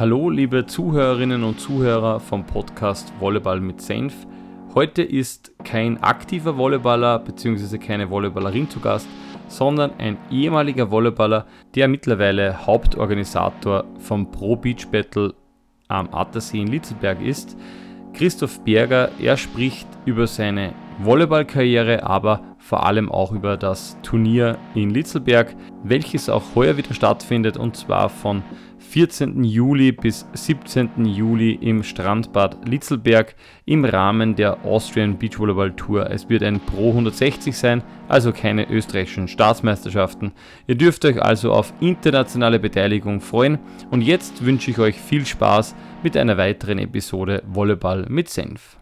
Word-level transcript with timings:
Hallo, 0.00 0.30
liebe 0.30 0.64
Zuhörerinnen 0.64 1.44
und 1.44 1.60
Zuhörer 1.60 2.20
vom 2.20 2.46
Podcast 2.46 3.12
Volleyball 3.20 3.60
mit 3.60 3.82
Senf. 3.82 4.14
Heute 4.74 5.02
ist 5.02 5.52
kein 5.62 6.02
aktiver 6.02 6.56
Volleyballer 6.56 7.18
bzw. 7.18 7.76
keine 7.76 8.08
Volleyballerin 8.08 8.70
zu 8.70 8.80
Gast, 8.80 9.06
sondern 9.48 9.90
ein 9.98 10.16
ehemaliger 10.30 10.90
Volleyballer, 10.90 11.44
der 11.74 11.86
mittlerweile 11.86 12.66
Hauptorganisator 12.66 13.84
vom 13.98 14.30
Pro 14.30 14.56
Beach 14.56 14.88
Battle 14.90 15.34
am 15.88 16.08
Attersee 16.14 16.62
in 16.62 16.68
Litzelberg 16.68 17.20
ist. 17.20 17.54
Christoph 18.14 18.58
Berger, 18.64 19.10
er 19.20 19.36
spricht 19.36 19.86
über 20.06 20.26
seine 20.26 20.72
Volleyballkarriere, 21.02 22.04
aber 22.04 22.40
vor 22.56 22.86
allem 22.86 23.12
auch 23.12 23.32
über 23.32 23.58
das 23.58 23.98
Turnier 24.02 24.56
in 24.74 24.88
Litzelberg, 24.88 25.54
welches 25.84 26.30
auch 26.30 26.54
heuer 26.54 26.78
wieder 26.78 26.94
stattfindet 26.94 27.58
und 27.58 27.76
zwar 27.76 28.08
von 28.08 28.42
14. 28.90 29.44
Juli 29.44 29.92
bis 29.92 30.26
17. 30.32 31.04
Juli 31.04 31.52
im 31.52 31.84
Strandbad 31.84 32.66
Litzelberg 32.68 33.36
im 33.64 33.84
Rahmen 33.84 34.34
der 34.34 34.64
Austrian 34.64 35.16
Beachvolleyball 35.16 35.70
Tour. 35.76 36.10
Es 36.10 36.28
wird 36.28 36.42
ein 36.42 36.58
Pro 36.58 36.88
160 36.88 37.56
sein, 37.56 37.84
also 38.08 38.32
keine 38.32 38.68
österreichischen 38.68 39.28
Staatsmeisterschaften. 39.28 40.32
Ihr 40.66 40.74
dürft 40.74 41.04
euch 41.04 41.22
also 41.22 41.52
auf 41.52 41.72
internationale 41.78 42.58
Beteiligung 42.58 43.20
freuen 43.20 43.60
und 43.92 44.02
jetzt 44.02 44.44
wünsche 44.44 44.72
ich 44.72 44.80
euch 44.80 45.00
viel 45.00 45.24
Spaß 45.24 45.76
mit 46.02 46.16
einer 46.16 46.36
weiteren 46.36 46.80
Episode 46.80 47.44
Volleyball 47.46 48.06
mit 48.08 48.28
Senf. 48.28 48.76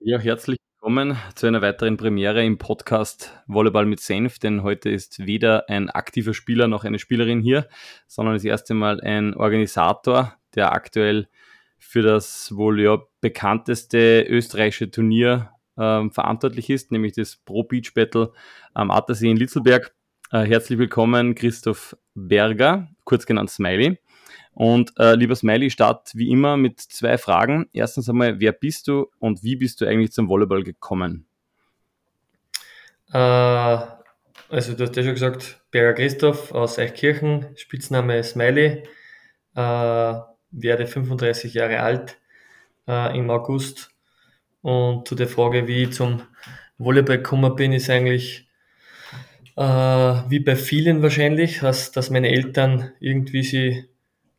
Ja, 0.00 0.18
herzlich 0.18 0.58
willkommen 0.88 1.18
zu 1.34 1.46
einer 1.46 1.60
weiteren 1.60 1.98
Premiere 1.98 2.42
im 2.42 2.56
Podcast 2.56 3.38
Volleyball 3.46 3.84
mit 3.84 4.00
Senf, 4.00 4.38
denn 4.38 4.62
heute 4.62 4.88
ist 4.88 5.26
weder 5.26 5.68
ein 5.68 5.90
aktiver 5.90 6.32
Spieler 6.32 6.66
noch 6.66 6.82
eine 6.84 6.98
Spielerin 6.98 7.42
hier, 7.42 7.68
sondern 8.06 8.36
das 8.36 8.44
erste 8.44 8.72
Mal 8.72 8.98
ein 9.02 9.34
Organisator, 9.34 10.34
der 10.54 10.72
aktuell 10.72 11.28
für 11.78 12.00
das 12.00 12.56
wohl 12.56 12.80
ja 12.80 13.02
bekannteste 13.20 14.24
österreichische 14.30 14.90
Turnier 14.90 15.50
äh, 15.76 16.08
verantwortlich 16.08 16.70
ist, 16.70 16.90
nämlich 16.90 17.12
das 17.12 17.36
Pro 17.36 17.64
Beach 17.64 17.92
Battle 17.92 18.32
am 18.72 18.90
Attersee 18.90 19.30
in 19.30 19.36
Litzelberg. 19.36 19.94
Äh, 20.32 20.46
herzlich 20.46 20.78
willkommen, 20.78 21.34
Christoph 21.34 21.98
Berger, 22.14 22.88
kurz 23.04 23.26
genannt 23.26 23.50
Smiley. 23.50 23.98
Und 24.58 24.92
äh, 24.98 25.14
lieber 25.14 25.36
Smiley, 25.36 25.70
start 25.70 26.10
wie 26.14 26.32
immer 26.32 26.56
mit 26.56 26.80
zwei 26.80 27.16
Fragen. 27.16 27.68
Erstens 27.72 28.08
einmal, 28.08 28.40
wer 28.40 28.50
bist 28.50 28.88
du 28.88 29.06
und 29.20 29.44
wie 29.44 29.54
bist 29.54 29.80
du 29.80 29.86
eigentlich 29.86 30.10
zum 30.10 30.28
Volleyball 30.28 30.64
gekommen? 30.64 31.28
Äh, 33.12 33.18
also 33.18 34.74
du 34.74 34.82
hast 34.82 34.96
ja 34.96 35.04
schon 35.04 35.14
gesagt, 35.14 35.60
Berger 35.70 35.94
Christoph 35.94 36.50
aus 36.50 36.76
Eichkirchen, 36.76 37.46
Spitzname 37.54 38.20
Smiley, 38.24 38.82
äh, 39.54 40.14
werde 40.50 40.86
35 40.88 41.54
Jahre 41.54 41.78
alt 41.78 42.18
äh, 42.88 43.16
im 43.16 43.30
August. 43.30 43.92
Und 44.62 45.06
zu 45.06 45.14
der 45.14 45.28
Frage, 45.28 45.68
wie 45.68 45.84
ich 45.84 45.92
zum 45.92 46.22
Volleyball 46.78 47.18
gekommen 47.18 47.54
bin, 47.54 47.72
ist 47.72 47.88
eigentlich 47.90 48.48
äh, 49.56 49.62
wie 49.62 50.40
bei 50.40 50.56
vielen 50.56 51.00
wahrscheinlich, 51.00 51.60
dass, 51.60 51.92
dass 51.92 52.10
meine 52.10 52.30
Eltern 52.30 52.90
irgendwie 52.98 53.44
sie 53.44 53.88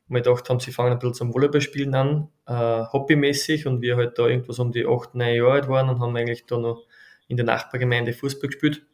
mal 0.09 0.21
gedacht 0.21 0.49
haben, 0.49 0.59
sie 0.59 0.71
fangen 0.71 0.91
ein 0.91 0.99
bisschen 0.99 1.13
zum 1.13 1.33
Volleyballspielen 1.33 1.93
an, 1.95 2.29
äh, 2.47 2.53
hobbymäßig 2.91 3.67
und 3.67 3.81
wir 3.81 3.97
halt 3.97 4.17
da 4.17 4.27
irgendwas 4.27 4.59
um 4.59 4.71
die 4.71 4.85
8, 4.85 5.15
9 5.15 5.35
Jahre 5.35 5.52
alt 5.52 5.67
waren 5.67 5.89
und 5.89 5.99
haben 5.99 6.15
eigentlich 6.15 6.45
da 6.45 6.57
noch 6.57 6.85
in 7.27 7.38
der 7.38 7.45
Nachbargemeinde 7.45 8.13
Fußball 8.13 8.49
gespielt. 8.49 8.85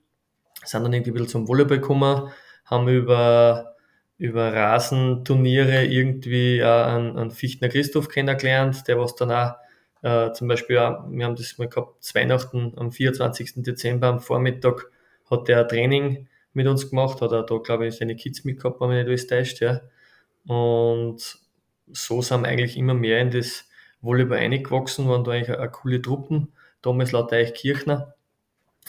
Sind 0.64 0.84
dann 0.84 0.94
irgendwie 0.94 1.12
ein 1.12 1.14
bisschen 1.14 1.30
zum 1.30 1.48
Volleyball 1.48 1.80
gekommen, 1.80 2.30
haben 2.66 2.88
über, 2.88 3.76
über 4.18 4.54
Rasenturniere 4.54 5.86
irgendwie 5.86 6.60
äh, 6.60 6.66
einen, 6.66 7.18
einen 7.18 7.32
Fichtner 7.32 7.70
Christoph 7.70 8.10
kennengelernt, 8.10 8.88
der 8.88 9.00
was 9.00 9.16
dann 9.16 9.32
auch 9.32 9.54
äh, 10.06 10.34
zum 10.34 10.48
Beispiel, 10.48 10.78
auch, 10.78 11.06
wir 11.10 11.26
haben 11.26 11.36
das 11.36 11.58
mal 11.58 11.68
gehabt, 11.68 12.14
Weihnachten 12.14 12.74
am 12.78 12.92
24. 12.92 13.64
Dezember 13.64 14.08
am 14.08 14.20
Vormittag 14.20 14.92
hat 15.32 15.48
der 15.48 15.62
ein 15.62 15.68
Training 15.68 16.28
mit 16.54 16.68
uns 16.68 16.90
gemacht, 16.92 17.22
hat 17.22 17.32
er 17.32 17.44
da, 17.44 17.58
glaube 17.58 17.88
ich, 17.88 17.96
seine 17.96 18.16
Kids 18.16 18.44
mitgehabt, 18.44 18.80
wenn 18.80 18.90
mich 18.90 18.98
nicht 18.98 19.08
alles 19.08 19.28
täuscht, 19.28 19.62
ja. 19.62 19.82
Und 20.48 21.40
so 21.88 22.22
sind 22.22 22.42
wir 22.42 22.50
eigentlich 22.50 22.78
immer 22.78 22.94
mehr 22.94 23.20
in 23.22 23.32
das 23.32 23.68
Volleyball 24.02 24.40
eingewachsen, 24.40 25.08
waren 25.08 25.24
da 25.24 25.32
eigentlich 25.32 25.50
eine, 25.50 25.60
eine 25.60 25.72
coole 25.72 26.02
Truppen, 26.02 26.54
damals 26.82 27.12
laut 27.12 27.34
Eichkirchner. 27.34 28.16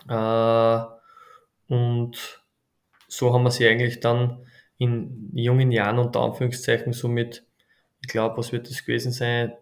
Äh, 0.09 1.73
und 1.73 2.43
so 3.09 3.33
haben 3.33 3.45
wir 3.45 3.51
sie 3.51 3.67
eigentlich 3.67 4.01
dann 4.01 4.47
in 4.79 5.31
jungen 5.35 5.73
Jahren 5.73 5.99
unter 5.99 6.21
Anführungszeichen 6.21 6.93
so 6.93 7.09
mit, 7.09 7.45
ich 8.03 8.09
glaube, 8.09 8.37
was 8.37 8.53
wird 8.53 8.69
das 8.69 8.85
gewesen 8.85 9.13
sein, 9.13 9.53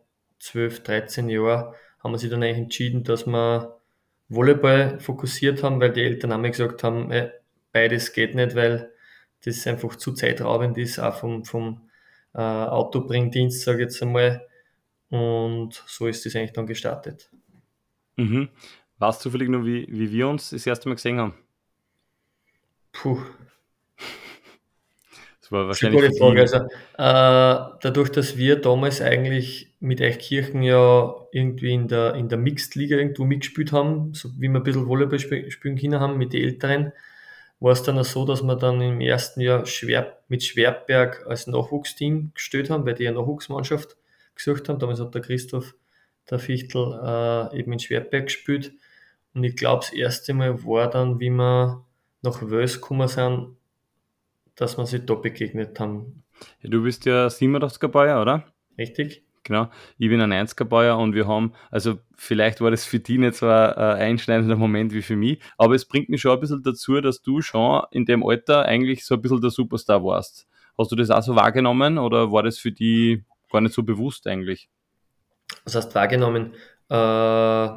12, 0.41 0.83
13 0.83 1.29
Jahre, 1.29 1.75
haben 2.03 2.13
wir 2.13 2.19
sich 2.19 2.31
dann 2.31 2.43
eigentlich 2.43 2.59
entschieden, 2.59 3.05
dass 3.05 3.27
wir 3.27 3.81
Volleyball 4.29 4.99
fokussiert 5.01 5.63
haben, 5.63 5.81
weil 5.81 5.93
die 5.93 6.03
Eltern 6.03 6.33
haben 6.33 6.43
gesagt 6.43 6.83
haben, 6.83 7.11
ey, 7.13 7.31
beides 7.73 8.13
geht 8.13 8.35
nicht, 8.35 8.55
weil 8.55 8.93
das 9.45 9.67
einfach 9.67 9.97
zu 9.97 10.13
zeitraubend 10.13 10.79
ist, 10.79 10.99
auch 10.99 11.15
vom, 11.15 11.45
vom 11.45 11.89
äh, 12.35 12.39
Autobringdienst, 12.41 13.63
sage 13.63 13.79
ich 13.79 13.85
jetzt 13.85 14.03
einmal. 14.03 14.47
Und 15.11 15.83
so 15.87 16.07
ist 16.07 16.25
das 16.27 16.35
eigentlich 16.35 16.53
dann 16.53 16.67
gestartet. 16.67 17.31
Mhm. 18.17 18.49
Warst 18.99 19.21
du 19.21 19.29
zufällig 19.29 19.49
nur, 19.49 19.65
wie, 19.65 19.87
wie 19.89 20.11
wir 20.11 20.29
uns 20.29 20.51
das 20.51 20.67
erste 20.67 20.89
Mal 20.89 20.95
gesehen 20.95 21.19
haben? 21.19 21.35
Puh. 22.93 23.21
Das 25.41 25.53
war 25.53 25.67
wahrscheinlich. 25.67 26.01
Das 26.01 26.19
gute 26.19 26.19
Frage. 26.19 26.41
Also, 26.41 26.57
äh, 26.57 27.79
dadurch, 27.83 28.11
dass 28.11 28.39
wir 28.39 28.57
damals 28.57 29.03
eigentlich 29.03 29.75
mit 29.79 30.01
Eichkirchen 30.01 30.63
ja 30.63 31.15
irgendwie 31.33 31.75
in 31.75 31.87
der, 31.87 32.15
in 32.15 32.31
der 32.31 32.39
Mixed-Liga 32.39 32.97
irgendwo 32.97 33.25
mitgespielt 33.25 33.73
haben, 33.73 34.15
so 34.15 34.31
wie 34.39 34.49
wir 34.49 34.61
ein 34.61 34.63
bisschen 34.63 34.87
Volleyball 34.87 35.19
spielen 35.19 35.77
können 35.77 36.01
haben 36.01 36.17
mit 36.17 36.33
den 36.33 36.45
Älteren, 36.45 36.93
war 37.61 37.73
es 37.73 37.83
dann 37.83 37.99
auch 37.99 38.05
so, 38.05 38.25
dass 38.25 38.43
wir 38.43 38.57
dann 38.57 38.81
im 38.81 39.01
ersten 39.01 39.41
Jahr 39.41 39.67
Schwer, 39.67 40.19
mit 40.29 40.43
Schwerberg 40.43 41.27
als 41.27 41.47
Nachwuchsteam 41.47 42.33
gestellt 42.35 42.71
haben, 42.71 42.85
weil 42.85 42.95
die 42.95 43.09
eine 43.09 43.19
Nachwuchsmannschaft 43.19 43.97
gesucht 44.35 44.69
haben. 44.69 44.79
Damals 44.79 45.01
hat 45.01 45.15
der 45.15 45.23
Christoph, 45.23 45.75
der 46.31 46.39
Fichtel, 46.39 47.01
äh, 47.03 47.59
eben 47.59 47.73
in 47.73 47.79
Schwerberg 47.79 48.27
gespielt. 48.27 48.73
Und 49.35 49.45
ich 49.45 49.57
glaube, 49.57 49.85
das 49.85 49.93
erste 49.93 50.35
Mal 50.35 50.65
war 50.65 50.89
dann, 50.91 51.21
wie 51.21 51.31
wir 51.31 51.85
nach 52.23 52.43
Wels 52.49 52.81
gekommen 52.81 53.09
sind, 53.09 53.57
dass 54.55 54.79
wir 54.79 54.87
sich 54.87 55.05
da 55.05 55.15
begegnet 55.15 55.79
haben. 55.81 56.23
Ja, 56.61 56.71
du 56.71 56.83
bist 56.83 57.05
ja 57.05 57.27
87er 57.27 57.89
Bayer, 57.89 58.21
oder? 58.23 58.45
Richtig. 58.79 59.24
Genau, 59.45 59.69
ich 59.99 60.09
bin 60.09 60.23
ein 60.23 60.33
90er-Bauer 60.33 60.99
und 60.99 61.15
wir 61.15 61.29
haben, 61.29 61.53
also 61.71 61.99
vielleicht 62.17 62.63
war 62.63 62.71
das 62.71 62.87
für 62.87 62.99
die 62.99 63.19
nicht 63.19 63.35
so 63.35 63.47
ein 63.47 63.75
einschneidender 63.75 64.57
Moment 64.57 64.95
wie 64.95 65.03
für 65.03 65.17
mich, 65.17 65.39
aber 65.59 65.75
es 65.75 65.85
bringt 65.85 66.09
mich 66.09 66.23
schon 66.23 66.33
ein 66.33 66.41
bisschen 66.41 66.63
dazu, 66.63 66.99
dass 67.03 67.21
du 67.21 67.43
schon 67.43 67.83
in 67.91 68.07
dem 68.07 68.27
Alter 68.27 68.65
eigentlich 68.65 69.05
so 69.05 69.17
ein 69.17 69.21
bisschen 69.21 69.43
der 69.43 69.51
Superstar 69.51 70.03
warst. 70.03 70.47
Hast 70.79 70.91
du 70.91 70.97
das 70.97 71.11
auch 71.11 71.23
so 71.23 71.37
wahrgenommen 71.37 71.99
oder 71.99 72.33
war 72.33 72.43
das 72.43 72.59
für 72.59 72.73
die 72.73 73.23
gar 73.53 73.61
nicht 73.61 73.75
so 73.75 73.83
bewusst 73.83 74.27
eigentlich? 74.27 74.71
Was 75.65 75.75
heißt 75.75 75.95
wahrgenommen? 75.95 76.55
Äh, 76.89 77.69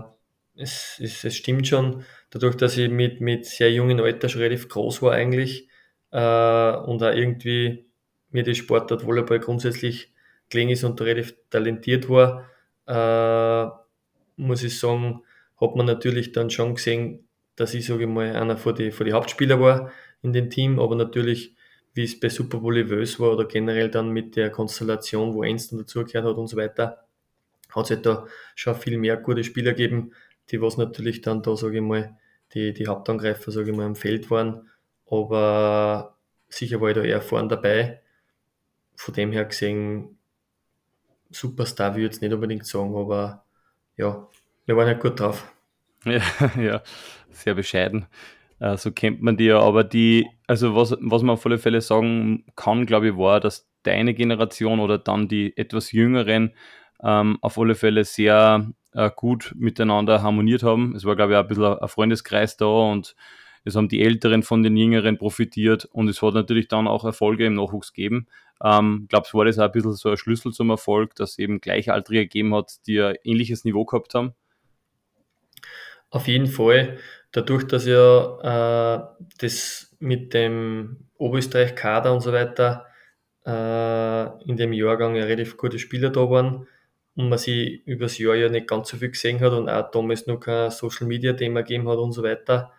es, 0.55 0.99
es, 1.03 1.23
es, 1.25 1.35
stimmt 1.35 1.67
schon, 1.67 2.05
dadurch, 2.29 2.55
dass 2.55 2.77
ich 2.77 2.89
mit, 2.89 3.19
mit 3.19 3.45
sehr 3.45 3.71
jungen 3.71 3.99
Alter 3.99 4.29
schon 4.29 4.41
relativ 4.41 4.69
groß 4.69 5.01
war 5.01 5.11
eigentlich 5.11 5.67
äh, 6.11 6.17
und 6.17 7.03
auch 7.03 7.13
irgendwie 7.13 7.85
mir 8.31 8.43
die 8.43 8.55
Sportart 8.55 9.05
Volleyball 9.05 9.39
grundsätzlich 9.39 10.13
gelegen 10.49 10.71
ist 10.71 10.83
und 10.83 10.99
relativ 11.01 11.35
talentiert 11.49 12.09
war, 12.09 12.49
äh, 12.87 13.69
muss 14.37 14.63
ich 14.63 14.79
sagen, 14.79 15.23
hat 15.59 15.75
man 15.75 15.85
natürlich 15.85 16.31
dann 16.31 16.49
schon 16.49 16.75
gesehen, 16.75 17.27
dass 17.55 17.73
ich, 17.73 17.85
sage 17.85 18.03
ich 18.03 18.09
mal, 18.09 18.35
einer 18.35 18.57
von 18.57 18.75
die, 18.75 18.91
von 18.91 19.05
die 19.05 19.13
Hauptspieler 19.13 19.59
war 19.59 19.91
in 20.21 20.33
dem 20.33 20.49
Team, 20.49 20.79
aber 20.79 20.95
natürlich, 20.95 21.55
wie 21.93 22.03
es 22.03 22.19
bei 22.19 22.29
Super 22.29 22.61
Volleyball 22.61 23.05
war 23.19 23.33
oder 23.33 23.45
generell 23.45 23.89
dann 23.89 24.09
mit 24.09 24.35
der 24.35 24.51
Konstellation, 24.51 25.33
wo 25.33 25.43
Enston 25.43 25.79
dazugehört 25.79 26.25
hat 26.25 26.37
und 26.37 26.47
so 26.47 26.57
weiter, 26.57 27.05
hat 27.73 27.85
es 27.85 27.91
halt 27.91 28.05
da 28.05 28.27
schon 28.55 28.75
viel 28.75 28.97
mehr 28.97 29.17
gute 29.17 29.43
Spieler 29.43 29.73
gegeben, 29.73 30.13
die 30.51 30.61
was 30.61 30.77
natürlich 30.77 31.21
dann 31.21 31.41
da, 31.41 31.55
sage 31.55 31.77
ich 31.77 31.83
mal, 31.83 32.17
die, 32.53 32.73
die 32.73 32.87
Hauptangreifer, 32.87 33.51
sage 33.51 33.71
ich 33.71 33.77
mal, 33.77 33.85
im 33.87 33.95
Feld 33.95 34.29
waren, 34.31 34.69
aber 35.09 36.15
sicher 36.49 36.79
war 36.79 36.89
ich 36.89 36.95
da 36.95 37.03
eher 37.03 37.21
vorn 37.21 37.49
dabei. 37.49 38.01
Von 38.95 39.13
dem 39.13 39.31
her 39.31 39.45
gesehen 39.45 40.16
Superstar 41.31 41.95
will 41.95 42.03
ich 42.03 42.11
jetzt 42.11 42.21
nicht 42.21 42.33
unbedingt 42.33 42.65
sagen, 42.65 42.95
aber 42.95 43.43
ja, 43.95 44.27
wir 44.65 44.77
waren 44.77 44.87
ja 44.87 44.93
gut 44.93 45.19
drauf. 45.19 45.51
Ja, 46.05 46.21
ja 46.57 46.81
sehr 47.31 47.55
bescheiden. 47.55 48.05
Äh, 48.59 48.77
so 48.77 48.91
kennt 48.91 49.21
man 49.21 49.35
die 49.37 49.45
ja, 49.45 49.59
aber 49.59 49.83
die, 49.83 50.27
also 50.47 50.75
was, 50.75 50.95
was 50.99 51.21
man 51.21 51.33
auf 51.33 51.45
alle 51.45 51.57
Fälle 51.57 51.81
sagen 51.81 52.45
kann, 52.55 52.85
glaube 52.85 53.09
ich, 53.09 53.17
war, 53.17 53.39
dass 53.39 53.67
deine 53.83 54.13
Generation 54.13 54.79
oder 54.79 54.97
dann 54.97 55.27
die 55.27 55.55
etwas 55.57 55.91
jüngeren 55.91 56.53
ähm, 57.01 57.37
auf 57.41 57.57
alle 57.57 57.75
Fälle 57.75 58.03
sehr 58.03 58.71
äh, 58.93 59.11
gut 59.15 59.53
miteinander 59.55 60.21
harmoniert 60.21 60.63
haben. 60.63 60.95
Es 60.95 61.05
war, 61.05 61.15
glaube 61.15 61.33
ich, 61.33 61.37
auch 61.37 61.43
ein 61.43 61.47
bisschen 61.47 61.65
ein 61.65 61.87
Freundeskreis 61.87 62.57
da 62.57 62.65
und 62.65 63.15
es 63.63 63.75
haben 63.75 63.89
die 63.89 64.01
Älteren 64.01 64.43
von 64.43 64.63
den 64.63 64.77
Jüngeren 64.77 65.17
profitiert 65.17 65.85
und 65.85 66.07
es 66.07 66.21
hat 66.21 66.33
natürlich 66.33 66.67
dann 66.67 66.87
auch 66.87 67.03
Erfolge 67.03 67.45
im 67.45 67.55
Nachwuchs 67.55 67.93
gegeben. 67.93 68.27
Ähm, 68.63 69.05
glaubst 69.09 69.33
du, 69.33 69.37
war 69.37 69.45
das 69.45 69.59
auch 69.59 69.65
ein 69.65 69.71
bisschen 69.71 69.93
so 69.93 70.09
ein 70.09 70.17
Schlüssel 70.17 70.51
zum 70.51 70.69
Erfolg, 70.69 71.15
dass 71.15 71.37
eben 71.37 71.61
Gleichaltrige 71.61 72.23
gegeben 72.23 72.55
hat, 72.55 72.85
die 72.87 73.01
ein 73.01 73.15
ähnliches 73.23 73.65
Niveau 73.65 73.85
gehabt 73.85 74.13
haben? 74.15 74.33
Auf 76.09 76.27
jeden 76.27 76.47
Fall. 76.47 76.97
Dadurch, 77.31 77.67
dass 77.67 77.85
ja 77.85 78.95
äh, 78.95 79.27
das 79.39 79.95
mit 79.99 80.33
dem 80.33 81.07
Oberösterreich-Kader 81.17 82.13
und 82.13 82.21
so 82.21 82.31
weiter 82.31 82.85
äh, 83.45 84.43
in 84.49 84.57
dem 84.57 84.73
Jahrgang 84.73 85.15
ja 85.15 85.25
relativ 85.25 85.57
gute 85.57 85.79
Spieler 85.79 86.09
da 86.09 86.29
waren 86.29 86.67
und 87.15 87.29
man 87.29 87.37
sie 87.37 87.81
übers 87.85 88.17
Jahr 88.17 88.35
ja 88.35 88.49
nicht 88.49 88.67
ganz 88.67 88.89
so 88.89 88.97
viel 88.97 89.09
gesehen 89.09 89.39
hat 89.41 89.53
und 89.53 89.69
auch 89.69 89.91
damals 89.91 90.27
noch 90.27 90.39
kein 90.39 90.69
Social-Media-Thema 90.71 91.61
gegeben 91.61 91.89
hat 91.89 91.97
und 91.97 92.11
so 92.11 92.23
weiter, 92.23 92.71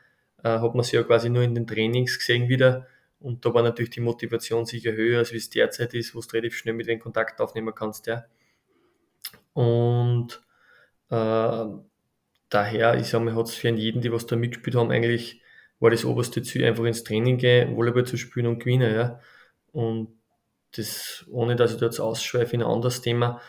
äh, 0.43 0.49
hat 0.49 0.75
man 0.75 0.85
sie 0.85 0.97
ja 0.97 1.03
quasi 1.03 1.29
nur 1.29 1.43
in 1.43 1.55
den 1.55 1.67
Trainings 1.67 2.19
gesehen 2.19 2.49
wieder. 2.49 2.87
Und 3.21 3.45
da 3.45 3.53
war 3.53 3.63
natürlich 3.63 3.91
die 3.91 4.01
Motivation 4.01 4.65
sicher 4.65 4.93
höher, 4.93 5.19
als 5.19 5.33
wie 5.33 5.39
es 5.39 5.51
derzeit 5.51 5.95
ist, 5.95 6.15
wo 6.15 6.21
du 6.21 6.29
relativ 6.29 6.57
schnell 6.57 6.75
mit 6.75 6.87
den 6.87 7.01
Kontakt 7.01 7.41
aufnehmen 7.41 7.75
kannst. 7.75 8.07
Ja. 8.07 8.27
Und 9.55 10.41
äh, 11.11 11.65
daher, 12.49 12.95
ich 12.99 13.09
sage 13.09 13.25
mal, 13.25 13.35
hat 13.35 13.47
es 13.47 13.55
für 13.55 13.71
jeden, 13.71 14.01
die 14.03 14.13
was 14.13 14.27
da 14.27 14.37
mitgespielt 14.37 14.77
haben, 14.77 14.91
eigentlich 14.91 15.43
war 15.81 15.91
das 15.91 16.05
oberste 16.05 16.43
Ziel, 16.43 16.65
einfach 16.65 16.85
ins 16.85 17.05
Training 17.05 17.39
gehen, 17.39 17.77
Volleyball 17.77 18.07
zu 18.07 18.17
spielen 18.17 18.47
und 18.47 18.61
gewinnen. 18.61 18.95
Ja. 18.95 19.21
Und 19.73 20.09
das, 20.77 21.25
ohne 21.31 21.57
dass 21.57 21.73
ich 21.73 21.79
da 21.79 21.87
jetzt 21.87 22.01
ausschweife 22.01 22.55
in 22.55 22.63
ein 22.63 22.69
anderes 22.69 23.01
Thema, 23.01 23.41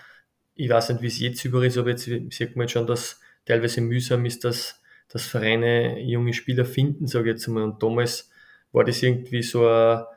ich 0.56 0.70
weiß 0.70 0.90
nicht, 0.90 1.02
wie 1.02 1.08
es 1.08 1.20
jetzt 1.20 1.46
über 1.46 1.64
ist, 1.64 1.78
aber 1.78 1.90
jetzt 1.90 2.04
sieht 2.04 2.56
man 2.56 2.64
jetzt 2.64 2.74
schon, 2.74 2.88
dass 2.88 3.22
teilweise 3.46 3.82
mühsam 3.82 4.26
ist, 4.26 4.44
dass, 4.44 4.82
dass 5.08 5.26
Vereine 5.26 6.00
junge 6.02 6.34
Spieler 6.34 6.66
finden, 6.66 7.08
sage 7.08 7.30
ich 7.30 7.36
jetzt 7.36 7.48
mal. 7.48 7.64
Und 7.64 7.82
damals 7.82 8.29
war 8.72 8.84
das 8.84 9.02
irgendwie 9.02 9.44
so 9.44 9.68
eine, 9.68 10.08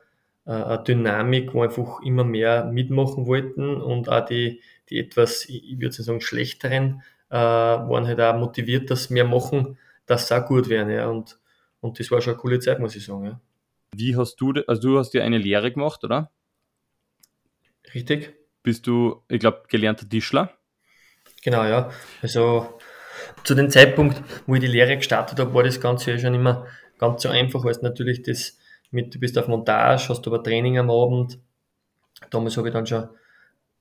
eine 0.45 0.83
Dynamik, 0.85 1.55
wo 1.55 1.63
einfach 1.63 2.03
immer 2.03 2.25
mehr 2.25 2.65
mitmachen 2.65 3.27
wollten 3.27 3.81
und 3.81 4.09
auch 4.09 4.25
die, 4.25 4.61
die 4.91 4.99
etwas, 4.99 5.47
ich 5.49 5.79
würde 5.81 5.95
sagen, 5.95 6.21
schlechteren 6.21 7.03
äh, 7.31 7.35
waren 7.35 8.07
halt 8.07 8.21
auch 8.21 8.37
motiviert, 8.37 8.91
dass 8.91 9.11
mehr 9.11 9.25
machen, 9.25 9.79
dass 10.07 10.25
es 10.25 10.33
auch 10.33 10.45
gut 10.45 10.69
werden. 10.69 10.91
Ja. 10.91 11.09
Und, 11.09 11.39
und 11.81 11.99
das 11.99 12.11
war 12.11 12.21
schon 12.21 12.35
eine 12.35 12.41
coole 12.41 12.61
Zeit, 12.61 12.79
muss 12.79 12.95
ich 12.97 13.05
sagen. 13.05 13.25
Ja. 13.25 13.41
Wie 13.95 14.17
hast 14.17 14.37
du, 14.37 14.53
also 14.67 14.83
du 14.83 14.99
hast 14.99 15.15
ja 15.15 15.23
eine 15.23 15.39
Lehre 15.39 15.73
gemacht, 15.73 16.05
oder? 16.05 16.31
Richtig. 17.95 18.35
Bist 18.63 18.87
du, 18.87 19.23
ich 19.29 19.41
glaube, 19.41 19.63
gelernter 19.69 20.09
Tischler? 20.09 20.53
Genau, 21.43 21.65
ja. 21.65 21.91
Also 22.21 22.79
zu 23.45 23.55
dem 23.55 23.71
Zeitpunkt, 23.71 24.23
wo 24.47 24.55
ich 24.55 24.61
die 24.61 24.67
Lehre 24.67 24.97
gestartet 24.97 25.39
habe, 25.41 25.53
war 25.55 25.63
das 25.63 25.81
Ganze 25.81 26.13
ja 26.13 26.19
schon 26.19 26.35
immer 26.35 26.67
ganz 27.03 27.23
so 27.23 27.29
einfach, 27.29 27.65
weil 27.65 27.73
es 27.73 27.83
natürlich 27.83 28.23
das 28.23 28.59
mit, 28.93 29.15
du 29.15 29.19
bist 29.19 29.37
auf 29.37 29.49
Montage, 29.49 30.09
hast 30.09 30.27
aber 30.27 30.43
Training 30.43 30.79
am 30.79 30.91
Abend. 30.91 31.39
Damals 32.31 32.57
habe 32.57 32.69
ich 32.69 32.75
dann 32.75 32.87
schon 32.87 33.09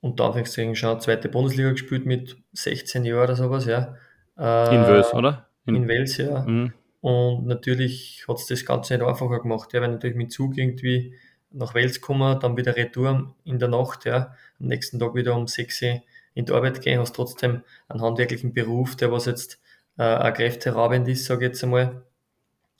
unter 0.00 0.24
Anführungszeichen 0.24 0.74
schon 0.74 1.00
zweite 1.00 1.28
Bundesliga 1.28 1.70
gespielt 1.70 2.04
mit 2.04 2.36
16 2.52 3.04
Jahren 3.04 3.22
oder 3.24 3.36
sowas, 3.36 3.66
ja. 3.66 3.94
Äh, 4.36 4.74
in 4.74 4.86
Wels, 4.88 5.14
oder? 5.14 5.46
In, 5.66 5.76
in 5.76 5.88
Wels, 5.88 6.16
ja. 6.16 6.40
Mhm. 6.42 6.72
Und 7.00 7.46
natürlich 7.46 8.24
hat 8.26 8.38
es 8.38 8.46
das 8.46 8.64
Ganze 8.64 8.94
nicht 8.94 9.06
einfacher 9.06 9.40
gemacht, 9.40 9.72
ja, 9.72 9.80
weil 9.80 9.90
natürlich 9.90 10.16
mit 10.16 10.32
Zug 10.32 10.58
irgendwie 10.58 11.14
nach 11.52 11.74
Wels 11.74 12.00
kommen, 12.00 12.40
dann 12.40 12.56
wieder 12.56 12.74
Retour 12.74 13.34
in 13.44 13.58
der 13.60 13.68
Nacht, 13.68 14.04
ja, 14.04 14.34
am 14.58 14.66
nächsten 14.66 14.98
Tag 14.98 15.14
wieder 15.14 15.36
um 15.36 15.46
6 15.46 15.82
Uhr 15.82 16.02
in 16.34 16.46
die 16.46 16.52
Arbeit 16.52 16.80
gehen, 16.80 16.98
hast 16.98 17.14
trotzdem 17.14 17.62
einen 17.88 18.02
handwerklichen 18.02 18.52
Beruf, 18.52 18.96
der 18.96 19.12
was 19.12 19.26
jetzt 19.26 19.60
äh, 19.98 20.02
ein 20.02 20.34
kräfteraubend 20.34 21.06
ist, 21.06 21.26
sage 21.26 21.44
ich 21.44 21.50
jetzt 21.50 21.62
einmal, 21.62 22.02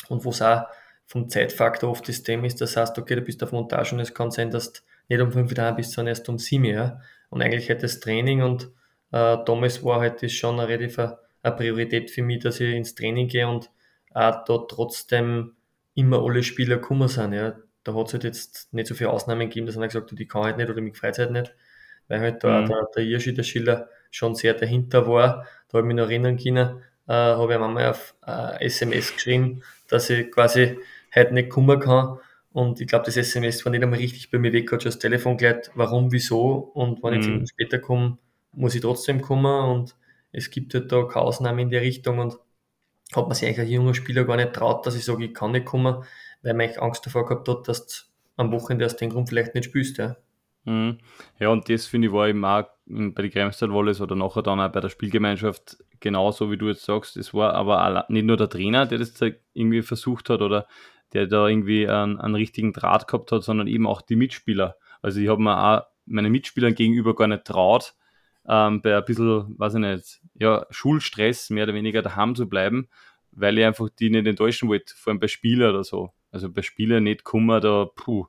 und 0.08 0.24
wo 0.24 0.30
es 0.30 0.42
auch 0.42 0.64
vom 1.06 1.28
Zeitfaktor 1.28 1.90
oft 1.90 2.08
das 2.08 2.22
Thema 2.22 2.46
ist, 2.46 2.60
das 2.60 2.76
heißt, 2.76 2.98
okay, 2.98 3.16
du 3.16 3.22
bist 3.22 3.42
auf 3.42 3.52
Montage 3.52 3.94
und 3.94 4.00
es 4.00 4.14
kann 4.14 4.30
sein, 4.30 4.50
dass 4.50 4.72
du 4.72 4.80
nicht 5.08 5.20
um 5.20 5.32
5 5.32 5.58
Uhr 5.58 5.72
bist, 5.72 5.92
sondern 5.92 6.12
erst 6.12 6.28
um 6.28 6.38
7 6.38 6.64
Uhr, 6.64 6.70
ja. 6.70 7.00
und 7.30 7.42
eigentlich 7.42 7.68
hätte 7.68 7.82
das 7.82 8.00
Training 8.00 8.42
und 8.42 8.64
äh, 9.12 9.36
damals 9.44 9.84
war 9.84 10.00
halt 10.00 10.22
das 10.22 10.32
schon 10.32 10.58
eine 10.58 10.68
relativ 10.68 10.98
eine 10.98 11.56
Priorität 11.56 12.10
für 12.10 12.22
mich, 12.22 12.42
dass 12.42 12.60
ich 12.60 12.74
ins 12.74 12.94
Training 12.94 13.28
gehe 13.28 13.48
und 13.48 13.70
auch 14.14 14.44
da 14.44 14.58
trotzdem 14.68 15.56
immer 15.94 16.22
alle 16.22 16.42
Spieler 16.42 16.76
gekommen 16.76 17.08
sind, 17.08 17.32
ja 17.32 17.56
da 17.84 17.94
hat 17.94 18.08
es 18.08 18.12
halt 18.12 18.24
jetzt 18.24 18.72
nicht 18.72 18.86
so 18.86 18.94
viele 18.94 19.10
Ausnahmen 19.10 19.48
gegeben, 19.48 19.66
dass 19.66 19.76
einer 19.76 19.88
gesagt 19.88 20.10
hat, 20.10 20.18
die 20.18 20.26
kann 20.26 20.44
halt 20.44 20.56
nicht 20.56 20.70
oder 20.70 20.80
mich 20.80 20.96
freut 20.96 21.18
halt 21.18 21.32
nicht, 21.32 21.54
weil 22.08 22.20
halt 22.20 22.44
da 22.44 22.60
mhm. 22.60 22.66
der, 22.66 22.88
der 22.96 23.04
Irschi, 23.04 23.34
der 23.34 23.42
Schiller, 23.42 23.88
schon 24.10 24.34
sehr 24.34 24.54
dahinter 24.54 25.06
war. 25.08 25.46
Da 25.68 25.78
habe 25.78 25.80
ich 25.80 25.94
mich 25.94 25.96
noch 25.96 26.08
erinnern 26.10 26.36
können, 26.36 26.82
äh, 27.12 27.36
habe 27.36 27.52
ich 27.52 27.60
einmal 27.60 27.90
auf 27.90 28.14
äh, 28.26 28.64
SMS 28.64 29.12
geschrieben, 29.12 29.62
dass 29.88 30.08
ich 30.08 30.30
quasi 30.30 30.78
heute 31.14 31.34
nicht 31.34 31.50
kommen 31.50 31.78
kann. 31.78 32.18
Und 32.52 32.80
ich 32.80 32.86
glaube, 32.86 33.04
das 33.04 33.18
SMS 33.18 33.64
war 33.64 33.70
nicht 33.70 33.82
einmal 33.82 33.98
richtig 33.98 34.30
bei 34.30 34.38
mir 34.38 34.52
weg, 34.52 34.72
hat 34.72 34.82
schon 34.82 34.90
das 34.90 34.98
Telefon 34.98 35.36
gleich, 35.36 35.70
warum, 35.74 36.10
wieso. 36.10 36.70
Und 36.74 37.02
wenn 37.02 37.20
mhm. 37.20 37.42
ich 37.42 37.50
später 37.50 37.78
komme, 37.78 38.18
muss 38.52 38.74
ich 38.74 38.80
trotzdem 38.80 39.20
kommen. 39.20 39.70
Und 39.70 39.94
es 40.32 40.50
gibt 40.50 40.72
halt 40.72 40.90
da 40.90 41.02
keine 41.04 41.26
Ausnahmen 41.26 41.58
in 41.58 41.70
die 41.70 41.76
Richtung. 41.76 42.18
Und 42.18 42.38
hat 43.14 43.26
man 43.26 43.34
sich 43.34 43.46
eigentlich 43.46 43.60
als 43.60 43.70
junger 43.70 43.94
Spieler 43.94 44.24
gar 44.24 44.36
nicht 44.36 44.54
traut, 44.54 44.86
dass 44.86 44.96
ich 44.96 45.04
sage, 45.04 45.26
ich 45.26 45.34
kann 45.34 45.52
nicht 45.52 45.66
kommen, 45.66 46.02
weil 46.42 46.54
man 46.54 46.70
Angst 46.78 47.04
davor 47.04 47.26
gehabt 47.26 47.46
hat, 47.46 47.68
dass 47.68 47.86
du 47.86 47.94
am 48.36 48.52
Wochenende 48.52 48.86
aus 48.86 48.96
dem 48.96 49.10
Grund 49.10 49.28
vielleicht 49.28 49.54
nicht 49.54 49.66
spielst. 49.66 49.98
Ja, 49.98 50.16
mhm. 50.64 50.98
ja 51.38 51.50
und 51.50 51.68
das 51.68 51.84
finde 51.86 52.08
ich 52.08 52.14
war 52.14 52.28
eben 52.28 52.42
auch 52.44 52.64
bei 52.86 53.22
den 53.22 53.30
Kremstal 53.30 53.72
Wallis 53.72 54.00
oder 54.00 54.16
nachher 54.16 54.42
dann 54.42 54.60
auch 54.60 54.72
bei 54.72 54.80
der 54.80 54.88
Spielgemeinschaft 54.88 55.78
genauso, 56.00 56.50
wie 56.50 56.56
du 56.56 56.68
jetzt 56.68 56.84
sagst. 56.84 57.16
Es 57.16 57.32
war 57.32 57.54
aber 57.54 58.04
nicht 58.08 58.26
nur 58.26 58.36
der 58.36 58.48
Trainer, 58.48 58.86
der 58.86 58.98
das 58.98 59.14
irgendwie 59.54 59.82
versucht 59.82 60.30
hat 60.30 60.42
oder 60.42 60.66
der 61.12 61.26
da 61.26 61.46
irgendwie 61.46 61.88
einen, 61.88 62.18
einen 62.18 62.34
richtigen 62.34 62.72
Draht 62.72 63.06
gehabt 63.06 63.32
hat, 63.32 63.44
sondern 63.44 63.66
eben 63.66 63.86
auch 63.86 64.02
die 64.02 64.16
Mitspieler. 64.16 64.76
Also 65.00 65.20
ich 65.20 65.28
habe 65.28 65.42
mir 65.42 65.56
auch 65.56 65.82
meinen 66.06 66.32
Mitspielern 66.32 66.74
gegenüber 66.74 67.14
gar 67.14 67.28
nicht 67.28 67.44
traut, 67.44 67.94
ähm, 68.48 68.80
bei 68.82 68.96
ein 68.96 69.04
bisschen, 69.04 69.58
weiß 69.58 69.74
ich 69.74 69.80
nicht, 69.80 70.20
ja, 70.34 70.66
Schulstress 70.70 71.50
mehr 71.50 71.64
oder 71.64 71.74
weniger 71.74 72.02
daheim 72.02 72.34
zu 72.34 72.48
bleiben, 72.48 72.88
weil 73.30 73.58
ich 73.58 73.64
einfach 73.64 73.88
die 73.88 74.10
nicht 74.10 74.26
enttäuschen 74.26 74.68
wollte, 74.68 74.94
vor 74.96 75.12
allem 75.12 75.20
bei 75.20 75.28
Spielern 75.28 75.70
oder 75.70 75.84
so. 75.84 76.12
Also 76.30 76.50
bei 76.50 76.62
Spielern 76.62 77.04
nicht 77.04 77.24
kommen, 77.24 77.60
da, 77.60 77.86
puh, 77.94 78.26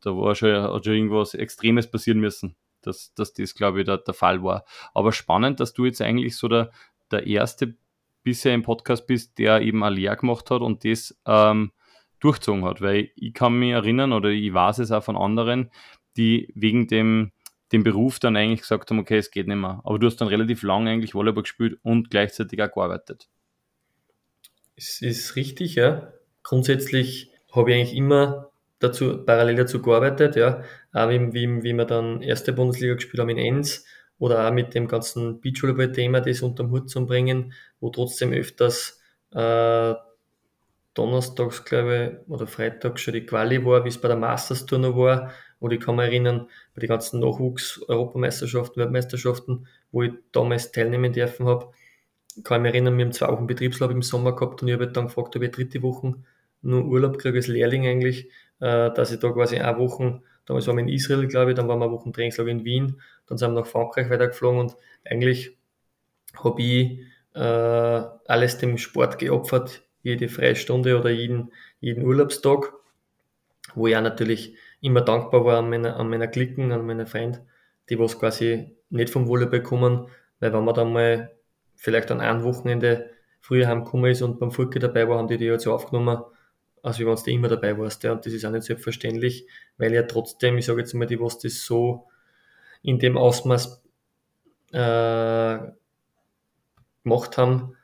da 0.00 0.10
war 0.16 0.34
schon, 0.34 0.54
hat 0.54 0.84
schon 0.84 0.94
irgendwas 0.94 1.34
Extremes 1.34 1.88
passieren 1.90 2.18
müssen, 2.18 2.56
dass, 2.82 3.14
dass 3.14 3.32
das, 3.32 3.54
glaube 3.54 3.80
ich, 3.80 3.86
der, 3.86 3.98
der 3.98 4.14
Fall 4.14 4.42
war. 4.42 4.64
Aber 4.94 5.12
spannend, 5.12 5.60
dass 5.60 5.72
du 5.72 5.84
jetzt 5.84 6.00
eigentlich 6.00 6.36
so 6.36 6.48
der, 6.48 6.70
der 7.10 7.26
erste 7.26 7.74
bisher 8.22 8.54
im 8.54 8.62
Podcast 8.62 9.06
bist, 9.06 9.38
der 9.38 9.60
eben 9.62 9.82
eine 9.82 9.96
Lehre 9.96 10.16
gemacht 10.16 10.50
hat 10.50 10.60
und 10.62 10.84
das 10.84 11.18
ähm, 11.26 11.72
durchzogen 12.20 12.64
hat. 12.64 12.80
Weil 12.80 13.10
ich 13.16 13.34
kann 13.34 13.58
mich 13.58 13.72
erinnern 13.72 14.12
oder 14.12 14.28
ich 14.28 14.52
weiß 14.52 14.78
es 14.78 14.92
auch 14.92 15.02
von 15.02 15.16
anderen, 15.16 15.70
die 16.16 16.52
wegen 16.54 16.86
dem, 16.86 17.32
dem 17.72 17.82
Beruf 17.82 18.18
dann 18.18 18.36
eigentlich 18.36 18.60
gesagt 18.60 18.90
haben, 18.90 18.98
okay, 18.98 19.18
es 19.18 19.30
geht 19.30 19.48
nicht 19.48 19.56
mehr. 19.56 19.80
Aber 19.84 19.98
du 19.98 20.06
hast 20.06 20.16
dann 20.16 20.28
relativ 20.28 20.62
lang 20.62 20.86
eigentlich 20.86 21.14
Volleyball 21.14 21.42
gespielt 21.42 21.78
und 21.82 22.10
gleichzeitig 22.10 22.62
auch 22.62 22.72
gearbeitet. 22.72 23.28
Es 24.76 25.02
ist 25.02 25.36
richtig, 25.36 25.74
ja. 25.74 26.12
Grundsätzlich 26.42 27.30
habe 27.52 27.70
ich 27.70 27.76
eigentlich 27.76 27.96
immer 27.96 28.51
dazu, 28.82 29.24
parallel 29.24 29.56
dazu 29.56 29.80
gearbeitet, 29.82 30.36
ja. 30.36 30.62
Auch 30.92 31.08
wie, 31.08 31.32
wie, 31.32 31.62
wie 31.62 31.72
wir 31.72 31.84
dann 31.84 32.22
erste 32.22 32.52
Bundesliga 32.52 32.94
gespielt 32.94 33.20
haben 33.20 33.30
in 33.30 33.38
Enns 33.38 33.86
oder 34.18 34.46
auch 34.46 34.52
mit 34.52 34.74
dem 34.74 34.88
ganzen 34.88 35.40
Beachvolleyball-Thema 35.40 36.20
das 36.20 36.42
unterm 36.42 36.70
Hut 36.70 36.90
zu 36.90 37.04
bringen, 37.06 37.52
wo 37.80 37.90
trotzdem 37.90 38.32
öfters 38.32 39.00
äh, 39.32 39.94
donnerstags, 40.94 41.64
glaube 41.64 42.20
ich, 42.24 42.30
oder 42.30 42.46
freitags 42.46 43.00
schon 43.00 43.14
die 43.14 43.26
Quali 43.26 43.64
war, 43.64 43.84
wie 43.84 43.88
es 43.88 43.98
bei 43.98 44.08
der 44.08 44.16
Masters-Tour 44.16 44.78
noch 44.78 44.96
war. 44.96 45.32
Oder 45.58 45.74
ich 45.74 45.80
kann 45.80 45.96
mich 45.96 46.06
erinnern, 46.06 46.48
bei 46.74 46.80
den 46.80 46.88
ganzen 46.88 47.20
Nachwuchs-Europameisterschaften, 47.20 48.80
Weltmeisterschaften, 48.80 49.66
wo 49.90 50.02
ich 50.02 50.12
damals 50.32 50.72
teilnehmen 50.72 51.12
dürfen 51.12 51.46
habe, 51.46 51.72
kann 52.44 52.60
ich 52.60 52.62
mich 52.62 52.74
erinnern, 52.74 52.98
wir 52.98 53.04
haben 53.04 53.12
zwei 53.12 53.28
Wochen 53.28 53.46
Betriebslaub 53.46 53.90
im 53.90 54.02
Sommer 54.02 54.34
gehabt 54.34 54.62
und 54.62 54.68
ich 54.68 54.74
habe 54.74 54.88
dann 54.88 55.06
gefragt, 55.06 55.36
ob 55.36 55.42
ich 55.42 55.50
dritte 55.50 55.82
Woche 55.82 56.14
nur 56.62 56.84
Urlaub 56.84 57.18
kriege 57.18 57.38
als 57.38 57.48
Lehrling 57.48 57.86
eigentlich, 57.86 58.30
dass 58.62 59.10
ich 59.10 59.18
da 59.18 59.30
quasi 59.30 59.58
eine 59.58 59.78
Woche, 59.78 60.22
damals 60.46 60.66
waren 60.66 60.76
wir 60.76 60.82
in 60.82 60.88
Israel, 60.88 61.26
glaube 61.26 61.50
ich, 61.50 61.56
dann 61.56 61.68
waren 61.68 61.80
wir 61.80 61.86
eine 61.86 61.94
Woche 61.94 62.12
Trainingslager 62.12 62.50
in 62.50 62.64
Wien, 62.64 63.00
dann 63.26 63.38
sind 63.38 63.52
wir 63.52 63.60
nach 63.60 63.66
Frankreich 63.66 64.08
weitergeflogen 64.08 64.60
und 64.60 64.76
eigentlich 65.04 65.56
habe 66.42 66.62
ich 66.62 67.00
äh, 67.34 67.40
alles 67.40 68.58
dem 68.58 68.78
Sport 68.78 69.18
geopfert, 69.18 69.82
jede 70.02 70.28
Freistunde 70.28 70.98
oder 70.98 71.10
jeden, 71.10 71.52
jeden 71.80 72.04
Urlaubstag, 72.04 72.72
wo 73.74 73.86
ich 73.86 73.96
auch 73.96 74.02
natürlich 74.02 74.56
immer 74.80 75.00
dankbar 75.00 75.44
war 75.44 75.58
an 75.58 75.70
meiner, 75.70 75.96
an 75.96 76.08
meiner 76.08 76.28
Klicken, 76.28 76.72
an 76.72 76.86
meiner 76.86 77.06
Freund, 77.06 77.40
die 77.88 77.98
was 77.98 78.18
quasi 78.18 78.76
nicht 78.90 79.10
vom 79.10 79.26
Volleyball 79.26 79.62
kommen, 79.62 80.08
weil 80.40 80.52
wenn 80.52 80.64
man 80.64 80.74
dann 80.74 80.92
mal 80.92 81.32
vielleicht 81.74 82.10
an 82.10 82.20
einem 82.20 82.44
Wochenende 82.44 83.10
früher 83.40 83.66
heimgekommen 83.66 84.10
ist 84.10 84.22
und 84.22 84.38
beim 84.38 84.52
Furke 84.52 84.78
dabei 84.78 85.08
war, 85.08 85.18
haben 85.18 85.28
die 85.28 85.38
die 85.38 85.46
ja 85.46 85.58
so 85.58 85.72
aufgenommen, 85.72 86.22
als 86.82 86.98
wie 86.98 87.06
wenn 87.06 87.14
du 87.14 87.30
immer 87.30 87.48
dabei 87.48 87.78
warst. 87.78 88.02
Ja. 88.04 88.12
Und 88.12 88.26
das 88.26 88.32
ist 88.32 88.44
auch 88.44 88.50
nicht 88.50 88.64
selbstverständlich, 88.64 89.46
weil 89.78 89.92
ja 89.94 90.02
trotzdem, 90.02 90.58
ich 90.58 90.66
sage 90.66 90.80
jetzt 90.80 90.94
mal, 90.94 91.06
die, 91.06 91.20
was 91.20 91.38
das 91.38 91.64
so 91.64 92.08
in 92.82 92.98
dem 92.98 93.16
Ausmaß 93.16 93.82
äh, 94.72 95.58
gemacht 97.04 97.36
haben, 97.38 97.76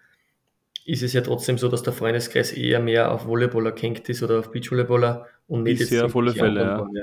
ist 0.84 1.02
es 1.02 1.12
ja 1.12 1.20
trotzdem 1.20 1.58
so, 1.58 1.68
dass 1.68 1.82
der 1.82 1.92
Freundeskreis 1.92 2.52
eher 2.52 2.80
mehr 2.80 3.12
auf 3.12 3.26
Volleyballer 3.26 3.72
kennt 3.72 4.08
ist 4.08 4.22
oder 4.22 4.38
auf 4.38 4.50
Beachvolleyballer 4.50 5.26
und 5.46 5.64
nicht 5.64 5.80
ist 5.80 5.90
jetzt 5.90 6.02
auf 6.02 6.16
alle 6.16 6.32
Fälle, 6.32 6.60
ja. 6.62 6.78
ja. 6.78 7.02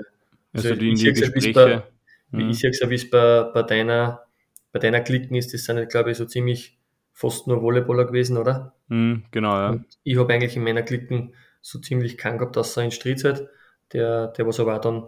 Also, 0.53 0.69
Also 0.69 0.75
die 0.75 0.89
in 0.89 0.95
die 0.95 1.13
Gespräche. 1.13 1.53
bei, 1.53 1.83
wie 2.31 2.43
Mhm. 2.43 2.49
ich 2.49 2.61
ja, 2.61 2.89
wie 2.89 2.95
es 2.95 3.09
bei, 3.09 3.43
bei 3.53 3.61
deiner, 3.63 4.23
bei 4.71 4.79
deiner 4.79 5.01
Klicken 5.01 5.35
ist, 5.35 5.53
das 5.53 5.65
sind 5.65 5.77
ja, 5.77 5.85
glaube 5.85 6.11
ich, 6.11 6.17
so 6.17 6.25
ziemlich 6.25 6.79
fast 7.13 7.47
nur 7.47 7.61
Volleyballer 7.61 8.05
gewesen, 8.05 8.37
oder? 8.37 8.73
Mhm, 8.87 9.25
genau, 9.31 9.53
ja. 9.53 9.69
Und 9.69 9.85
ich 10.03 10.17
habe 10.17 10.33
eigentlich 10.33 10.55
in 10.55 10.63
meiner 10.63 10.81
Klicken 10.81 11.33
so 11.65 11.79
ziemlich 11.79 12.17
keinen 12.17 12.37
gehabt, 12.37 12.57
außer 12.57 12.83
in 12.83 12.91
Striz 12.91 13.23
halt, 13.23 13.47
der, 13.91 14.27
der 14.27 14.45
was 14.45 14.59
aber 14.59 14.75
auch 14.75 14.81
dann 14.81 15.07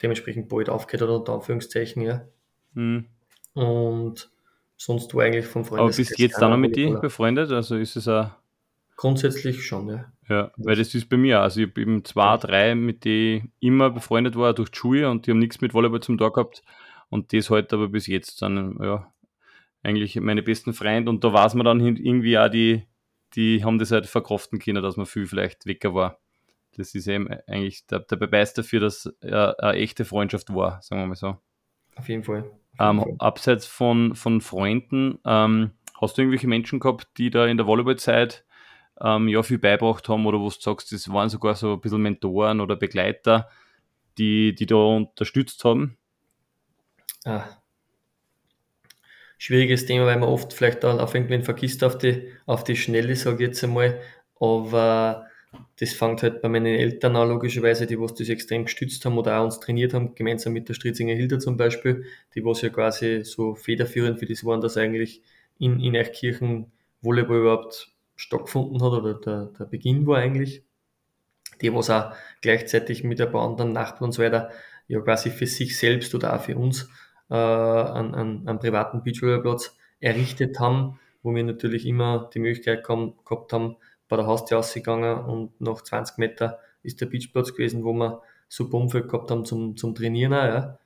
dementsprechend 0.00 0.48
bald 0.48 0.68
aufgehört 0.68 1.10
hat, 1.10 1.16
unter 1.16 1.32
Anführungszeichen, 1.34 2.02
ja. 2.02 2.28
Mhm. 2.74 3.06
Und 3.54 4.30
sonst 4.76 5.12
war 5.14 5.24
eigentlich 5.24 5.46
vom 5.46 5.62
Aber 5.62 5.92
Freundeskreis 5.92 5.96
bist 5.96 6.18
du 6.18 6.22
jetzt 6.22 6.40
dann 6.40 6.50
noch 6.50 6.58
mit 6.58 6.76
dir 6.76 7.00
befreundet? 7.00 7.50
Also 7.50 7.76
ist 7.76 7.96
es 7.96 8.06
ein, 8.06 8.30
Grundsätzlich 8.96 9.64
schon, 9.64 9.88
ja. 9.88 10.12
ja, 10.28 10.52
weil 10.56 10.76
das 10.76 10.94
ist 10.94 11.08
bei 11.08 11.16
mir 11.16 11.38
auch. 11.38 11.42
Also 11.44 11.60
ich 11.60 11.68
habe 11.68 11.80
eben 11.80 12.04
zwei, 12.04 12.36
drei, 12.36 12.74
mit 12.76 13.04
denen 13.04 13.52
immer 13.58 13.90
befreundet 13.90 14.36
war 14.36 14.54
durch 14.54 14.70
die 14.70 14.78
Schule 14.78 15.10
und 15.10 15.26
die 15.26 15.32
haben 15.32 15.38
nichts 15.38 15.60
mit 15.60 15.74
Volleyball 15.74 16.00
zum 16.00 16.18
Tag 16.18 16.34
gehabt. 16.34 16.62
Und 17.08 17.32
das 17.32 17.50
halt 17.50 17.72
aber 17.72 17.88
bis 17.88 18.06
jetzt 18.06 18.42
dann, 18.42 18.76
ja, 18.80 19.12
eigentlich 19.82 20.16
meine 20.20 20.42
besten 20.42 20.72
Freunde. 20.72 21.10
Und 21.10 21.24
da 21.24 21.32
weiß 21.32 21.54
man 21.54 21.64
dann 21.64 21.80
hin- 21.80 21.96
irgendwie 21.96 22.38
auch, 22.38 22.48
die, 22.48 22.84
die 23.34 23.64
haben 23.64 23.78
das 23.78 23.90
halt 23.90 24.06
verkraften 24.06 24.58
können, 24.58 24.82
dass 24.82 24.96
man 24.96 25.06
viel 25.06 25.26
vielleicht 25.26 25.66
wecker 25.66 25.94
war. 25.94 26.18
Das 26.76 26.94
ist 26.94 27.08
eben 27.08 27.28
eigentlich 27.46 27.86
der, 27.86 28.00
der 28.00 28.16
Beweis 28.16 28.54
dafür, 28.54 28.80
dass 28.80 29.12
er 29.20 29.58
eine 29.60 29.78
echte 29.78 30.04
Freundschaft 30.04 30.54
war, 30.54 30.80
sagen 30.82 31.02
wir 31.02 31.06
mal 31.06 31.16
so. 31.16 31.36
Auf 31.96 32.08
jeden 32.08 32.22
Fall. 32.22 32.44
Auf 32.78 32.94
jeden 32.94 33.08
Ähm, 33.10 33.20
abseits 33.20 33.66
von, 33.66 34.14
von 34.14 34.40
Freunden, 34.40 35.18
ähm, 35.24 35.72
hast 36.00 36.16
du 36.16 36.22
irgendwelche 36.22 36.46
Menschen 36.46 36.78
gehabt, 36.78 37.08
die 37.18 37.30
da 37.30 37.46
in 37.46 37.56
der 37.56 37.66
Volleyballzeit 37.66 38.44
ähm, 39.00 39.28
ja 39.28 39.42
viel 39.42 39.58
beibracht 39.58 40.08
haben 40.08 40.26
oder 40.26 40.38
wo 40.38 40.48
du 40.48 40.50
sagst, 40.50 40.92
das 40.92 41.12
waren 41.12 41.28
sogar 41.28 41.54
so 41.56 41.74
ein 41.74 41.80
bisschen 41.80 42.02
Mentoren 42.02 42.60
oder 42.60 42.76
Begleiter, 42.76 43.48
die, 44.16 44.54
die 44.54 44.66
da 44.66 44.76
unterstützt 44.76 45.64
haben? 45.64 45.96
Ah. 47.24 47.44
Schwieriges 49.38 49.86
Thema, 49.86 50.06
weil 50.06 50.18
man 50.18 50.28
oft 50.28 50.52
vielleicht 50.52 50.84
dann 50.84 50.98
auf 50.98 51.14
irgendwen 51.14 51.44
vergisst 51.44 51.84
auf 51.84 51.96
die, 51.96 52.28
auf 52.46 52.64
die 52.64 52.76
Schnelle, 52.76 53.14
sage 53.14 53.36
ich 53.36 53.48
jetzt 53.48 53.64
einmal. 53.64 54.00
Aber 54.40 55.26
das 55.78 55.92
fängt 55.92 56.22
halt 56.22 56.42
bei 56.42 56.48
meinen 56.48 56.66
Eltern 56.74 57.16
an, 57.16 57.28
logischerweise, 57.28 57.86
die 57.86 57.98
was 57.98 58.14
das 58.14 58.28
extrem 58.28 58.64
gestützt 58.64 59.04
haben 59.04 59.16
oder 59.16 59.38
auch 59.38 59.44
uns 59.44 59.60
trainiert 59.60 59.94
haben, 59.94 60.14
gemeinsam 60.14 60.52
mit 60.52 60.68
der 60.68 60.74
Stritzinger 60.74 61.14
Hilda 61.14 61.38
zum 61.38 61.56
Beispiel, 61.56 62.04
die 62.34 62.44
was 62.44 62.62
ja 62.62 62.68
quasi 62.68 63.22
so 63.24 63.54
federführend 63.54 64.18
für 64.18 64.26
das 64.26 64.44
waren, 64.44 64.60
dass 64.60 64.76
eigentlich 64.76 65.22
in, 65.58 65.80
in 65.80 65.96
Eichkirchen 65.96 66.70
Volleyball 67.00 67.38
überhaupt 67.38 67.92
stattgefunden 68.16 68.82
hat 68.82 68.92
oder 68.92 69.14
der, 69.14 69.52
der 69.58 69.64
Beginn 69.66 70.06
war 70.06 70.18
eigentlich. 70.18 70.62
Die 71.62 71.72
was 71.72 71.90
auch 71.90 72.12
gleichzeitig 72.40 73.04
mit 73.04 73.20
ein 73.20 73.30
paar 73.30 73.48
anderen 73.48 73.72
Nachbarn 73.72 74.06
und 74.06 74.12
so 74.12 74.22
weiter 74.22 74.50
ja 74.88 75.00
quasi 75.00 75.30
für 75.30 75.46
sich 75.46 75.76
selbst 75.76 76.14
oder 76.14 76.34
auch 76.34 76.42
für 76.42 76.56
uns 76.56 76.88
äh, 77.30 77.34
einen, 77.34 78.14
einen, 78.14 78.48
einen 78.48 78.58
privaten 78.58 79.02
Beachvolleyballplatz 79.02 79.76
errichtet 80.00 80.60
haben, 80.60 80.98
wo 81.22 81.34
wir 81.34 81.44
natürlich 81.44 81.86
immer 81.86 82.30
die 82.32 82.38
Möglichkeit 82.38 82.84
kam, 82.84 83.14
gehabt 83.24 83.52
haben, 83.52 83.76
bei 84.08 84.16
der 84.16 84.26
Haustür 84.26 84.58
ausgegangen 84.58 85.18
und 85.24 85.60
nach 85.60 85.82
20 85.82 86.18
Meter 86.18 86.60
ist 86.82 87.00
der 87.00 87.06
Beachplatz 87.06 87.52
gewesen, 87.52 87.84
wo 87.84 87.92
wir 87.92 88.22
super 88.48 88.78
Umfeld 88.78 89.08
gehabt 89.08 89.30
haben 89.30 89.44
zum, 89.44 89.76
zum 89.76 89.94
Trainieren. 89.94 90.32
Ja. 90.32 90.78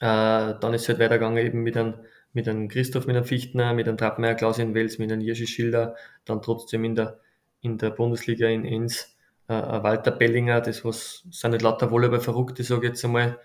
Äh, 0.00 0.58
dann 0.60 0.74
ist 0.74 0.82
es 0.82 0.88
halt 0.88 0.98
weitergegangen 0.98 1.44
eben 1.44 1.62
mit 1.62 1.76
einem, 1.76 1.94
mit 2.32 2.48
einem 2.48 2.68
Christoph, 2.68 3.06
mit 3.06 3.16
einem 3.16 3.24
Fichtner, 3.24 3.72
mit 3.72 3.88
einem 3.88 3.96
Trappmeier, 3.96 4.34
Klaus-Jan 4.34 4.74
Wels, 4.74 4.98
mit 4.98 5.10
einem 5.10 5.22
Jirschi 5.22 5.46
Schilder, 5.46 5.96
dann 6.24 6.42
trotzdem 6.42 6.84
in 6.84 6.94
der, 6.94 7.20
in 7.60 7.78
der 7.78 7.90
Bundesliga 7.90 8.48
in 8.48 8.64
Enns 8.64 9.16
äh, 9.48 9.54
ein 9.54 9.82
Walter 9.82 10.10
Bellinger, 10.10 10.60
das 10.60 10.84
was, 10.84 11.24
sind 11.30 11.52
nicht 11.52 11.62
lauter 11.62 11.90
Volleyball 11.90 12.20
Verrückte, 12.20 12.62
sage 12.62 12.86
ich 12.86 12.92
jetzt 12.92 13.04
einmal. 13.04 13.38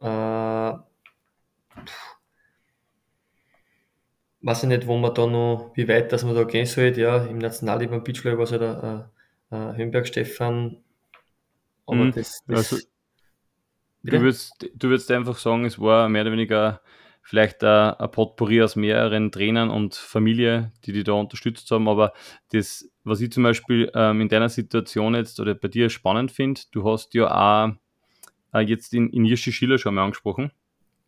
Äh, 0.00 0.78
weiß 4.42 4.62
ich 4.64 4.68
nicht, 4.68 4.86
wo 4.86 4.96
man 4.98 5.14
da 5.14 5.26
noch, 5.26 5.72
wie 5.74 5.88
weit, 5.88 6.12
dass 6.12 6.24
man 6.24 6.34
da 6.34 6.44
gehen 6.44 6.66
sollte. 6.66 7.00
Ja, 7.00 7.24
im 7.24 7.38
Nationalteam 7.38 7.90
beim 7.90 8.04
Beachvolleyball 8.04 8.38
war 8.38 8.44
es 8.44 8.52
halt 8.52 8.62
ein, 8.62 9.04
ein 9.50 9.76
Höhenberg 9.76 10.06
Stefan. 10.06 10.82
Aber 11.86 12.06
Mhm. 12.06 12.10
das, 12.14 12.40
das 12.46 12.72
Also, 12.72 12.78
Du 14.02 14.20
würdest, 14.20 14.70
du 14.74 14.88
würdest 14.88 15.10
einfach 15.10 15.36
sagen, 15.38 15.64
es 15.64 15.78
war 15.80 16.08
mehr 16.08 16.22
oder 16.22 16.32
weniger 16.32 16.80
vielleicht 17.22 17.62
ein, 17.62 17.94
ein 17.94 18.10
Potpourri 18.10 18.62
aus 18.62 18.76
mehreren 18.76 19.30
Trainern 19.32 19.70
und 19.70 19.94
Familie, 19.96 20.72
die 20.84 20.92
die 20.92 21.04
da 21.04 21.12
unterstützt 21.12 21.70
haben. 21.70 21.88
Aber 21.88 22.12
das, 22.52 22.88
was 23.04 23.20
ich 23.20 23.32
zum 23.32 23.42
Beispiel 23.42 23.90
ähm, 23.94 24.20
in 24.22 24.28
deiner 24.28 24.48
Situation 24.48 25.14
jetzt 25.14 25.40
oder 25.40 25.54
bei 25.54 25.68
dir 25.68 25.90
spannend 25.90 26.32
finde, 26.32 26.60
du 26.70 26.88
hast 26.88 27.12
ja 27.14 27.26
auch 27.30 27.72
äh, 28.54 28.60
jetzt 28.60 28.94
in, 28.94 29.10
in 29.10 29.24
Jirschi 29.24 29.52
Schiller 29.52 29.78
schon 29.78 29.94
mal 29.94 30.04
angesprochen. 30.04 30.52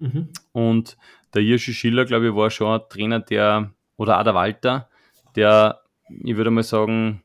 Mhm. 0.00 0.28
Und 0.52 0.96
der 1.34 1.42
Jirschi 1.42 1.72
Schiller, 1.72 2.04
glaube 2.04 2.28
ich, 2.28 2.34
war 2.34 2.50
schon 2.50 2.80
ein 2.80 2.88
Trainer, 2.88 3.20
der, 3.20 3.72
oder 3.96 4.18
auch 4.18 4.24
der 4.24 4.34
Walter, 4.34 4.88
der, 5.36 5.80
ich 6.08 6.36
würde 6.36 6.50
mal 6.50 6.64
sagen, 6.64 7.22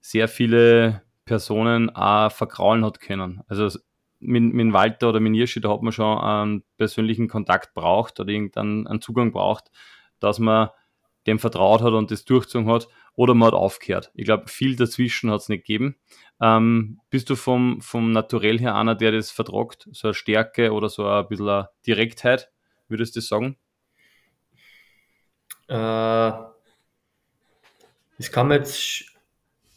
sehr 0.00 0.28
viele 0.28 1.02
Personen 1.24 1.90
auch 1.90 2.30
verkraulen 2.30 2.84
hat 2.84 3.00
können. 3.00 3.42
Also 3.46 3.78
mit, 4.18 4.42
mit 4.42 4.72
Walter 4.72 5.08
oder 5.08 5.20
mit 5.20 5.34
Hirschi, 5.34 5.60
da 5.60 5.70
hat 5.70 5.82
man 5.82 5.92
schon 5.92 6.18
einen 6.18 6.62
persönlichen 6.76 7.28
Kontakt 7.28 7.74
braucht 7.74 8.20
oder 8.20 8.30
irgendeinen 8.30 8.86
einen 8.86 9.00
Zugang 9.00 9.32
braucht, 9.32 9.70
dass 10.20 10.38
man 10.38 10.70
dem 11.26 11.38
vertraut 11.38 11.82
hat 11.82 11.92
und 11.92 12.10
das 12.10 12.24
durchgezogen 12.24 12.68
hat 12.68 12.88
oder 13.14 13.34
man 13.34 13.48
hat 13.48 13.54
aufgehört. 13.54 14.10
Ich 14.14 14.24
glaube, 14.24 14.48
viel 14.48 14.76
dazwischen 14.76 15.30
hat 15.30 15.40
es 15.40 15.48
nicht 15.48 15.66
gegeben. 15.66 15.96
Ähm, 16.40 17.00
bist 17.10 17.30
du 17.30 17.36
vom, 17.36 17.80
vom 17.80 18.12
Naturell 18.12 18.58
her 18.58 18.74
einer, 18.74 18.94
der 18.94 19.12
das 19.12 19.30
vertragt? 19.30 19.88
So 19.92 20.08
eine 20.08 20.14
Stärke 20.14 20.72
oder 20.72 20.88
so 20.88 21.06
ein 21.06 21.28
bisschen 21.28 21.48
eine 21.48 21.68
Direktheit, 21.86 22.50
würdest 22.88 23.14
du 23.14 23.20
das 23.20 23.28
sagen? 23.28 23.56
Äh, 25.68 26.32
das 28.18 28.30
kann 28.30 28.48
man 28.48 28.58
jetzt, 28.58 29.04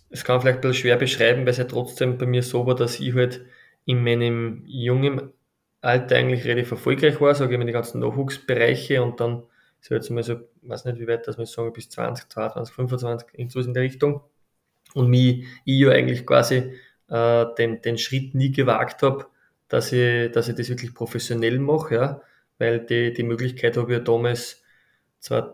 das 0.09 0.23
kann 0.23 0.41
vielleicht 0.41 0.59
ein 0.59 0.61
bisschen 0.61 0.81
schwer 0.81 0.97
beschreiben, 0.97 1.41
weil 1.41 1.49
es 1.49 1.57
ja 1.57 1.65
trotzdem 1.65 2.17
bei 2.17 2.25
mir 2.25 2.43
so 2.43 2.65
war, 2.65 2.75
dass 2.75 2.99
ich 2.99 3.13
halt 3.13 3.45
in 3.85 4.03
meinem 4.03 4.63
jungen 4.65 5.31
Alter 5.81 6.15
eigentlich 6.15 6.45
relativ 6.45 6.71
erfolgreich 6.71 7.21
war, 7.21 7.35
sage 7.35 7.53
ich 7.53 7.59
mal, 7.59 7.65
die 7.65 7.71
ganzen 7.71 7.99
Nachwuchsbereiche 7.99 9.03
und 9.03 9.19
dann 9.19 9.43
so 9.87 9.93
jetzt 9.93 10.09
mal 10.09 10.23
so, 10.23 10.39
weiß 10.63 10.85
nicht 10.85 10.99
wie 10.99 11.07
weit, 11.07 11.27
dass 11.27 11.37
wir 11.37 11.45
sagen, 11.45 11.71
bis 11.71 11.89
20, 11.89 12.27
22, 12.29 12.73
25, 12.73 13.27
irgendwas 13.33 13.67
in 13.67 13.73
der 13.75 13.83
Richtung. 13.83 14.21
Und 14.95 15.09
mich, 15.09 15.45
ich 15.63 15.79
ja 15.79 15.91
eigentlich 15.91 16.25
quasi 16.25 16.73
äh, 17.07 17.45
den, 17.57 17.81
den 17.83 17.99
Schritt 17.99 18.33
nie 18.33 18.51
gewagt 18.51 19.03
habe, 19.03 19.27
dass 19.67 19.91
ich, 19.91 20.31
dass 20.31 20.49
ich 20.49 20.55
das 20.55 20.69
wirklich 20.69 20.95
professionell 20.95 21.59
mache, 21.59 21.95
ja, 21.95 22.21
weil 22.57 22.79
die, 22.79 23.13
die 23.13 23.21
Möglichkeit 23.21 23.77
habe 23.77 23.91
ich 23.91 23.99
ja 23.99 24.03
damals 24.03 24.63
zwar 25.19 25.53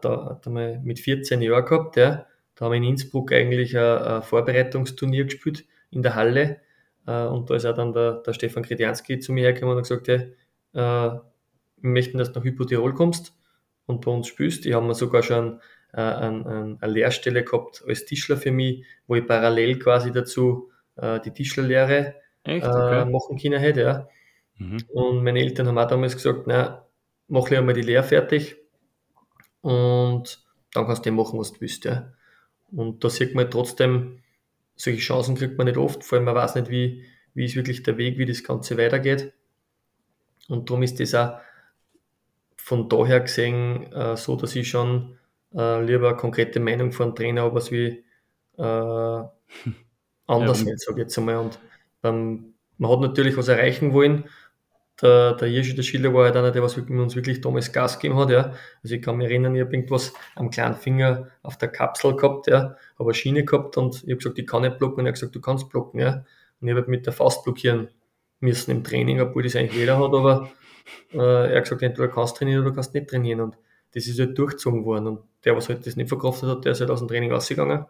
mit 0.81 0.99
14 0.99 1.41
Jahren 1.41 1.65
gehabt, 1.65 1.97
ja. 1.97 2.25
Da 2.55 2.65
haben 2.65 2.71
wir 2.71 2.77
in 2.77 2.83
Innsbruck 2.83 3.33
eigentlich 3.33 3.77
ein, 3.77 3.83
ein 3.83 4.23
Vorbereitungsturnier 4.23 5.25
gespielt 5.25 5.65
in 5.89 6.03
der 6.03 6.15
Halle. 6.15 6.61
Äh, 7.05 7.25
und 7.25 7.49
da 7.49 7.55
ist 7.55 7.65
auch 7.65 7.75
dann 7.75 7.91
der, 7.91 8.21
der 8.21 8.31
Stefan 8.31 8.63
Kredianski 8.63 9.19
zu 9.19 9.33
mir 9.33 9.43
hergekommen 9.43 9.75
und 9.75 9.83
gesagt, 9.83 10.07
hey, 10.07 10.33
äh, 10.73 10.77
wir 10.77 11.21
möchten, 11.81 12.17
dass 12.17 12.31
du 12.31 12.39
nach 12.39 12.45
Hypotirol 12.45 12.93
kommst 12.93 13.33
und 13.91 14.05
bei 14.05 14.11
uns 14.11 14.27
spielst. 14.27 14.65
Ich 14.65 14.73
habe 14.73 14.85
mir 14.85 14.95
sogar 14.95 15.23
schon 15.23 15.59
äh, 15.93 16.01
ein, 16.01 16.45
ein, 16.47 16.77
eine 16.81 16.91
Lehrstelle 16.93 17.43
gehabt 17.43 17.83
als 17.87 18.05
Tischler 18.05 18.37
für 18.37 18.51
mich, 18.51 18.85
wo 19.07 19.15
ich 19.15 19.27
parallel 19.27 19.77
quasi 19.79 20.11
dazu 20.11 20.71
äh, 20.95 21.19
die 21.19 21.31
Tischlerlehre 21.31 22.15
Echt? 22.43 22.65
äh, 22.65 22.69
Okay. 22.69 23.05
machen 23.05 23.37
können 23.37 23.59
hätte. 23.59 23.81
Ja. 23.81 24.07
Mhm. 24.57 24.77
Und 24.89 25.23
meine 25.23 25.39
Eltern 25.39 25.67
haben 25.67 25.77
auch 25.77 25.87
damals 25.87 26.15
gesagt, 26.15 26.43
na, 26.47 26.85
mach 27.27 27.49
lieber 27.49 27.61
mal 27.63 27.73
die 27.73 27.81
Lehre 27.81 28.03
fertig 28.03 28.57
und 29.61 30.43
dann 30.73 30.85
kannst 30.85 31.05
du 31.05 31.11
machen, 31.11 31.39
was 31.39 31.53
du 31.53 31.61
willst. 31.61 31.85
Ja. 31.85 32.13
Und 32.71 33.03
da 33.03 33.09
sieht 33.09 33.35
man 33.35 33.49
trotzdem, 33.51 34.23
solche 34.75 34.99
Chancen 34.99 35.35
kriegt 35.35 35.57
man 35.57 35.67
nicht 35.67 35.77
oft, 35.77 36.03
vor 36.03 36.17
allem 36.17 36.25
man 36.25 36.35
weiß 36.35 36.55
nicht, 36.55 36.69
wie, 36.69 37.05
wie 37.33 37.45
ist 37.45 37.55
wirklich 37.55 37.83
der 37.83 37.97
Weg, 37.97 38.17
wie 38.17 38.25
das 38.25 38.43
Ganze 38.43 38.77
weitergeht. 38.77 39.33
Und 40.47 40.69
darum 40.69 40.83
ist 40.83 40.99
das 40.99 41.13
auch 41.15 41.39
von 42.71 42.87
daher 42.87 43.19
gesehen 43.19 43.91
äh, 43.91 44.15
so, 44.15 44.37
dass 44.37 44.55
ich 44.55 44.69
schon 44.69 45.17
äh, 45.53 45.83
lieber 45.83 46.07
eine 46.07 46.15
konkrete 46.15 46.61
Meinung 46.61 46.93
von 46.93 47.07
einem 47.07 47.15
Trainer 47.15 47.41
habe, 47.41 47.55
als 47.55 47.69
wie 47.69 48.05
äh, 48.57 48.61
anders 50.25 50.61
Ja, 50.61 50.67
halt, 50.67 50.79
sage 50.79 50.93
ich 50.93 50.97
jetzt 50.99 51.17
einmal. 51.17 51.35
Und 51.35 51.59
ähm, 52.03 52.53
man 52.77 52.91
hat 52.91 53.01
natürlich 53.01 53.35
was 53.35 53.49
erreichen 53.49 53.91
wollen. 53.91 54.23
Der, 55.01 55.33
der 55.33 55.49
Hirschi, 55.49 55.75
der 55.75 55.83
Schiller 55.83 56.13
war 56.13 56.23
halt 56.23 56.37
einer, 56.37 56.51
der 56.51 56.63
was 56.63 56.77
uns 56.77 57.13
wirklich 57.17 57.41
damals 57.41 57.73
Gas 57.73 57.99
gegeben 57.99 58.17
hat, 58.17 58.29
ja. 58.29 58.53
Also 58.83 58.95
ich 58.95 59.01
kann 59.01 59.17
mich 59.17 59.27
erinnern, 59.27 59.53
ich 59.53 59.61
habe 59.61 59.73
irgendwas 59.75 60.13
am 60.35 60.49
kleinen 60.49 60.75
Finger 60.75 61.27
auf 61.43 61.57
der 61.57 61.67
Kapsel 61.67 62.15
gehabt, 62.15 62.47
ja, 62.47 62.77
habe 62.97 63.09
eine 63.09 63.13
Schiene 63.13 63.43
gehabt 63.43 63.75
und 63.75 63.95
ich 63.95 64.03
habe 64.03 64.15
gesagt, 64.15 64.39
ich 64.39 64.47
kann 64.47 64.61
nicht 64.61 64.77
blocken 64.77 64.99
und 64.99 65.07
er 65.07 65.09
hat 65.09 65.15
gesagt, 65.15 65.35
du 65.35 65.41
kannst 65.41 65.67
blocken, 65.67 65.99
ja. 65.99 66.23
Und 66.61 66.67
ich 66.67 66.69
habe 66.69 66.79
halt 66.79 66.87
mit 66.87 67.05
der 67.05 67.11
Faust 67.11 67.43
blockieren 67.43 67.89
müssen 68.39 68.71
im 68.71 68.85
Training, 68.85 69.19
obwohl 69.19 69.43
das 69.43 69.57
eigentlich 69.57 69.77
jeder 69.77 69.99
hat, 69.99 70.13
aber 70.13 70.49
er 71.11 71.55
hat 71.55 71.63
gesagt, 71.63 71.81
entweder 71.81 72.07
du 72.07 72.13
kannst 72.13 72.37
trainieren 72.37 72.65
oder 72.65 72.73
kannst 72.73 72.93
nicht 72.93 73.09
trainieren 73.09 73.41
und 73.41 73.57
das 73.93 74.07
ist 74.07 74.19
halt 74.19 74.37
durchgezogen 74.37 74.85
worden 74.85 75.07
und 75.07 75.19
der, 75.43 75.55
was 75.55 75.69
halt 75.69 75.85
das 75.85 75.95
nicht 75.95 76.09
verkraftet 76.09 76.49
hat, 76.49 76.65
der 76.65 76.71
ist 76.71 76.79
halt 76.79 76.89
aus 76.89 76.99
dem 76.99 77.07
Training 77.07 77.31
rausgegangen 77.31 77.85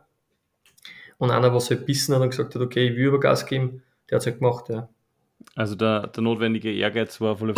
und 1.17 1.31
einer, 1.31 1.53
was 1.53 1.69
halt 1.69 1.85
bissen 1.85 2.15
hat 2.15 2.21
und 2.21 2.29
gesagt 2.29 2.55
hat, 2.55 2.61
okay, 2.61 2.89
ich 2.89 2.95
will 2.95 3.07
über 3.07 3.19
Gas 3.19 3.45
geben, 3.45 3.83
der 4.09 4.15
hat 4.15 4.21
es 4.21 4.25
halt 4.25 4.39
gemacht, 4.39 4.69
ja. 4.69 4.89
Also 5.55 5.75
der, 5.75 6.07
der 6.07 6.23
notwendige 6.23 6.71
Ehrgeiz 6.73 7.19
war 7.21 7.37
voll 7.37 7.53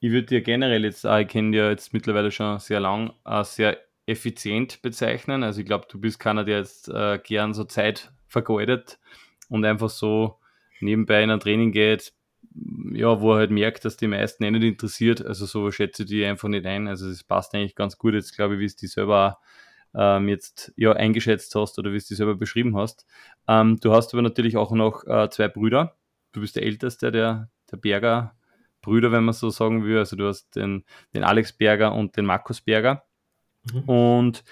Ich 0.00 0.10
würde 0.10 0.26
dir 0.26 0.42
generell 0.42 0.84
jetzt, 0.84 1.04
ich 1.04 1.28
kenne 1.28 1.50
dir 1.50 1.70
jetzt 1.70 1.92
mittlerweile 1.92 2.30
schon 2.30 2.58
sehr 2.58 2.80
lang, 2.80 3.12
äh, 3.24 3.42
sehr 3.44 3.78
effizient 4.06 4.80
bezeichnen. 4.80 5.42
Also 5.42 5.60
ich 5.60 5.66
glaube, 5.66 5.86
du 5.88 6.00
bist 6.00 6.18
keiner, 6.18 6.44
der 6.44 6.58
jetzt 6.58 6.88
äh, 6.88 7.18
gern 7.22 7.52
so 7.52 7.64
Zeit 7.64 8.12
vergeudet 8.26 8.98
und 9.48 9.64
einfach 9.64 9.90
so 9.90 10.38
nebenbei 10.80 11.22
in 11.22 11.30
ein 11.30 11.40
Training 11.40 11.72
geht, 11.72 12.12
ja, 12.92 13.20
wo 13.20 13.32
er 13.32 13.38
halt 13.38 13.50
merkt, 13.50 13.84
dass 13.84 13.96
die 13.96 14.06
meisten 14.06 14.44
eh 14.44 14.50
nicht 14.50 14.62
interessiert. 14.64 15.24
Also 15.24 15.46
so 15.46 15.70
schätze 15.70 16.02
ich 16.02 16.08
die 16.08 16.24
einfach 16.24 16.48
nicht 16.48 16.66
ein. 16.66 16.88
Also 16.88 17.08
es 17.08 17.24
passt 17.24 17.54
eigentlich 17.54 17.74
ganz 17.74 17.98
gut 17.98 18.14
jetzt, 18.14 18.34
glaube 18.34 18.54
ich, 18.54 18.60
wie 18.60 18.64
es 18.64 18.76
die 18.76 18.86
selber 18.86 19.38
ähm, 19.94 20.28
jetzt 20.28 20.72
ja 20.76 20.92
eingeschätzt 20.92 21.54
hast 21.54 21.78
oder 21.78 21.92
wie 21.92 21.96
es 21.96 22.06
die 22.06 22.14
selber 22.14 22.34
beschrieben 22.34 22.76
hast. 22.76 23.06
Ähm, 23.46 23.78
du 23.80 23.92
hast 23.92 24.12
aber 24.12 24.22
natürlich 24.22 24.56
auch 24.56 24.72
noch 24.72 25.04
äh, 25.06 25.28
zwei 25.30 25.48
Brüder. 25.48 25.96
Du 26.32 26.40
bist 26.40 26.56
der 26.56 26.62
Älteste 26.62 27.10
der, 27.10 27.50
der 27.70 27.76
Berger 27.76 28.34
Brüder, 28.80 29.12
wenn 29.12 29.24
man 29.24 29.34
so 29.34 29.50
sagen 29.50 29.84
will. 29.84 29.98
Also 29.98 30.16
du 30.16 30.26
hast 30.28 30.54
den, 30.56 30.84
den 31.14 31.24
Alex 31.24 31.52
Berger 31.52 31.94
und 31.94 32.16
den 32.16 32.26
Markus 32.26 32.60
Berger. 32.60 33.04
Mhm. 33.72 33.80
Und 33.88 34.44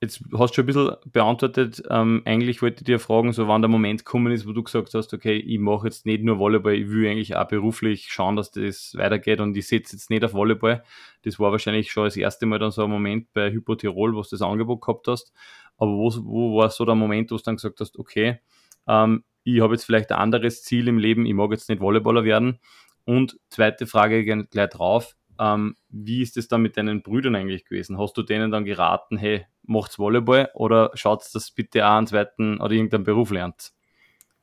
jetzt 0.00 0.22
hast 0.36 0.50
du 0.50 0.54
schon 0.54 0.64
ein 0.64 0.66
bisschen 0.66 0.96
beantwortet. 1.12 1.82
Ähm, 1.90 2.22
eigentlich 2.24 2.62
wollte 2.62 2.82
ich 2.82 2.84
dir 2.84 3.00
fragen, 3.00 3.32
so 3.32 3.48
wann 3.48 3.62
der 3.62 3.68
Moment 3.68 4.04
gekommen 4.04 4.32
ist, 4.32 4.46
wo 4.46 4.52
du 4.52 4.62
gesagt 4.62 4.94
hast, 4.94 5.12
okay, 5.12 5.36
ich 5.36 5.58
mache 5.58 5.86
jetzt 5.86 6.06
nicht 6.06 6.22
nur 6.22 6.38
Volleyball, 6.38 6.74
ich 6.74 6.88
will 6.88 7.08
eigentlich 7.08 7.34
auch 7.36 7.48
beruflich 7.48 8.06
schauen, 8.08 8.36
dass 8.36 8.50
das 8.52 8.94
weitergeht 8.96 9.40
und 9.40 9.56
ich 9.56 9.66
setze 9.66 9.96
jetzt 9.96 10.10
nicht 10.10 10.24
auf 10.24 10.34
Volleyball. 10.34 10.84
Das 11.22 11.40
war 11.40 11.50
wahrscheinlich 11.50 11.90
schon 11.90 12.04
das 12.04 12.16
erste 12.16 12.46
Mal 12.46 12.58
dann 12.58 12.70
so 12.70 12.84
ein 12.84 12.90
Moment 12.90 13.32
bei 13.32 13.50
Hypo 13.50 13.74
Tirol, 13.74 14.14
wo 14.14 14.22
du 14.22 14.28
das 14.30 14.42
Angebot 14.42 14.80
gehabt 14.82 15.08
hast. 15.08 15.32
Aber 15.76 15.92
wo, 15.92 16.12
wo 16.24 16.58
war 16.58 16.70
so 16.70 16.84
der 16.84 16.94
Moment, 16.94 17.30
wo 17.30 17.36
du 17.36 17.42
dann 17.42 17.56
gesagt 17.56 17.80
hast, 17.80 17.98
okay, 17.98 18.38
ähm, 18.86 19.24
ich 19.42 19.60
habe 19.60 19.74
jetzt 19.74 19.84
vielleicht 19.84 20.12
ein 20.12 20.18
anderes 20.18 20.62
Ziel 20.62 20.88
im 20.88 20.98
Leben, 20.98 21.26
ich 21.26 21.34
mag 21.34 21.50
jetzt 21.50 21.68
nicht 21.68 21.80
Volleyballer 21.80 22.24
werden. 22.24 22.58
Und 23.04 23.38
zweite 23.48 23.86
Frage 23.86 24.24
gleich 24.46 24.68
drauf, 24.68 25.16
ähm, 25.38 25.76
wie 25.88 26.22
ist 26.22 26.36
es 26.36 26.48
dann 26.48 26.62
mit 26.62 26.76
deinen 26.76 27.02
Brüdern 27.02 27.34
eigentlich 27.34 27.64
gewesen? 27.64 27.98
Hast 27.98 28.16
du 28.16 28.22
denen 28.22 28.50
dann 28.50 28.64
geraten, 28.64 29.16
hey, 29.16 29.46
macht's 29.62 29.98
Volleyball 29.98 30.50
oder 30.54 30.90
schaut 30.94 31.24
das 31.32 31.50
bitte 31.50 31.86
auch 31.86 31.96
einen 31.96 32.06
zweiten 32.06 32.60
oder 32.60 32.72
irgendeinen 32.72 33.04
Beruf 33.04 33.30
lernt? 33.30 33.72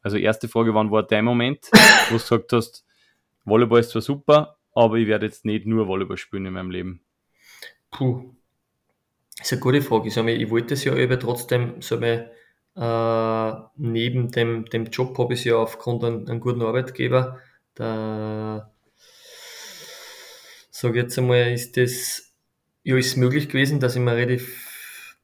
Also 0.01 0.17
erste 0.17 0.47
Frage, 0.47 0.73
wann 0.73 0.91
war 0.91 1.03
dein 1.03 1.25
Moment, 1.25 1.69
wo 2.09 2.15
du 2.15 2.21
gesagt 2.21 2.53
hast, 2.53 2.85
Volleyball 3.43 3.79
ist 3.79 3.89
zwar 3.89 4.01
super, 4.01 4.57
aber 4.73 4.95
ich 4.97 5.07
werde 5.07 5.25
jetzt 5.25 5.45
nicht 5.45 5.65
nur 5.65 5.87
Volleyball 5.87 6.17
spielen 6.17 6.45
in 6.45 6.53
meinem 6.53 6.71
Leben? 6.71 7.01
Puh, 7.91 8.35
das 9.37 9.47
ist 9.47 9.53
eine 9.53 9.61
gute 9.61 9.81
Frage. 9.81 10.07
Ich, 10.07 10.17
ich 10.17 10.49
wollte 10.49 10.73
es 10.73 10.83
ja 10.83 10.93
aber 10.93 11.19
trotzdem, 11.19 11.81
so 11.81 11.99
mal, 11.99 12.31
äh, 12.75 13.53
neben 13.77 14.31
dem, 14.31 14.65
dem 14.65 14.85
Job 14.85 15.17
habe 15.17 15.33
ich 15.33 15.39
es 15.39 15.45
ja 15.45 15.55
aufgrund 15.57 16.03
an 16.03 16.27
einem 16.27 16.39
guten 16.39 16.61
Arbeitgeber, 16.61 17.39
der 17.77 18.71
sage 20.75 20.99
jetzt 20.99 21.17
einmal, 21.17 21.53
ist 21.53 21.77
das, 21.77 22.33
ja, 22.83 22.97
ist 22.97 23.15
möglich 23.15 23.47
gewesen, 23.47 23.79
dass 23.79 23.95
ich 23.95 24.01
mir 24.01 24.15
relativ 24.15 25.17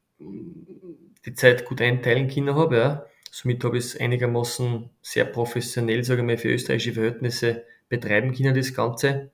die 1.25 1.34
Zeit 1.34 1.65
gut 1.65 1.81
einteilen 1.81 2.29
können 2.29 2.55
habe, 2.55 2.77
ja. 2.77 3.05
Somit 3.29 3.63
habe 3.63 3.77
ich 3.77 3.86
es 3.86 4.00
einigermaßen 4.00 4.89
sehr 5.01 5.25
professionell, 5.25 6.03
sage 6.03 6.22
ich 6.22 6.27
mal, 6.27 6.38
für 6.38 6.50
österreichische 6.50 6.93
Verhältnisse 6.93 7.65
betreiben 7.89 8.34
können, 8.34 8.55
das 8.55 8.74
Ganze. 8.74 9.31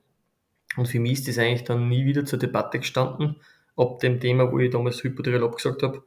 Und 0.76 0.88
für 0.88 0.98
mich 0.98 1.12
ist 1.12 1.28
das 1.28 1.38
eigentlich 1.38 1.64
dann 1.64 1.88
nie 1.88 2.04
wieder 2.04 2.24
zur 2.24 2.40
Debatte 2.40 2.80
gestanden, 2.80 3.36
ab 3.76 4.00
dem 4.00 4.18
Thema, 4.18 4.50
wo 4.50 4.58
ich 4.58 4.70
damals 4.70 5.02
Hypothetical 5.04 5.44
abgesagt 5.44 5.84
habe, 5.84 6.02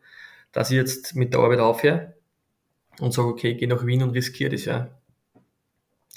dass 0.52 0.72
ich 0.72 0.78
jetzt 0.78 1.16
mit 1.16 1.34
der 1.34 1.40
Arbeit 1.40 1.60
aufhöre 1.60 2.16
und 3.00 3.14
sage, 3.14 3.30
okay, 3.30 3.52
ich 3.52 3.60
gehe 3.60 3.68
nach 3.70 3.86
Wien 3.86 4.04
und 4.04 4.12
riskiere 4.12 4.52
das, 4.52 4.66
ja. 4.66 4.90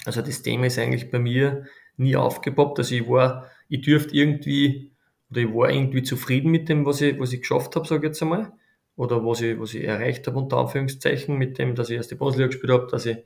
Also 0.05 0.21
das 0.21 0.41
Thema 0.41 0.65
ist 0.65 0.79
eigentlich 0.79 1.09
bei 1.09 1.19
mir 1.19 1.65
nie 1.97 2.15
aufgepoppt. 2.15 2.79
Also 2.79 2.95
ich 2.95 3.07
war 3.07 3.49
ich 3.67 3.81
dürfte 3.81 4.15
irgendwie, 4.15 4.91
oder 5.29 5.41
ich 5.41 5.53
war 5.53 5.69
irgendwie 5.69 6.03
zufrieden 6.03 6.51
mit 6.51 6.69
dem, 6.69 6.85
was 6.85 7.01
ich, 7.01 7.19
was 7.19 7.33
ich 7.33 7.41
geschafft 7.41 7.75
habe, 7.75 7.87
sage 7.87 8.07
ich 8.07 8.09
jetzt 8.11 8.21
einmal. 8.21 8.53
Oder 8.95 9.25
was 9.25 9.41
ich, 9.41 9.59
was 9.59 9.73
ich 9.73 9.83
erreicht 9.83 10.25
habe, 10.27 10.37
unter 10.37 10.57
Anführungszeichen, 10.57 11.37
mit 11.37 11.57
dem, 11.57 11.75
dass 11.75 11.89
ich 11.89 11.97
erst 11.97 12.11
die 12.11 12.15
Bundesliga 12.15 12.47
gespielt 12.47 12.71
habe, 12.71 12.87
dass 12.89 13.05
ich 13.05 13.17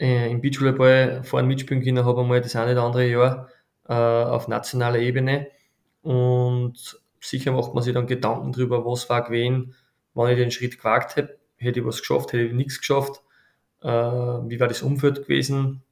äh, 0.00 0.30
im 0.30 0.40
Beachvolleyball 0.40 1.22
vorhin 1.22 1.48
mitspielen 1.48 1.82
können 1.82 2.04
habe, 2.04 2.22
einmal 2.22 2.40
das 2.40 2.56
eine 2.56 2.72
oder 2.72 2.82
andere 2.82 3.08
Jahr 3.08 3.48
äh, 3.88 3.92
auf 3.92 4.48
nationaler 4.48 4.98
Ebene. 4.98 5.48
Und 6.02 7.00
sicher 7.20 7.52
macht 7.52 7.74
man 7.74 7.82
sich 7.82 7.94
dann 7.94 8.06
Gedanken 8.06 8.52
darüber, 8.52 8.84
was 8.84 9.08
war 9.08 9.24
gewesen, 9.24 9.74
wenn 10.14 10.30
ich 10.30 10.38
den 10.38 10.50
Schritt 10.50 10.78
gewagt 10.78 11.16
hätte, 11.16 11.38
hätte 11.56 11.80
ich 11.80 11.86
was 11.86 12.00
geschafft, 12.00 12.32
hätte 12.32 12.44
ich 12.44 12.52
nichts 12.52 12.78
geschafft, 12.78 13.22
äh, 13.82 13.88
wie 13.88 14.58
war 14.60 14.68
das 14.68 14.82
Umfeld 14.82 15.22
gewesen. 15.22 15.82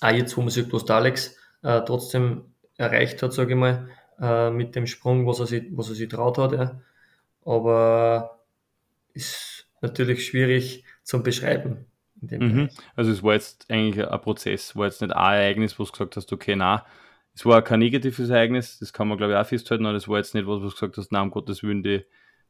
Auch 0.00 0.10
jetzt, 0.10 0.36
wo 0.36 0.42
man 0.42 0.50
sagt, 0.50 0.72
was 0.72 0.84
der 0.84 0.96
Alex 0.96 1.36
äh, 1.62 1.82
trotzdem 1.82 2.44
erreicht 2.76 3.22
hat, 3.22 3.32
sage 3.32 3.54
ich 3.54 3.58
mal, 3.58 3.88
äh, 4.20 4.50
mit 4.50 4.74
dem 4.76 4.86
Sprung, 4.86 5.26
was 5.26 5.40
er 5.40 5.46
sich, 5.46 5.64
was 5.72 5.88
er 5.88 5.94
sich 5.94 6.08
traut 6.08 6.38
hat. 6.38 6.52
Ja. 6.52 6.80
Aber 7.44 8.40
ist 9.14 9.68
natürlich 9.80 10.26
schwierig 10.26 10.84
zum 11.02 11.22
Beschreiben. 11.22 11.86
Mhm. 12.20 12.68
Also 12.96 13.12
es 13.12 13.22
war 13.22 13.34
jetzt 13.34 13.70
eigentlich 13.70 14.06
ein 14.06 14.20
Prozess, 14.20 14.74
war 14.76 14.86
jetzt 14.86 15.00
nicht 15.00 15.12
ein 15.12 15.34
Ereignis, 15.34 15.78
wo 15.78 15.84
du 15.84 15.92
gesagt 15.92 16.16
hast, 16.16 16.32
okay, 16.32 16.56
na, 16.56 16.84
es 17.34 17.46
war 17.46 17.62
kein 17.62 17.78
negatives 17.78 18.30
Ereignis, 18.30 18.78
das 18.80 18.92
kann 18.92 19.06
man 19.06 19.18
glaube 19.18 19.34
ich 19.34 19.38
auch 19.38 19.46
festhalten, 19.46 19.86
aber 19.86 19.96
es 19.96 20.08
war 20.08 20.18
jetzt 20.18 20.34
nicht 20.34 20.46
was, 20.46 20.60
wo 20.60 20.64
du 20.64 20.70
gesagt 20.70 20.96
hast, 20.96 21.12
na, 21.12 21.22
um 21.22 21.30
Gottes 21.30 21.62
Willen, 21.62 21.82
die, 21.82 22.04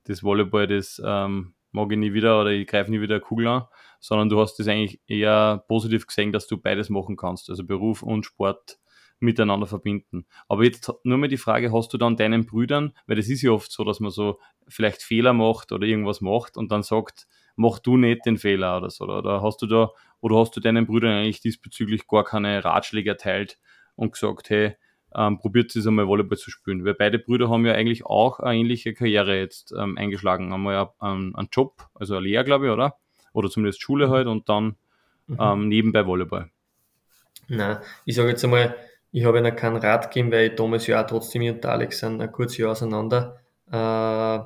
das 0.04 0.22
Volleyball, 0.22 0.66
das 0.66 1.02
ähm, 1.04 1.54
mag 1.72 1.92
ich 1.92 1.98
nie 1.98 2.14
wieder 2.14 2.40
oder 2.40 2.50
ich 2.50 2.66
greife 2.66 2.90
nie 2.90 3.00
wieder 3.00 3.16
eine 3.16 3.20
Kugel 3.20 3.46
an, 3.48 3.64
sondern 4.00 4.30
du 4.30 4.40
hast 4.40 4.58
das 4.58 4.68
eigentlich 4.68 5.00
eher 5.06 5.64
positiv 5.68 6.06
gesehen, 6.06 6.32
dass 6.32 6.46
du 6.46 6.56
beides 6.56 6.88
machen 6.88 7.16
kannst, 7.16 7.50
also 7.50 7.64
Beruf 7.64 8.02
und 8.02 8.24
Sport 8.24 8.78
miteinander 9.20 9.66
verbinden. 9.66 10.26
Aber 10.48 10.64
jetzt 10.64 10.92
nur 11.04 11.18
mal 11.18 11.28
die 11.28 11.36
Frage, 11.36 11.72
hast 11.72 11.92
du 11.92 11.98
dann 11.98 12.16
deinen 12.16 12.46
Brüdern, 12.46 12.92
weil 13.06 13.16
das 13.16 13.28
ist 13.28 13.42
ja 13.42 13.50
oft 13.50 13.70
so, 13.70 13.84
dass 13.84 14.00
man 14.00 14.10
so 14.10 14.38
vielleicht 14.68 15.02
Fehler 15.02 15.32
macht 15.32 15.72
oder 15.72 15.86
irgendwas 15.86 16.20
macht 16.20 16.56
und 16.56 16.70
dann 16.70 16.82
sagt, 16.82 17.26
mach 17.56 17.78
du 17.78 17.96
nicht 17.96 18.24
den 18.24 18.38
Fehler 18.38 18.78
oder 18.78 18.90
so. 18.90 19.04
Oder 19.04 19.42
hast 19.42 19.60
du 19.62 19.66
da, 19.66 19.90
oder 20.20 20.36
hast 20.36 20.56
du 20.56 20.60
deinen 20.60 20.86
Brüdern 20.86 21.12
eigentlich 21.12 21.40
diesbezüglich 21.40 22.06
gar 22.06 22.24
keine 22.24 22.64
Ratschläge 22.64 23.10
erteilt 23.10 23.58
und 23.96 24.12
gesagt, 24.12 24.50
hey, 24.50 24.76
ähm, 25.14 25.38
probiert 25.38 25.74
es 25.74 25.86
einmal 25.86 26.06
Volleyball 26.06 26.38
zu 26.38 26.50
spielen. 26.50 26.84
Weil 26.84 26.94
beide 26.94 27.18
Brüder 27.18 27.48
haben 27.48 27.66
ja 27.66 27.72
eigentlich 27.72 28.06
auch 28.06 28.40
eine 28.40 28.60
ähnliche 28.60 28.94
Karriere 28.94 29.38
jetzt 29.38 29.72
ähm, 29.76 29.96
eingeschlagen. 29.98 30.52
Einmal 30.52 30.74
ja, 30.74 30.94
ähm, 31.02 31.34
einen 31.34 31.48
Job, 31.50 31.88
also 31.94 32.16
eine 32.16 32.26
Lehre, 32.26 32.44
glaube 32.44 32.66
ich, 32.66 32.72
oder? 32.72 32.96
Oder 33.32 33.50
zumindest 33.50 33.82
Schule 33.82 34.10
halt 34.10 34.26
und 34.26 34.48
dann 34.48 34.76
mhm. 35.26 35.36
ähm, 35.40 35.68
nebenbei 35.68 36.06
Volleyball. 36.06 36.50
Na, 37.48 37.82
ich 38.04 38.14
sage 38.14 38.28
jetzt 38.28 38.44
einmal, 38.44 38.76
ich 39.10 39.24
habe 39.24 39.38
ihnen 39.38 39.56
keinen 39.56 39.76
Rat 39.76 40.10
gegeben, 40.10 40.32
weil 40.32 40.48
ich 40.48 40.54
damals 40.54 40.86
ja 40.86 41.02
auch 41.02 41.06
trotzdem 41.06 41.42
mit 41.42 41.64
Alex 41.64 42.00
sind 42.00 42.20
ein 42.20 42.32
kurzes 42.32 42.58
Jahr 42.58 42.72
auseinander. 42.72 43.40
Äh, 43.70 44.40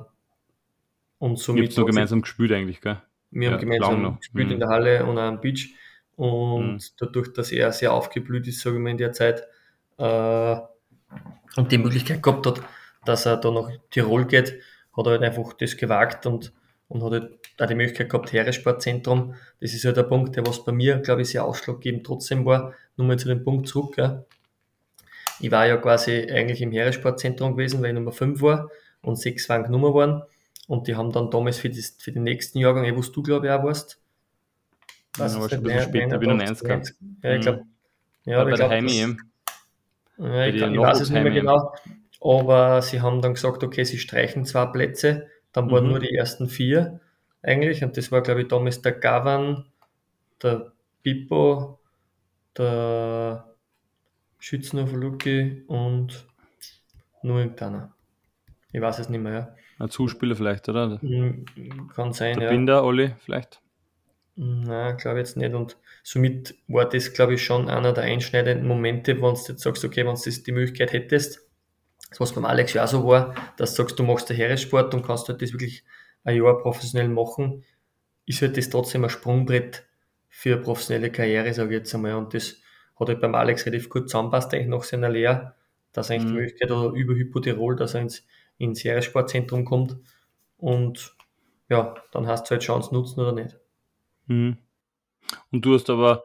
und 1.19 1.39
somit. 1.39 1.63
Ihr 1.63 1.67
habt 1.67 1.73
so 1.73 1.85
gemeinsam 1.85 2.21
gespielt 2.21 2.51
eigentlich, 2.51 2.81
gell? 2.81 3.01
Wir 3.31 3.47
ja, 3.47 3.53
haben 3.53 3.59
gemeinsam 3.59 4.17
gespielt 4.17 4.47
mhm. 4.47 4.53
in 4.53 4.59
der 4.59 4.69
Halle 4.69 5.05
und 5.05 5.17
auch 5.17 5.23
am 5.23 5.41
Beach. 5.41 5.75
Und 6.15 6.73
mhm. 6.73 6.79
dadurch, 6.97 7.33
dass 7.33 7.51
er 7.51 7.71
sehr 7.71 7.93
aufgeblüht 7.93 8.47
ist, 8.47 8.61
sage 8.61 8.75
ich 8.75 8.81
mal, 8.81 8.91
in 8.91 8.97
der 8.97 9.11
Zeit, 9.11 9.43
äh, 9.97 10.55
und 11.55 11.71
die 11.71 11.77
Möglichkeit 11.77 12.21
gehabt 12.21 12.45
hat, 12.45 12.61
dass 13.05 13.25
er 13.25 13.37
da 13.37 13.51
nach 13.51 13.69
Tirol 13.91 14.25
geht, 14.25 14.59
hat 14.95 15.05
er 15.05 15.11
halt 15.11 15.23
einfach 15.23 15.53
das 15.53 15.77
gewagt 15.77 16.25
und, 16.25 16.53
und 16.87 17.03
hat 17.03 17.11
halt 17.11 17.39
auch 17.59 17.65
die 17.67 17.75
Möglichkeit 17.75 18.09
gehabt, 18.09 18.31
Heeressportzentrum. 18.31 19.35
Das 19.59 19.73
ist 19.73 19.85
halt 19.85 19.97
der 19.97 20.03
Punkt, 20.03 20.35
der 20.35 20.45
was 20.45 20.63
bei 20.63 20.71
mir, 20.71 20.97
glaube 20.97 21.21
ich, 21.21 21.29
sehr 21.29 21.45
ausschlaggebend 21.45 22.05
trotzdem 22.05 22.45
war. 22.45 22.73
Nur 22.97 23.07
mal 23.07 23.19
zu 23.19 23.27
dem 23.27 23.43
Punkt 23.43 23.67
zurück. 23.67 23.97
Ja. 23.97 24.25
Ich 25.39 25.51
war 25.51 25.65
ja 25.67 25.77
quasi 25.77 26.29
eigentlich 26.31 26.61
im 26.61 26.71
Heeressportzentrum 26.71 27.55
gewesen, 27.55 27.81
weil 27.81 27.89
ich 27.89 27.95
Nummer 27.95 28.11
5 28.11 28.41
war 28.41 28.69
und 29.01 29.17
6 29.17 29.49
waren 29.49 29.63
genommen 29.63 29.93
worden. 29.93 30.23
Und 30.67 30.87
die 30.87 30.95
haben 30.95 31.11
dann 31.11 31.29
damals 31.29 31.57
für, 31.57 31.69
das, 31.69 31.97
für 31.99 32.11
den 32.11 32.23
nächsten 32.23 32.59
Jahrgang, 32.59 32.85
eh, 32.85 32.95
was 32.95 33.11
du 33.11 33.21
glaube 33.21 33.47
ich 33.47 33.51
auch 33.51 33.63
warst. 33.63 33.99
Was 35.17 35.33
ja, 35.33 35.39
aber 35.39 35.49
schon 35.49 35.59
ein 35.59 35.63
bisschen 35.63 35.83
später, 35.83 36.17
bin 36.17 36.37
90 36.37 36.95
Ja, 37.21 37.35
ich 37.35 37.41
glaube. 37.41 37.59
Mhm. 37.59 37.69
Ja, 38.25 38.43
bei 38.43 38.51
ich 38.51 38.55
glaub, 38.55 38.69
der 38.69 38.77
Heim 38.77 39.17
ja, 40.17 40.45
ich, 40.45 40.59
kann, 40.59 40.73
ich 40.73 40.79
weiß 40.79 41.01
es 41.01 41.09
nicht 41.09 41.23
mehr 41.23 41.31
genau. 41.31 41.73
Aber 42.21 42.81
sie 42.81 43.01
haben 43.01 43.21
dann 43.21 43.33
gesagt, 43.33 43.63
okay, 43.63 43.83
sie 43.83 43.97
streichen 43.97 44.45
zwei 44.45 44.65
Plätze, 44.67 45.27
dann 45.51 45.69
waren 45.71 45.85
mhm. 45.85 45.89
nur 45.91 45.99
die 45.99 46.15
ersten 46.15 46.47
vier 46.47 47.01
eigentlich. 47.41 47.83
Und 47.83 47.97
das 47.97 48.11
war, 48.11 48.21
glaube 48.21 48.43
ich, 48.43 48.47
damals 48.47 48.81
der 48.81 48.93
Gavan, 48.93 49.65
der 50.41 50.71
Pippo, 51.03 51.79
der 52.57 53.52
Schützenhofer 54.43 54.97
Luki 54.97 55.63
und 55.67 56.27
nur 57.21 57.39
irgendeiner. 57.39 57.93
Ich 58.73 58.81
weiß 58.81 58.99
es 58.99 59.07
nicht 59.07 59.21
mehr. 59.21 59.33
Ja. 59.33 59.55
Ein 59.79 59.89
Zuspieler 59.89 60.35
vielleicht, 60.35 60.67
oder? 60.67 60.99
Hm, 61.01 61.45
kann 61.95 62.11
sein, 62.11 62.37
der 62.37 62.49
ja. 62.49 62.49
Binder, 62.49 62.83
Olli, 62.83 63.15
vielleicht? 63.23 63.61
Nein, 64.35 64.97
glaube 64.97 65.21
ich 65.21 65.27
jetzt 65.27 65.37
nicht. 65.37 65.53
Und 65.53 65.77
somit 66.03 66.55
war 66.67 66.89
das, 66.89 67.13
glaube 67.13 67.35
ich, 67.35 67.45
schon 67.45 67.69
einer 67.69 67.93
der 67.93 68.03
einschneidenden 68.03 68.67
Momente, 68.67 69.15
wenn 69.15 69.33
du 69.33 69.39
jetzt 69.47 69.61
sagst, 69.61 69.85
okay, 69.85 70.05
wenn 70.05 70.15
du 70.15 70.29
die 70.29 70.51
Möglichkeit 70.51 70.91
hättest, 70.91 71.39
was 72.17 72.33
beim 72.33 72.43
Alex 72.43 72.73
ja 72.73 72.83
auch 72.83 72.89
so 72.89 73.07
war, 73.07 73.33
dass 73.55 73.75
du 73.75 73.83
sagst, 73.83 73.97
du 73.97 74.03
machst 74.03 74.29
den 74.29 74.35
Heeressport 74.35 74.93
und 74.93 75.05
kannst 75.05 75.29
halt 75.29 75.41
das 75.41 75.53
wirklich 75.53 75.85
ein 76.25 76.35
Jahr 76.35 76.57
professionell 76.57 77.07
machen, 77.07 77.63
ist 78.25 78.41
halt 78.41 78.57
das 78.57 78.69
trotzdem 78.69 79.05
ein 79.05 79.09
Sprungbrett 79.09 79.85
für 80.27 80.55
eine 80.55 80.63
professionelle 80.63 81.13
Karriere, 81.13 81.53
sage 81.53 81.69
ich 81.69 81.79
jetzt 81.79 81.95
einmal. 81.95 82.15
Und 82.15 82.33
das 82.33 82.57
hat 82.95 83.07
halt 83.07 83.21
beim 83.21 83.35
Alex 83.35 83.65
relativ 83.65 83.89
gut 83.89 84.09
zusammenpasst, 84.09 84.53
eigentlich 84.53 84.67
nach 84.67 84.83
seiner 84.83 85.09
Lehre, 85.09 85.55
dass 85.91 86.09
er 86.09 86.15
eigentlich 86.15 86.25
mhm. 86.25 86.35
die 86.35 86.41
Möglichkeit 86.41 86.71
hat, 86.71 86.93
über 86.93 87.13
Hypotirol, 87.15 87.75
dass 87.75 87.93
er 87.93 88.01
ins, 88.01 88.25
ins 88.57 88.83
Heeressportzentrum 88.83 89.65
kommt. 89.65 89.97
Und 90.57 91.15
ja, 91.69 91.95
dann 92.11 92.27
hast 92.27 92.45
du 92.45 92.51
halt 92.51 92.61
Chance 92.61 92.93
nutzen 92.93 93.19
oder 93.19 93.31
nicht. 93.31 93.57
Mhm. 94.27 94.57
Und 95.51 95.65
du 95.65 95.73
hast 95.73 95.89
aber, 95.89 96.23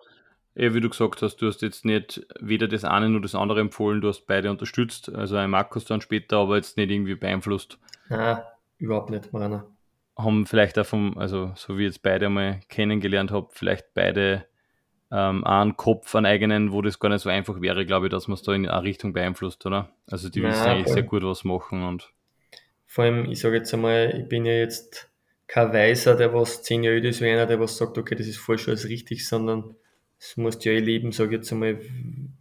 eh, 0.54 0.74
wie 0.74 0.80
du 0.80 0.88
gesagt 0.88 1.22
hast, 1.22 1.36
du 1.36 1.46
hast 1.46 1.62
jetzt 1.62 1.84
nicht 1.84 2.26
weder 2.40 2.68
das 2.68 2.84
eine 2.84 3.08
noch 3.08 3.20
das 3.20 3.34
andere 3.34 3.60
empfohlen, 3.60 4.00
du 4.00 4.08
hast 4.08 4.26
beide 4.26 4.50
unterstützt, 4.50 5.14
also 5.14 5.36
ein 5.36 5.50
Markus 5.50 5.84
dann 5.84 6.00
später, 6.00 6.38
aber 6.38 6.56
jetzt 6.56 6.76
nicht 6.76 6.90
irgendwie 6.90 7.14
beeinflusst. 7.14 7.78
Nein, 8.08 8.38
überhaupt 8.78 9.10
nicht, 9.10 9.32
Marana. 9.32 9.66
Haben 10.16 10.46
vielleicht 10.46 10.78
auch 10.78 10.86
vom, 10.86 11.16
also 11.16 11.52
so 11.54 11.78
wie 11.78 11.82
ich 11.82 11.92
jetzt 11.92 12.02
beide 12.02 12.28
mal 12.28 12.60
kennengelernt 12.68 13.30
habe, 13.30 13.48
vielleicht 13.52 13.94
beide 13.94 14.47
ähm, 15.10 15.44
einen 15.44 15.76
Kopf, 15.76 16.14
einen 16.14 16.26
eigenen, 16.26 16.72
wo 16.72 16.82
das 16.82 16.98
gar 16.98 17.08
nicht 17.08 17.22
so 17.22 17.30
einfach 17.30 17.60
wäre, 17.60 17.86
glaube 17.86 18.06
ich, 18.06 18.10
dass 18.10 18.28
man 18.28 18.34
es 18.34 18.42
da 18.42 18.52
in 18.52 18.68
eine 18.68 18.82
Richtung 18.82 19.12
beeinflusst, 19.12 19.64
oder? 19.66 19.90
Also 20.06 20.28
die 20.28 20.42
wissen 20.42 20.66
eigentlich 20.66 20.88
sehr 20.88 21.02
gut 21.02 21.22
was 21.22 21.44
machen 21.44 21.82
und. 21.84 22.12
Vor 22.86 23.04
allem, 23.04 23.30
ich 23.30 23.40
sage 23.40 23.56
jetzt 23.56 23.72
einmal, 23.74 24.18
ich 24.18 24.28
bin 24.28 24.46
ja 24.46 24.52
jetzt 24.52 25.10
kein 25.46 25.72
Weiser, 25.72 26.14
der 26.14 26.32
was 26.32 26.62
zehn 26.62 26.82
Jahre 26.82 26.98
ist, 26.98 27.20
wie 27.20 27.28
einer, 27.28 27.46
der 27.46 27.60
was 27.60 27.76
sagt, 27.76 27.98
okay, 27.98 28.14
das 28.14 28.26
ist 28.26 28.38
falsch 28.38 28.68
als 28.68 28.88
richtig, 28.88 29.26
sondern 29.26 29.74
es 30.18 30.36
musst 30.36 30.64
ja 30.64 30.72
erleben, 30.72 31.12
sage 31.12 31.30
ich 31.30 31.40
jetzt 31.40 31.52
einmal, 31.52 31.78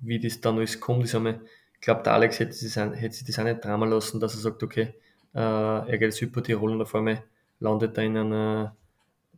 wie 0.01 0.19
das 0.19 0.41
dann 0.41 0.57
alles 0.57 0.79
kommt. 0.79 1.05
Ich, 1.05 1.13
ich 1.13 1.81
glaube, 1.81 2.03
der 2.03 2.13
Alex 2.13 2.39
hätte, 2.39 2.53
sich 2.53 2.73
das, 2.73 2.95
hätte 2.95 3.15
sich 3.15 3.25
das 3.25 3.39
auch 3.39 3.43
nicht 3.43 3.63
dramen 3.63 3.89
lassen, 3.89 4.19
dass 4.19 4.35
er 4.35 4.41
sagt, 4.41 4.63
okay, 4.63 4.93
äh, 5.33 5.39
er 5.39 5.97
geht 5.97 6.01
jetzt 6.01 6.21
Hyper 6.21 6.43
Tirol 6.43 6.71
und 6.71 6.81
auf 6.81 6.95
einmal 6.95 7.23
landet 7.59 7.97
er 7.97 8.03
in 8.03 8.17
einer 8.17 8.75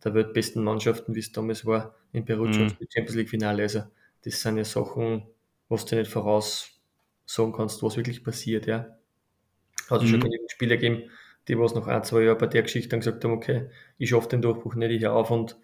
der 0.03 0.13
weltbesten 0.13 0.63
Mannschaften, 0.63 1.13
wie 1.13 1.19
es 1.19 1.31
damals 1.31 1.65
war, 1.65 1.95
in 2.11 2.25
Perugia 2.25 2.63
mhm. 2.63 2.77
Champions 2.89 3.15
League 3.15 3.29
Finale. 3.29 3.63
Also, 3.63 3.83
das 4.23 4.41
sind 4.41 4.57
ja 4.57 4.63
Sachen, 4.63 5.23
was 5.67 5.85
du 5.85 5.95
nicht 5.95 6.11
voraus 6.11 6.79
sagen 7.25 7.53
kannst, 7.53 7.83
was 7.83 7.97
wirklich 7.97 8.23
passiert, 8.23 8.65
ja. 8.65 8.97
Hat 9.89 10.01
es 10.01 10.07
mhm. 10.07 10.11
schon 10.11 10.19
genügend 10.21 10.51
Spieler 10.51 10.77
gegeben, 10.77 11.09
die 11.47 11.57
was 11.57 11.75
nach 11.75 11.87
ein, 11.87 12.03
zwei 12.03 12.23
Jahren 12.23 12.37
bei 12.37 12.47
der 12.47 12.63
Geschichte 12.63 12.89
dann 12.89 12.99
gesagt 12.99 13.23
haben, 13.23 13.33
okay, 13.33 13.69
ich 13.97 14.09
schaffe 14.09 14.29
den 14.29 14.41
Durchbruch 14.41 14.75
nicht, 14.75 14.91
ich 14.91 15.03
höre 15.03 15.13
auf 15.13 15.31
und 15.31 15.57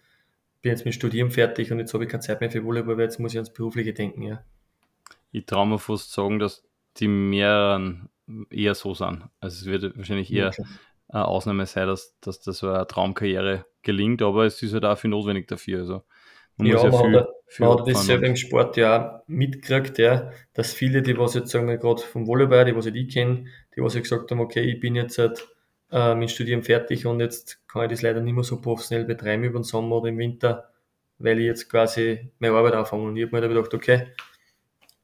bin 0.62 0.71
jetzt 0.71 0.86
mit 0.86 0.95
Studieren 0.95 1.31
fertig 1.31 1.71
und 1.71 1.79
jetzt 1.79 1.93
habe 1.93 2.05
ich 2.05 2.10
keine 2.10 2.21
Zeit 2.21 2.41
mehr 2.41 2.51
für 2.51 2.63
Volleyball, 2.63 2.97
weil 2.97 3.05
jetzt 3.05 3.19
muss 3.19 3.34
ich 3.34 3.38
ans 3.38 3.53
Berufliche 3.53 3.93
denken, 3.93 4.21
ja. 4.21 4.43
Ich 5.31 5.45
traue 5.45 5.67
mir 5.67 5.79
fast 5.79 6.12
sagen, 6.12 6.39
dass 6.39 6.63
die 6.97 7.08
mehreren 7.08 8.10
eher 8.49 8.73
so 8.73 8.93
sind. 8.93 9.23
Also 9.39 9.58
es 9.58 9.65
wird 9.65 9.97
wahrscheinlich 9.97 10.31
eher 10.31 10.51
ja, 10.58 10.65
eine 11.10 11.25
Ausnahme 11.25 11.65
sein, 11.65 11.88
dass, 11.88 12.17
dass 12.19 12.41
das 12.41 12.60
so 12.60 12.69
eine 12.69 12.88
Traumkarriere 12.88 13.65
gelingt, 13.84 14.21
aber 14.21 14.45
es 14.45 14.62
ist 14.63 14.73
halt 14.73 14.99
viel 14.99 15.10
notwendig 15.10 15.47
dafür. 15.47 15.79
Also 15.79 16.03
man 16.58 16.68
ja, 16.68 16.84
ja 16.84 16.89
man 16.89 17.04
viel, 17.04 17.20
hat, 17.20 17.30
viel 17.48 17.65
man 17.65 17.80
hat 17.80 17.88
das 17.88 18.06
selber 18.06 18.28
im 18.28 18.36
Sport 18.36 18.78
ja 18.78 19.24
mitgekriegt, 19.28 19.98
ja, 19.98 20.32
dass 20.54 20.74
viele, 20.74 21.02
die 21.02 21.18
was 21.18 21.34
jetzt 21.34 21.52
sagen 21.52 21.68
wir 21.68 21.78
gerade 21.78 22.02
vom 22.02 22.28
Volleyball, 22.28 22.65
die 22.65 22.76
was 22.76 22.86
ich 22.86 23.13
kenne, 23.13 23.46
die 23.76 23.82
was 23.82 23.96
ich 23.96 24.04
gesagt 24.04 24.32
haben, 24.32 24.39
okay, 24.39 24.62
ich 24.62 24.80
bin 24.80 24.96
jetzt 24.96 25.18
halt, 25.18 25.48
äh, 25.91 26.15
mit 26.15 26.32
Studium 26.32 26.63
fertig 26.63 27.06
und 27.06 27.20
jetzt 27.20 27.65
kann 27.68 27.84
ich 27.84 27.89
das 27.89 28.02
leider 28.02 28.22
nicht 28.22 28.34
mehr 28.34 28.44
so 28.44 28.62
professionell 28.62 29.06
betreiben 29.06 29.44
über 29.44 29.60
den 29.60 29.63
Sommer 29.63 29.98
oder 29.98 30.10
im 30.10 30.18
Winter, 30.18 30.70
weil 31.20 31.39
ich 31.39 31.46
jetzt 31.46 31.70
quasi 31.70 32.32
meine 32.39 32.56
Arbeit 32.56 32.74
anfange. 32.74 33.04
Und 33.04 33.18
ich 33.18 33.24
habe 33.24 33.36
mir 33.36 33.41
da 33.41 33.48
gedacht, 33.48 33.74
okay, 33.74 34.08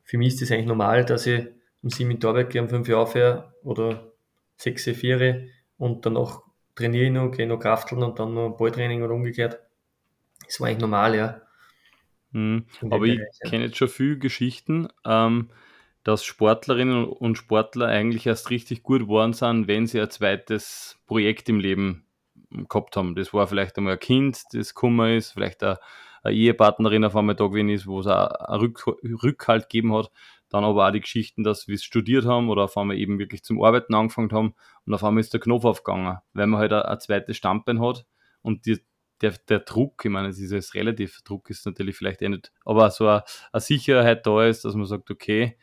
für 0.04 0.18
mich 0.18 0.30
ist 0.30 0.42
das 0.42 0.52
eigentlich 0.52 0.66
normal, 0.68 1.06
dass 1.06 1.28
ich 1.28 1.48
um 1.82 1.90
sieben 1.90 2.12
in 2.12 2.20
die 2.20 2.28
Arbeit 2.28 2.50
gehe, 2.50 2.62
um 2.62 2.70
fünf 2.70 2.90
Uhr 2.90 2.98
aufhöre 2.98 3.54
oder 3.64 4.12
sechs, 4.58 4.84
vier 4.84 5.48
und 5.78 6.06
danach 6.06 6.42
trainiere 6.76 7.06
ich 7.06 7.12
noch, 7.12 7.32
gehe 7.32 7.48
noch 7.48 7.60
Krafteln 7.60 8.04
und 8.04 8.20
dann 8.20 8.34
noch 8.34 8.58
Balltraining 8.58 9.02
oder 9.04 9.14
umgekehrt. 9.14 9.60
Das 10.52 10.60
war 10.60 10.68
eigentlich 10.68 10.82
normal, 10.82 11.16
ja. 11.16 11.42
Mhm. 12.32 12.66
Aber 12.90 13.06
ich 13.06 13.22
kenne 13.46 13.66
jetzt 13.66 13.78
schon 13.78 13.88
viele 13.88 14.18
Geschichten, 14.18 14.90
ähm, 15.06 15.50
dass 16.04 16.26
Sportlerinnen 16.26 17.06
und 17.06 17.38
Sportler 17.38 17.88
eigentlich 17.88 18.26
erst 18.26 18.50
richtig 18.50 18.84
gut 18.84 19.04
geworden 19.04 19.32
sind, 19.32 19.70
wenn 19.70 19.88
sie 19.88 20.02
ein 20.02 20.10
zweites 20.10 21.00
Projekt 21.08 21.48
im 21.48 21.62
Leben 21.62 22.06
gehabt 22.50 22.98
haben. 22.98 23.16
Das 23.16 23.34
war 23.34 23.48
vielleicht 23.48 23.78
einmal 23.78 23.94
ein 23.94 24.00
Kind, 24.00 24.44
das 24.52 24.74
Kummer 24.74 25.16
ist, 25.16 25.32
vielleicht 25.32 25.64
eine, 25.64 25.80
eine 26.22 26.36
Ehepartnerin 26.36 27.06
auf 27.06 27.16
einmal 27.16 27.36
da 27.36 27.48
gewesen 27.48 27.70
ist, 27.70 27.88
wo 27.88 28.02
es 28.02 28.08
einen 28.08 28.60
Rück, 28.60 28.86
Rückhalt 29.24 29.70
gegeben 29.70 29.96
hat. 29.96 30.12
Dann 30.50 30.66
aber 30.66 30.86
auch 30.86 30.92
die 30.92 31.00
Geschichten, 31.00 31.46
dass 31.46 31.70
wir 31.70 31.76
es 31.76 31.84
studiert 31.86 32.26
haben 32.26 32.50
oder 32.50 32.64
auf 32.64 32.76
einmal 32.76 32.98
eben 32.98 33.20
wirklich 33.20 33.42
zum 33.46 33.64
Arbeiten 33.64 33.96
angefangen 33.96 34.34
haben 34.34 34.54
und 34.86 34.94
auf 34.94 35.02
einmal 35.06 35.22
ist 35.22 35.32
der 35.32 35.40
Knopf 35.40 35.64
aufgegangen, 35.64 36.18
weil 36.34 36.48
man 36.48 36.60
halt 36.60 36.74
ein, 36.74 36.82
ein 36.82 37.00
zweites 37.00 37.38
Standbein 37.38 37.80
hat 37.80 38.06
und 38.42 38.66
die, 38.66 38.82
der, 39.22 39.34
der 39.50 39.60
Druck, 39.60 40.04
ich 40.04 40.12
meine, 40.12 40.30
es 40.30 40.40
ist 40.40 40.52
jetzt 40.52 40.74
relativ, 40.76 41.22
Druck 41.24 41.50
ist 41.50 41.66
natürlich 41.66 41.96
vielleicht 41.96 42.22
eh 42.22 42.30
nicht, 42.30 42.52
aber 42.66 42.90
so 42.92 43.08
eine, 43.08 43.24
eine 43.52 43.62
Sicherheit 43.62 44.26
da 44.26 44.46
ist, 44.46 44.66
dass 44.66 44.76
man 44.76 44.86
sagt, 44.86 45.12
okay, 45.12 45.58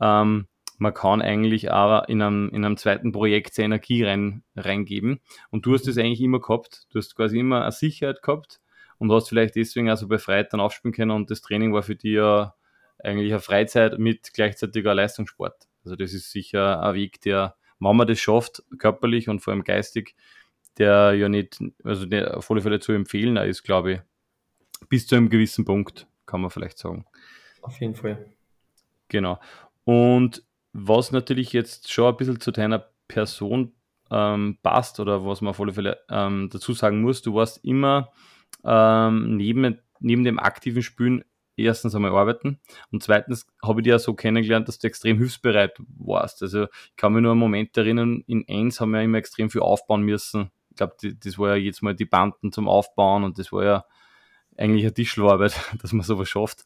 ähm, 0.00 0.46
man 0.78 0.94
kann 0.94 1.20
eigentlich 1.20 1.70
aber 1.70 2.08
in 2.08 2.22
einem, 2.22 2.48
in 2.50 2.64
einem 2.64 2.78
zweiten 2.78 3.12
Projekt 3.12 3.54
seine 3.54 3.66
Energie 3.66 4.02
rein, 4.02 4.42
reingeben. 4.56 5.20
Und 5.50 5.66
du 5.66 5.74
hast 5.74 5.86
das 5.86 5.98
eigentlich 5.98 6.22
immer 6.22 6.40
gehabt. 6.40 6.86
Du 6.88 6.98
hast 6.98 7.14
quasi 7.14 7.38
immer 7.38 7.62
eine 7.62 7.72
Sicherheit 7.72 8.22
gehabt 8.22 8.60
und 8.96 9.12
hast 9.12 9.28
vielleicht 9.28 9.56
deswegen 9.56 9.90
also 9.90 10.08
befreit 10.08 10.52
dann 10.52 10.60
aufspielen 10.60 10.94
können 10.94 11.10
und 11.10 11.30
das 11.30 11.42
Training 11.42 11.74
war 11.74 11.82
für 11.82 11.96
dich 11.96 12.12
ja 12.12 12.54
eigentlich 12.98 13.30
eine 13.30 13.40
Freizeit 13.40 13.98
mit 13.98 14.32
gleichzeitiger 14.32 14.94
Leistungssport. 14.94 15.68
Also 15.84 15.96
das 15.96 16.14
ist 16.14 16.30
sicher 16.30 16.82
ein 16.82 16.94
Weg, 16.94 17.20
der, 17.22 17.56
wenn 17.78 17.96
man 17.96 18.06
das 18.06 18.18
schafft, 18.18 18.62
körperlich 18.78 19.28
und 19.28 19.40
vor 19.40 19.52
allem 19.52 19.64
geistig, 19.64 20.14
der 20.78 21.14
ja 21.14 21.28
nicht, 21.28 21.62
also 21.84 22.06
der 22.06 22.36
auf 22.36 22.50
alle 22.50 22.62
Fälle 22.62 22.80
zu 22.80 22.92
empfehlen 22.92 23.36
ist, 23.36 23.62
glaube 23.62 23.92
ich. 23.92 24.00
Bis 24.88 25.06
zu 25.06 25.16
einem 25.16 25.28
gewissen 25.28 25.64
Punkt, 25.64 26.06
kann 26.26 26.40
man 26.40 26.50
vielleicht 26.50 26.78
sagen. 26.78 27.04
Auf 27.62 27.80
jeden 27.80 27.94
Fall. 27.94 28.32
Genau. 29.08 29.38
Und 29.84 30.42
was 30.72 31.12
natürlich 31.12 31.52
jetzt 31.52 31.92
schon 31.92 32.06
ein 32.06 32.16
bisschen 32.16 32.40
zu 32.40 32.50
deiner 32.50 32.86
Person 33.08 33.72
ähm, 34.10 34.58
passt 34.62 35.00
oder 35.00 35.24
was 35.24 35.40
man 35.40 35.50
auf 35.50 35.60
alle 35.60 35.72
Fälle 35.72 35.98
ähm, 36.08 36.48
dazu 36.52 36.72
sagen 36.72 37.02
muss, 37.02 37.22
du 37.22 37.34
warst 37.34 37.64
immer 37.64 38.12
ähm, 38.64 39.36
neben, 39.36 39.80
neben 40.00 40.24
dem 40.24 40.38
aktiven 40.38 40.82
Spielen 40.82 41.24
erstens 41.56 41.94
einmal 41.94 42.12
arbeiten 42.12 42.58
und 42.90 43.02
zweitens 43.02 43.46
habe 43.62 43.80
ich 43.80 43.84
dich 43.84 43.90
ja 43.90 43.98
so 43.98 44.14
kennengelernt, 44.14 44.68
dass 44.68 44.78
du 44.78 44.86
extrem 44.86 45.18
hilfsbereit 45.18 45.76
warst. 45.98 46.42
Also 46.42 46.64
ich 46.64 46.96
kann 46.96 47.12
mich 47.12 47.22
nur 47.22 47.32
einen 47.32 47.40
Moment 47.40 47.76
erinnern, 47.76 48.24
in 48.26 48.44
eins 48.48 48.80
haben 48.80 48.92
wir 48.92 49.02
immer 49.02 49.18
extrem 49.18 49.50
viel 49.50 49.60
aufbauen 49.60 50.02
müssen. 50.02 50.50
Ich 50.80 50.98
glaube, 50.98 51.16
das 51.22 51.38
war 51.38 51.50
ja 51.50 51.56
jetzt 51.56 51.82
mal 51.82 51.94
die 51.94 52.06
Banden 52.06 52.52
zum 52.52 52.68
Aufbauen 52.68 53.24
und 53.24 53.38
das 53.38 53.52
war 53.52 53.64
ja 53.64 53.84
eigentlich 54.56 54.84
eine 54.84 54.94
Tischlerarbeit, 54.94 55.54
dass 55.82 55.92
man 55.92 56.04
sowas 56.04 56.28
schafft. 56.28 56.64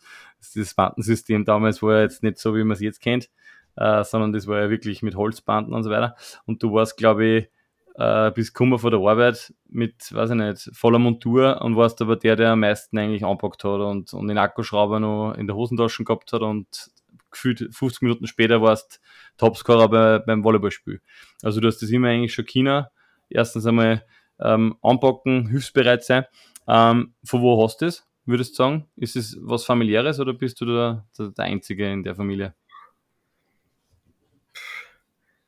Das 0.55 0.75
Bandensystem 0.75 1.45
damals 1.45 1.83
war 1.83 1.97
ja 1.97 2.03
jetzt 2.03 2.23
nicht 2.23 2.39
so, 2.39 2.55
wie 2.55 2.63
man 2.63 2.73
es 2.73 2.81
jetzt 2.81 3.01
kennt, 3.01 3.29
äh, 3.77 4.05
sondern 4.05 4.33
das 4.33 4.47
war 4.47 4.61
ja 4.61 4.71
wirklich 4.71 5.03
mit 5.03 5.17
Holzbanden 5.17 5.75
und 5.75 5.83
so 5.83 5.91
weiter. 5.91 6.15
Und 6.47 6.63
du 6.63 6.73
warst, 6.73 6.97
glaube 6.97 7.25
ich, 7.25 7.49
äh, 7.97 8.31
bis 8.33 8.53
Kummer 8.53 8.79
vor 8.79 8.91
der 8.91 9.01
Arbeit 9.01 9.55
mit, 9.69 10.13
weiß 10.13 10.31
ich 10.31 10.37
nicht, 10.37 10.71
voller 10.73 10.99
Montur 10.99 11.61
und 11.63 11.77
warst 11.77 12.03
aber 12.03 12.17
der, 12.17 12.37
der 12.37 12.51
am 12.51 12.61
meisten 12.61 12.99
eigentlich 12.99 13.25
anpackt 13.25 13.65
hat 13.65 13.81
und, 13.81 14.13
und 14.13 14.29
den 14.29 14.39
Akkuschrauber 14.39 15.01
noch 15.01 15.35
in 15.35 15.47
der 15.47 15.57
Hosentasche 15.57 16.05
gehabt 16.05 16.33
hat 16.33 16.43
und 16.43 16.91
gefühlt 17.31 17.69
50 17.73 18.03
Minuten 18.03 18.27
später 18.27 18.63
warst 18.63 19.01
Topscorer 19.39 19.89
bei, 19.89 20.19
beim 20.21 20.45
Volleyballspiel. 20.45 21.01
Also 21.43 21.61
du 21.61 21.69
hast 21.69 21.83
das 21.83 21.91
immer 21.91 22.09
eigentlich 22.09 22.35
schon 22.35 22.47
China. 22.47 22.91
Erstens 23.35 23.67
einmal 23.67 24.05
ähm, 24.41 24.77
anpacken, 24.83 25.49
hilfsbereit 25.49 26.05
sein 26.05 26.25
ähm, 26.67 27.15
von 27.25 27.43
wo 27.43 27.63
hast 27.63 27.81
du 27.81 27.87
das, 27.87 28.07
würdest 28.25 28.53
du 28.53 28.57
sagen? 28.57 28.89
Ist 28.97 29.17
es 29.17 29.37
was 29.41 29.65
familiäres 29.65 30.19
oder 30.21 30.33
bist 30.33 30.61
du 30.61 30.67
der, 30.67 31.07
der, 31.19 31.29
der 31.29 31.45
Einzige 31.45 31.91
in 31.91 32.03
der 32.03 32.15
Familie? 32.15 32.55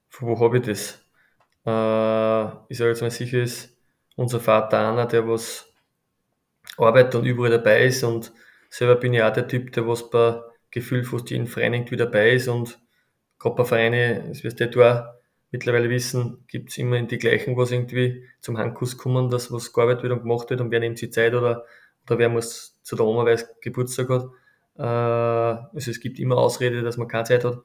Von 0.08 0.28
wo 0.28 0.40
habe 0.40 0.58
ich 0.58 0.64
das? 0.64 1.02
Äh, 1.64 2.56
ich 2.68 2.78
sage 2.78 2.90
jetzt 2.90 3.02
mal 3.02 3.10
sicher 3.10 3.42
ist 3.42 3.76
unser 4.16 4.40
Vater 4.40 4.88
einer, 4.88 5.06
der 5.06 5.28
was 5.28 5.72
arbeitet 6.78 7.14
und 7.16 7.26
überall 7.26 7.50
dabei 7.50 7.84
ist 7.84 8.02
und 8.02 8.32
selber 8.70 8.96
bin 8.96 9.14
ich 9.14 9.22
auch 9.22 9.32
der 9.32 9.48
Typ, 9.48 9.72
der 9.72 9.86
was 9.86 10.08
bei 10.10 10.40
Gefühl 10.70 11.04
fast 11.04 11.30
jeden 11.30 11.46
Verein 11.46 11.74
irgendwie 11.74 11.96
dabei 11.96 12.32
ist 12.32 12.48
und 12.48 12.78
gerade 13.38 13.56
bei 13.56 13.64
Vereine, 13.64 14.24
das 14.28 14.42
wirst 14.44 14.60
du 14.60 14.82
auch 14.82 15.15
mittlerweile 15.56 15.88
wissen, 15.88 16.44
gibt 16.48 16.70
es 16.70 16.76
immer 16.76 17.00
die 17.00 17.16
gleichen, 17.16 17.56
was 17.56 17.70
irgendwie 17.70 18.24
zum 18.40 18.58
Handkuss 18.58 18.98
kommen, 18.98 19.30
dass 19.30 19.50
was 19.50 19.72
gearbeitet 19.72 20.02
wird 20.02 20.12
und 20.12 20.22
gemacht 20.22 20.50
wird 20.50 20.60
und 20.60 20.70
wer 20.70 20.80
nimmt 20.80 20.98
sich 20.98 21.12
Zeit 21.14 21.32
oder, 21.32 21.64
oder 22.06 22.18
wer 22.18 22.28
muss 22.28 22.78
zu 22.82 22.94
der 22.94 23.06
Oma, 23.06 23.24
weil 23.24 23.36
es 23.36 23.48
Geburtstag 23.62 24.10
hat. 24.10 24.28
Äh, 24.76 24.82
also 24.82 25.90
es 25.90 25.98
gibt 25.98 26.18
immer 26.18 26.36
Ausrede, 26.36 26.82
dass 26.82 26.98
man 26.98 27.08
keine 27.08 27.24
Zeit 27.24 27.44
hat. 27.44 27.62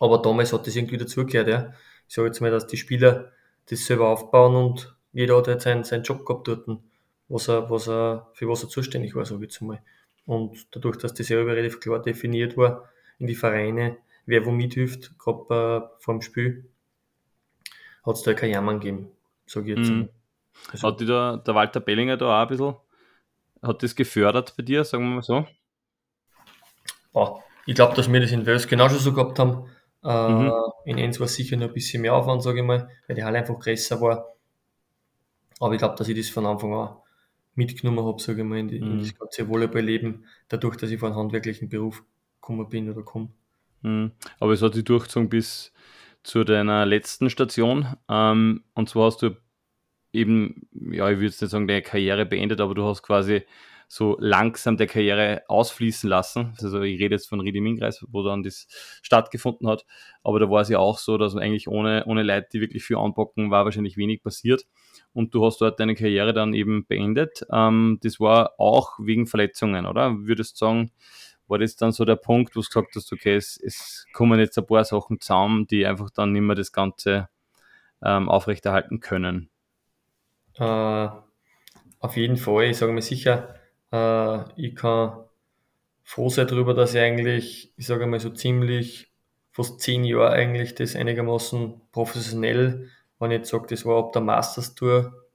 Aber 0.00 0.22
damals 0.22 0.54
hat 0.54 0.66
das 0.66 0.74
irgendwie 0.74 0.96
dazugehört, 0.96 1.48
ja. 1.48 1.74
Ich 2.08 2.14
sage 2.14 2.28
jetzt 2.28 2.40
mal, 2.40 2.50
dass 2.50 2.66
die 2.66 2.78
Spieler 2.78 3.32
das 3.66 3.84
selber 3.84 4.08
aufbauen 4.08 4.56
und 4.56 4.96
jeder 5.12 5.36
hat 5.36 5.48
halt 5.48 5.60
seinen, 5.60 5.84
seinen 5.84 6.04
Job 6.04 6.24
gehabt 6.24 6.48
dort, 6.48 6.66
was 7.28 7.48
er, 7.48 7.68
was 7.68 7.88
er, 7.88 8.30
für 8.32 8.48
was 8.48 8.62
er 8.62 8.70
zuständig 8.70 9.14
war, 9.14 9.26
sage 9.26 9.44
ich 9.44 9.52
jetzt 9.52 9.60
mal. 9.60 9.82
Und 10.24 10.74
dadurch, 10.74 10.96
dass 10.96 11.12
das 11.12 11.26
selber 11.26 11.54
relativ 11.54 11.78
klar 11.80 12.00
definiert 12.00 12.56
war 12.56 12.88
in 13.18 13.26
die 13.26 13.34
Vereine, 13.34 13.98
wer 14.24 14.46
wo 14.46 14.50
mithilft, 14.50 15.18
gerade 15.18 15.42
äh, 15.50 16.02
vor 16.02 16.14
dem 16.14 16.22
Spiel, 16.22 16.71
hat 18.04 18.16
es 18.16 18.22
da 18.22 18.34
kein 18.34 18.50
Jammern 18.50 18.80
gegeben, 18.80 19.10
sage 19.46 19.72
ich 19.72 19.78
jetzt. 19.78 19.90
Mhm. 19.90 20.08
Also, 20.70 20.88
hat 20.88 21.00
die 21.00 21.06
da, 21.06 21.36
der 21.36 21.54
Walter 21.54 21.80
Bellinger 21.80 22.16
da 22.16 22.26
auch 22.26 22.42
ein 22.42 22.48
bisschen 22.48 22.74
hat 23.62 23.82
das 23.82 23.94
gefördert 23.94 24.54
bei 24.56 24.62
dir, 24.64 24.84
sagen 24.84 25.04
wir 25.04 25.14
mal 25.16 25.22
so? 25.22 25.46
Boah, 27.12 27.42
ich 27.64 27.74
glaube, 27.74 27.94
dass 27.94 28.12
wir 28.12 28.20
das 28.20 28.32
in 28.32 28.44
Wels 28.44 28.66
genauso 28.66 28.98
so 28.98 29.12
gehabt 29.12 29.38
haben. 29.38 29.68
Äh, 30.02 30.28
mhm. 30.28 30.52
In 30.84 30.98
Enns 30.98 31.20
war 31.20 31.28
sicher 31.28 31.56
noch 31.56 31.68
ein 31.68 31.74
bisschen 31.74 32.02
mehr 32.02 32.14
Aufwand, 32.14 32.42
sage 32.42 32.60
ich 32.60 32.66
mal, 32.66 32.88
weil 33.06 33.16
die 33.16 33.22
Halle 33.22 33.38
einfach 33.38 33.58
größer 33.58 34.00
war. 34.00 34.34
Aber 35.60 35.74
ich 35.74 35.78
glaube, 35.78 35.94
dass 35.96 36.08
ich 36.08 36.16
das 36.16 36.28
von 36.28 36.44
Anfang 36.44 36.74
an 36.74 36.96
mitgenommen 37.54 38.04
habe, 38.04 38.20
sage 38.20 38.40
ich 38.40 38.46
mal, 38.46 38.58
in, 38.58 38.68
die, 38.68 38.80
mhm. 38.80 38.92
in 38.92 38.98
das 38.98 39.16
ganze 39.16 39.48
Volleyball-Leben, 39.48 40.24
dadurch, 40.48 40.76
dass 40.76 40.90
ich 40.90 40.98
von 40.98 41.14
handwerklichen 41.14 41.68
Beruf 41.68 42.02
gekommen 42.40 42.68
bin 42.68 42.90
oder 42.90 43.02
komme. 43.02 43.28
Mhm. 43.82 44.12
Aber 44.40 44.52
es 44.52 44.62
hat 44.62 44.74
sich 44.74 44.84
durchgezogen 44.84 45.28
bis 45.28 45.72
zu 46.22 46.44
deiner 46.44 46.86
letzten 46.86 47.30
Station. 47.30 47.86
Ähm, 48.08 48.64
und 48.74 48.88
zwar 48.88 49.06
hast 49.06 49.22
du 49.22 49.36
eben, 50.12 50.68
ja, 50.72 51.10
ich 51.10 51.16
würde 51.16 51.26
jetzt 51.26 51.40
nicht 51.42 51.50
sagen, 51.50 51.68
deine 51.68 51.82
Karriere 51.82 52.26
beendet, 52.26 52.60
aber 52.60 52.74
du 52.74 52.84
hast 52.84 53.02
quasi 53.02 53.42
so 53.88 54.16
langsam 54.20 54.78
der 54.78 54.86
Karriere 54.86 55.42
ausfließen 55.48 56.08
lassen. 56.08 56.54
Also 56.62 56.80
ich 56.80 56.98
rede 56.98 57.14
jetzt 57.14 57.28
von 57.28 57.40
Riedi 57.40 57.60
Mingreis, 57.60 58.02
wo 58.08 58.22
dann 58.22 58.42
das 58.42 58.66
stattgefunden 59.02 59.68
hat. 59.68 59.84
Aber 60.22 60.40
da 60.40 60.48
war 60.48 60.62
es 60.62 60.70
ja 60.70 60.78
auch 60.78 60.98
so, 60.98 61.18
dass 61.18 61.36
eigentlich 61.36 61.68
ohne, 61.68 62.04
ohne 62.06 62.22
Leute, 62.22 62.48
die 62.54 62.62
wirklich 62.62 62.84
viel 62.84 62.96
anpacken, 62.96 63.50
war 63.50 63.66
wahrscheinlich 63.66 63.98
wenig 63.98 64.22
passiert. 64.22 64.64
Und 65.12 65.34
du 65.34 65.44
hast 65.44 65.60
dort 65.60 65.78
deine 65.78 65.94
Karriere 65.94 66.32
dann 66.32 66.54
eben 66.54 66.86
beendet. 66.86 67.44
Ähm, 67.52 67.98
das 68.02 68.18
war 68.18 68.54
auch 68.58 68.98
wegen 68.98 69.26
Verletzungen, 69.26 69.84
oder? 69.84 70.16
Würdest 70.20 70.54
du 70.54 70.64
sagen, 70.64 70.90
war 71.48 71.58
das 71.58 71.76
dann 71.76 71.92
so 71.92 72.04
der 72.04 72.16
Punkt, 72.16 72.56
wo 72.56 72.60
du 72.60 72.66
gesagt 72.66 72.94
hast, 72.94 73.12
okay, 73.12 73.34
es, 73.34 73.56
es 73.56 74.06
kommen 74.12 74.40
jetzt 74.40 74.58
ein 74.58 74.66
paar 74.66 74.84
Sachen 74.84 75.20
zusammen, 75.20 75.66
die 75.66 75.86
einfach 75.86 76.10
dann 76.10 76.32
nicht 76.32 76.42
mehr 76.42 76.56
das 76.56 76.72
Ganze 76.72 77.28
ähm, 78.02 78.28
aufrechterhalten 78.28 79.00
können? 79.00 79.50
Äh, 80.56 81.08
auf 82.00 82.16
jeden 82.16 82.36
Fall, 82.36 82.64
ich 82.64 82.78
sage 82.78 82.92
mir 82.92 83.02
sicher, 83.02 83.54
äh, 83.92 84.60
ich 84.60 84.74
kann 84.74 85.24
froh 86.02 86.28
sein 86.28 86.46
darüber, 86.46 86.74
dass 86.74 86.94
ich 86.94 87.00
eigentlich, 87.00 87.72
ich 87.76 87.86
sage 87.86 88.06
mal 88.06 88.20
so 88.20 88.30
ziemlich 88.30 89.10
fast 89.52 89.80
zehn 89.80 90.04
Jahre 90.04 90.30
eigentlich 90.30 90.74
das 90.74 90.96
einigermaßen 90.96 91.80
professionell, 91.92 92.90
wenn 93.18 93.30
ich 93.30 93.38
jetzt 93.38 93.50
sage, 93.50 93.66
das 93.68 93.84
war 93.84 93.98
ab 93.98 94.12
der 94.12 94.22
Masters 94.22 94.74
Tour 94.74 95.26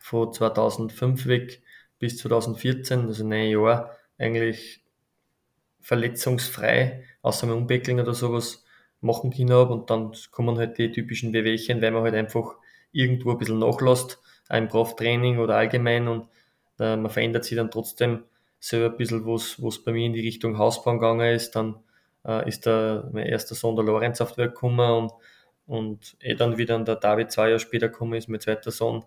von 0.00 0.32
2005 0.32 1.26
weg 1.26 1.62
bis 1.98 2.18
2014, 2.18 3.06
also 3.06 3.26
neun 3.26 3.50
Jahre, 3.50 3.90
eigentlich 4.18 4.85
verletzungsfrei, 5.86 7.04
außer 7.22 7.46
mit 7.46 7.54
Umbeckeln 7.54 8.00
oder 8.00 8.12
sowas, 8.12 8.64
machen 9.00 9.30
können 9.30 9.52
habe 9.52 9.72
und 9.72 9.88
dann 9.88 10.12
kommen 10.32 10.58
halt 10.58 10.78
die 10.78 10.90
typischen 10.90 11.32
Wehwehchen, 11.32 11.80
weil 11.80 11.92
man 11.92 12.02
halt 12.02 12.14
einfach 12.14 12.56
irgendwo 12.90 13.30
ein 13.30 13.38
bisschen 13.38 13.60
nachlässt, 13.60 14.20
auch 14.48 14.56
im 14.56 14.68
Krafttraining 14.68 15.38
oder 15.38 15.54
allgemein. 15.54 16.08
Und 16.08 16.28
äh, 16.80 16.96
man 16.96 17.08
verändert 17.08 17.44
sich 17.44 17.56
dann 17.56 17.70
trotzdem 17.70 18.24
selber 18.58 18.92
ein 18.92 18.96
bisschen, 18.96 19.24
wo 19.24 19.36
es 19.36 19.84
bei 19.84 19.92
mir 19.92 20.06
in 20.06 20.12
die 20.12 20.22
Richtung 20.22 20.58
Hausbau 20.58 20.94
gegangen 20.94 21.32
ist, 21.32 21.54
dann 21.54 21.76
äh, 22.24 22.48
ist 22.48 22.66
der, 22.66 23.08
mein 23.12 23.26
erster 23.26 23.54
Sohn, 23.54 23.76
der 23.76 23.84
Lorenz, 23.84 24.20
auf 24.20 24.32
die 24.32 24.38
Welt 24.38 24.54
gekommen. 24.54 24.90
Und, 24.90 25.12
und 25.66 26.16
eh 26.20 26.34
dann 26.34 26.58
wieder 26.58 26.76
der 26.80 26.96
David 26.96 27.30
zwei 27.30 27.48
Jahre 27.48 27.60
später 27.60 27.90
gekommen 27.90 28.14
ist, 28.14 28.28
mein 28.28 28.40
zweiter 28.40 28.72
Sohn, 28.72 29.04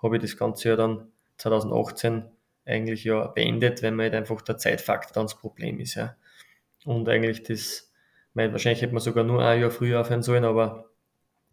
habe 0.00 0.16
ich 0.16 0.22
das 0.22 0.36
Ganze 0.36 0.68
ja 0.68 0.76
dann 0.76 1.08
2018 1.38 2.24
eigentlich 2.64 3.04
ja 3.04 3.26
beendet, 3.28 3.82
weil 3.82 3.92
mir 3.92 4.04
halt 4.04 4.14
einfach 4.14 4.42
der 4.42 4.58
Zeitfaktor 4.58 5.22
das 5.22 5.38
Problem 5.38 5.80
ist, 5.80 5.94
ja. 5.94 6.16
Und 6.84 7.08
eigentlich 7.08 7.42
das, 7.42 7.92
mein, 8.34 8.52
wahrscheinlich 8.52 8.82
hätte 8.82 8.94
man 8.94 9.02
sogar 9.02 9.24
nur 9.24 9.44
ein 9.44 9.60
Jahr 9.60 9.70
früher 9.70 10.00
aufhören 10.00 10.22
sollen, 10.22 10.44
aber 10.44 10.90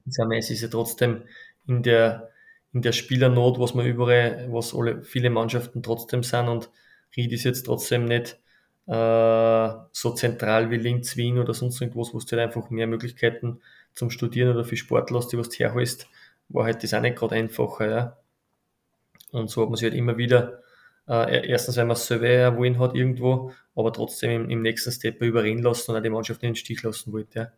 es 0.05 0.49
ist 0.49 0.61
ja 0.61 0.67
trotzdem 0.69 1.23
in 1.67 1.83
der, 1.83 2.29
in 2.73 2.81
der 2.81 2.93
Spielernot, 2.93 3.59
was 3.59 3.73
man 3.73 3.85
überall, 3.85 4.47
was 4.51 4.73
alle, 4.73 5.03
viele 5.03 5.29
Mannschaften 5.29 5.83
trotzdem 5.83 6.23
sind 6.23 6.47
und 6.47 6.69
Ried 7.15 7.31
ist 7.33 7.43
jetzt 7.43 7.65
trotzdem 7.65 8.05
nicht 8.05 8.39
äh, 8.87 9.69
so 9.91 10.11
zentral 10.13 10.69
wie 10.71 10.77
Linz, 10.77 11.17
Wien 11.17 11.39
oder 11.39 11.53
sonst 11.53 11.81
irgendwas, 11.81 12.13
wo 12.13 12.19
du 12.19 12.25
halt 12.25 12.41
einfach 12.41 12.69
mehr 12.69 12.87
Möglichkeiten 12.87 13.61
zum 13.93 14.09
Studieren 14.09 14.53
oder 14.53 14.63
für 14.63 14.77
Sportler 14.77 15.17
hast, 15.17 15.29
die 15.29 15.37
was 15.37 15.49
du 15.49 15.57
herholst, 15.57 16.07
war 16.49 16.65
halt 16.65 16.83
das 16.83 16.93
auch 16.93 17.01
nicht 17.01 17.17
gerade 17.17 17.35
einfacher, 17.35 17.89
ja. 17.89 18.17
Und 19.31 19.49
so 19.49 19.61
hat 19.61 19.69
man 19.69 19.75
sich 19.75 19.85
halt 19.85 19.95
immer 19.95 20.17
wieder 20.17 20.61
äh, 21.07 21.47
erstens, 21.47 21.77
weil 21.77 21.85
man 21.85 21.95
es 21.95 22.07
selber 22.07 22.57
wollen 22.57 22.79
hat 22.79 22.95
irgendwo, 22.95 23.51
aber 23.75 23.93
trotzdem 23.93 24.43
im, 24.43 24.49
im 24.49 24.61
nächsten 24.61 24.91
Step 24.91 25.21
überreden 25.21 25.63
lassen 25.63 25.91
und 25.91 25.97
auch 25.97 26.03
die 26.03 26.09
Mannschaft 26.09 26.43
in 26.43 26.49
den 26.49 26.55
Stich 26.55 26.83
lassen 26.83 27.13
wollte. 27.13 27.39
Ja. 27.39 27.51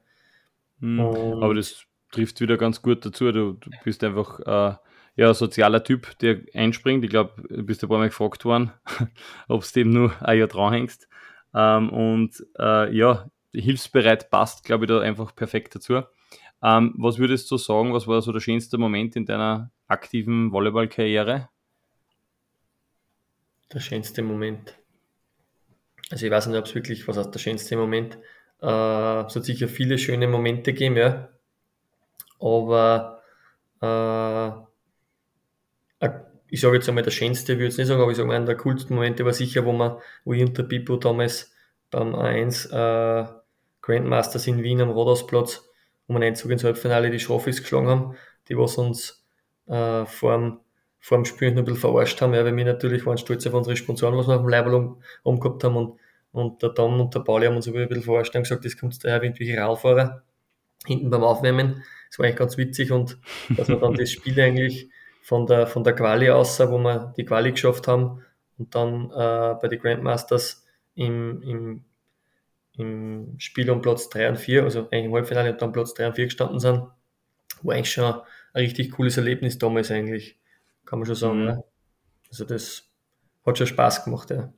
Mhm, 0.80 1.00
aber 1.00 1.56
das 1.56 1.86
trifft 2.12 2.40
wieder 2.42 2.58
ganz 2.58 2.82
gut 2.82 3.06
dazu. 3.06 3.32
Du, 3.32 3.54
du 3.54 3.70
bist 3.84 4.04
einfach 4.04 4.40
äh, 4.40 4.76
ja, 5.16 5.28
ein 5.28 5.34
sozialer 5.34 5.84
Typ, 5.84 6.18
der 6.20 6.42
einspringt. 6.54 7.04
Ich 7.04 7.10
glaube, 7.10 7.44
du 7.50 7.64
bist 7.64 7.84
ein 7.84 7.90
paar 7.90 7.98
Mal 7.98 8.08
gefragt 8.08 8.46
worden, 8.46 8.72
ob 9.48 9.64
du 9.64 9.70
dem 9.74 9.90
nur 9.90 10.14
ein 10.22 10.38
Jahr 10.38 10.48
dranhängst. 10.48 11.10
Ähm, 11.54 11.90
und 11.90 12.46
äh, 12.58 12.96
ja, 12.96 13.30
hilfsbereit 13.54 14.30
passt, 14.30 14.64
glaube 14.64 14.86
ich, 14.86 14.90
da 14.90 15.00
einfach 15.00 15.36
perfekt 15.36 15.76
dazu. 15.76 16.04
Ähm, 16.62 16.94
was 16.98 17.18
würdest 17.18 17.50
du 17.52 17.58
sagen, 17.58 17.94
was 17.94 18.08
war 18.08 18.22
so 18.22 18.32
der 18.32 18.40
schönste 18.40 18.78
Moment 18.78 19.16
in 19.16 19.26
deiner 19.26 19.72
aktiven 19.88 20.52
Volleyballkarriere? 20.52 21.50
Der 23.72 23.80
schönste 23.80 24.22
Moment. 24.22 24.76
Also 26.10 26.26
ich 26.26 26.32
weiß 26.32 26.48
nicht, 26.48 26.58
ob 26.58 26.66
es 26.66 26.76
wirklich, 26.76 27.08
was 27.08 27.18
heißt 27.18 27.34
der 27.34 27.40
schönste 27.40 27.78
Moment? 27.78 28.18
Äh, 28.62 29.26
es 29.26 29.36
hat 29.36 29.46
sicher 29.46 29.68
viele 29.68 29.98
schöne 29.98 30.28
Momente 30.28 30.74
gegeben, 30.74 30.98
ja. 30.98 31.30
Aber 32.40 33.22
äh, 33.82 34.70
ich 36.52 36.62
sage 36.62 36.76
jetzt 36.76 36.90
einmal, 36.90 37.04
der 37.04 37.12
schönste 37.12 37.58
würde 37.58 37.68
ich 37.68 37.78
nicht 37.78 37.88
sagen, 37.88 38.02
aber 38.02 38.12
ich 38.12 38.18
sage 38.18 38.28
mal, 38.28 38.36
einer 38.36 38.46
der 38.46 38.58
coolsten 38.58 38.96
Momente 38.96 39.24
war 39.24 39.34
sicher, 39.34 39.66
wo 39.66 39.74
wir, 39.74 40.02
wo 40.24 40.34
ich 40.34 40.42
und 40.42 40.58
der 40.58 40.64
Pipo 40.64 40.98
damals 40.98 41.54
beim 41.92 42.16
A1 42.16 42.72
äh, 42.72 43.28
Grandmasters 43.82 44.48
in 44.48 44.64
Wien 44.64 44.82
am 44.82 44.90
Rothausplatz 44.90 45.70
um 46.08 46.16
einen 46.16 46.30
Einzug 46.30 46.52
ins 46.52 46.64
Halbfinale 46.64 47.12
die 47.12 47.20
Schroffis 47.20 47.62
geschlagen 47.62 47.88
haben, 47.88 48.16
die 48.48 48.58
was 48.58 48.78
uns 48.78 49.28
äh, 49.68 50.06
vor 50.06 50.34
dem 50.34 50.60
vor 51.00 51.18
dem 51.18 51.26
Spiel 51.26 51.52
noch 51.52 51.60
ein 51.60 51.66
bisschen 51.66 51.80
verarscht 51.80 52.22
haben, 52.22 52.34
ja, 52.34 52.44
weil 52.44 52.56
wir 52.56 52.66
natürlich 52.66 53.06
waren 53.06 53.18
stolz 53.18 53.48
auf 53.48 53.54
unsere 53.54 53.76
Sponsoren, 53.76 54.18
was 54.18 54.28
wir 54.28 54.36
auf 54.36 54.42
dem 54.42 54.50
Leibel 54.50 54.74
um, 54.74 55.02
umgehabt 55.24 55.64
haben 55.64 55.78
und, 55.78 56.00
und 56.32 56.62
der 56.62 56.74
Tom 56.74 57.00
und 57.00 57.16
der 57.16 57.22
Pauli 57.22 57.48
haben 57.48 57.56
uns 57.56 57.68
aber 57.68 57.80
ein 57.80 57.88
bisschen 57.88 58.04
verarscht 58.04 58.36
und 58.36 58.44
gesagt, 58.44 58.66
das 58.66 58.78
kommt 58.78 59.04
daher 59.04 59.22
wie 59.22 59.28
irgendwelche 59.28 59.58
Radfahrer 59.58 60.24
hinten 60.86 61.10
beim 61.10 61.24
Aufwärmen. 61.24 61.84
Das 62.10 62.20
war 62.20 62.26
eigentlich 62.26 62.38
ganz 62.38 62.58
witzig 62.58 62.92
und 62.92 63.18
dass 63.50 63.68
wir 63.70 63.78
dann 63.78 63.94
das 63.94 64.12
Spiel 64.12 64.40
eigentlich 64.40 64.90
von 65.22 65.46
der, 65.46 65.68
von 65.68 65.84
der 65.84 65.94
Quali 65.94 66.30
aus, 66.30 66.60
wo 66.60 66.78
wir 66.78 67.14
die 67.16 67.26
Quali 67.26 67.52
geschafft 67.52 67.88
haben 67.88 68.24
und 68.58 68.76
dann 68.76 69.12
äh, 69.12 69.56
bei 69.62 69.68
den 69.70 69.80
Grandmasters 69.80 70.66
im, 70.96 71.42
im, 71.44 71.86
im 72.78 73.36
Spiel 73.38 73.70
um 73.70 73.82
Platz 73.82 74.10
3 74.10 74.30
und 74.30 74.38
4, 74.38 74.64
also 74.64 74.82
eigentlich 74.92 75.06
im 75.06 75.14
Halbfinale 75.14 75.54
und 75.54 75.62
dann 75.62 75.72
Platz 75.72 75.94
3 75.94 76.08
und 76.08 76.16
4 76.16 76.26
gestanden 76.26 76.60
sind, 76.60 76.84
war 77.62 77.76
eigentlich 77.76 77.92
schon 77.92 78.06
ein 78.06 78.22
richtig 78.56 78.92
cooles 78.92 79.18
Erlebnis 79.18 79.60
damals 79.60 79.92
eigentlich 79.92 80.39
kann 80.86 81.00
man 81.00 81.06
schon 81.06 81.16
sagen. 81.16 81.42
Mhm. 81.42 81.48
Ja. 81.48 81.64
Also 82.30 82.46
das 82.46 82.90
hat 83.46 83.58
schon 83.58 83.68
Spaß 83.68 84.06
gemacht, 84.06 84.30
ja. 84.30 84.54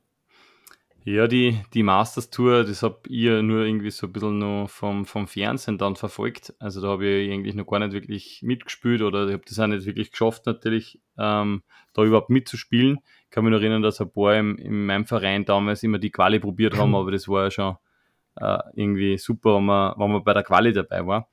Ja, 1.04 1.26
die, 1.26 1.60
die 1.74 1.82
Masters 1.82 2.30
Tour, 2.30 2.62
das 2.62 2.84
habe 2.84 3.00
ich 3.08 3.24
nur 3.24 3.64
irgendwie 3.64 3.90
so 3.90 4.06
ein 4.06 4.12
bisschen 4.12 4.38
noch 4.38 4.68
vom, 4.68 5.04
vom 5.04 5.26
Fernsehen 5.26 5.76
dann 5.76 5.96
verfolgt. 5.96 6.54
Also 6.60 6.80
da 6.80 6.88
habe 6.88 7.06
ich 7.06 7.32
eigentlich 7.32 7.56
noch 7.56 7.66
gar 7.66 7.80
nicht 7.80 7.92
wirklich 7.92 8.40
mitgespielt 8.42 9.02
oder 9.02 9.26
ich 9.26 9.32
habe 9.32 9.42
das 9.44 9.58
auch 9.58 9.66
nicht 9.66 9.84
wirklich 9.84 10.12
geschafft, 10.12 10.46
natürlich 10.46 11.00
ähm, 11.18 11.64
da 11.92 12.04
überhaupt 12.04 12.30
mitzuspielen. 12.30 13.00
Ich 13.24 13.30
kann 13.30 13.44
mich 13.44 13.50
noch 13.50 13.58
erinnern, 13.58 13.82
dass 13.82 14.00
ein 14.00 14.12
paar 14.12 14.36
im, 14.36 14.56
in 14.58 14.86
meinem 14.86 15.04
Verein 15.04 15.44
damals 15.44 15.82
immer 15.82 15.98
die 15.98 16.12
Quali 16.12 16.38
probiert 16.38 16.76
haben, 16.76 16.94
aber 16.94 17.10
das 17.10 17.26
war 17.26 17.44
ja 17.44 17.50
schon 17.50 17.76
äh, 18.36 18.58
irgendwie 18.74 19.18
super, 19.18 19.56
wenn 19.56 19.64
man, 19.64 19.94
wenn 19.98 20.12
man 20.12 20.22
bei 20.22 20.34
der 20.34 20.44
Quali 20.44 20.72
dabei 20.72 21.04
war. 21.04 21.28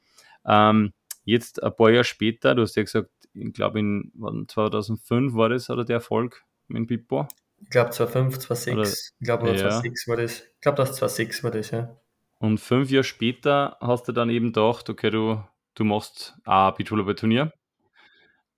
Ähm, 0.47 0.93
jetzt 1.25 1.61
ein 1.61 1.75
paar 1.75 1.91
Jahre 1.91 2.05
später, 2.05 2.55
du 2.55 2.63
hast 2.63 2.75
ja 2.75 2.81
gesagt, 2.81 3.11
ich 3.33 3.53
glaube 3.53 3.79
in 3.79 4.11
2005 4.47 5.33
war 5.33 5.49
das 5.49 5.69
oder 5.69 5.85
der 5.85 5.97
Erfolg 5.97 6.45
mit 6.67 6.87
Pippo. 6.87 7.27
Ich 7.61 7.69
glaube 7.69 7.91
2005, 7.91 8.39
2006. 8.39 9.15
ich 9.19 9.25
glaube 9.25 9.49
ja. 9.49 9.57
2006 9.57 10.07
war 10.07 10.17
das. 10.17 10.39
Ich 10.39 10.61
glaube, 10.61 10.75
das 10.77 10.95
2006 10.95 11.43
war 11.43 11.51
das, 11.51 11.71
ja. 11.71 11.97
Und 12.39 12.59
fünf 12.59 12.89
Jahre 12.89 13.03
später 13.03 13.77
hast 13.81 14.07
du 14.07 14.11
dann 14.13 14.29
eben 14.29 14.47
gedacht, 14.47 14.89
okay, 14.89 15.09
du, 15.09 15.43
du 15.75 15.83
machst 15.83 16.37
ein 16.45 16.73
Beachvolleyball-Turnier. 16.75 17.51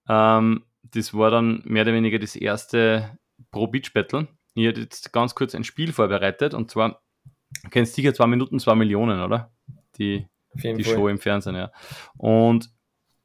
Ähm, 0.07 0.63
das 0.83 1.13
war 1.13 1.31
dann 1.31 1.61
mehr 1.65 1.83
oder 1.83 1.93
weniger 1.93 2.19
das 2.19 2.35
erste 2.35 3.17
Pro 3.49 3.67
Beach 3.67 3.91
Battle. 3.93 4.27
Ich 4.53 4.65
hätte 4.65 4.81
jetzt 4.81 5.11
ganz 5.13 5.33
kurz 5.33 5.55
ein 5.55 5.63
Spiel 5.63 5.93
vorbereitet 5.93 6.53
und 6.53 6.69
zwar, 6.69 7.01
du 7.63 7.69
kennst 7.69 7.95
sicher 7.95 8.13
zwei 8.13 8.27
Minuten, 8.27 8.59
zwei 8.59 8.75
Millionen, 8.75 9.21
oder? 9.21 9.51
Die, 9.97 10.27
die 10.53 10.83
Show 10.83 11.07
im 11.07 11.19
Fernsehen, 11.19 11.55
ja. 11.55 11.71
Und 12.17 12.69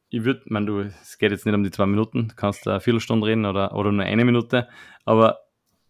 ich 0.08 0.24
würde, 0.24 0.42
man, 0.46 0.66
du, 0.66 0.80
es 0.80 1.18
geht 1.18 1.32
jetzt 1.32 1.46
nicht 1.46 1.54
um 1.54 1.64
die 1.64 1.70
zwei 1.70 1.86
Minuten, 1.86 2.28
du 2.28 2.34
kannst 2.34 2.66
eine 2.66 2.80
Viertelstunde 2.80 3.26
reden 3.26 3.44
oder, 3.44 3.74
oder 3.74 3.92
nur 3.92 4.04
eine 4.04 4.24
Minute, 4.24 4.68
aber 5.04 5.40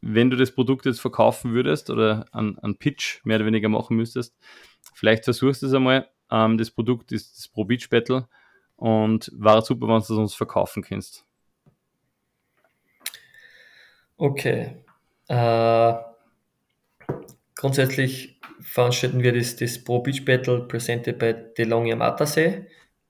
wenn 0.01 0.31
du 0.31 0.37
das 0.37 0.53
Produkt 0.53 0.87
jetzt 0.87 1.01
verkaufen 1.01 1.53
würdest 1.53 1.91
oder 1.91 2.27
einen 2.33 2.77
Pitch 2.79 3.25
mehr 3.25 3.37
oder 3.37 3.47
weniger 3.47 3.69
machen 3.69 3.97
müsstest, 3.97 4.37
vielleicht 4.95 5.25
versuchst 5.25 5.63
du 5.63 5.67
es 5.67 5.75
einmal. 5.75 6.09
Ähm, 6.31 6.59
das 6.59 6.71
Produkt 6.71 7.13
ist 7.13 7.37
das 7.37 7.49
Pro 7.49 7.65
Beach 7.65 7.89
Battle 7.91 8.29
und 8.77 9.31
war 9.35 9.63
super, 9.63 9.89
wenn 9.89 9.95
du 9.95 10.03
es 10.03 10.11
uns 10.11 10.35
verkaufen 10.35 10.83
kannst. 10.83 11.25
Okay, 14.17 14.77
Äh, 15.29 15.95
grundsätzlich 17.57 18.41
veranstalten 18.61 19.23
wir 19.23 19.33
das, 19.33 19.57
das 19.57 19.83
Pro 19.83 20.01
Beach 20.01 20.25
Battle 20.25 20.61
presented 20.69 21.19
bei 21.19 21.33
DeLonghi 21.33 21.93
am 21.93 22.03
Attersee, 22.03 22.67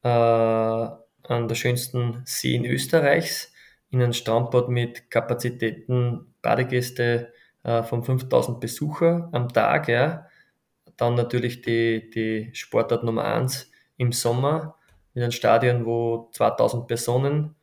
äh, 0.06 1.32
an 1.32 1.48
der 1.48 1.54
schönsten 1.56 2.22
See 2.24 2.54
in 2.54 2.64
Österreichs, 2.64 3.52
in 3.90 4.00
einem 4.00 4.12
Strandbad 4.12 4.68
mit 4.68 5.10
Kapazitäten 5.10 6.32
Badegäste 6.42 7.32
äh, 7.64 7.82
von 7.82 8.04
5000 8.04 8.60
Besucher 8.60 9.28
am 9.32 9.48
Tag. 9.48 9.88
Ja. 9.88 10.26
Dann 10.96 11.14
natürlich 11.14 11.62
die, 11.62 12.08
die 12.10 12.50
Sportart 12.54 13.02
Nummer 13.02 13.24
1 13.24 13.70
im 13.96 14.12
Sommer 14.12 14.76
in 15.14 15.22
einem 15.22 15.32
Stadion, 15.32 15.84
wo 15.84 16.28
2000 16.32 16.86
Personen 16.86 17.56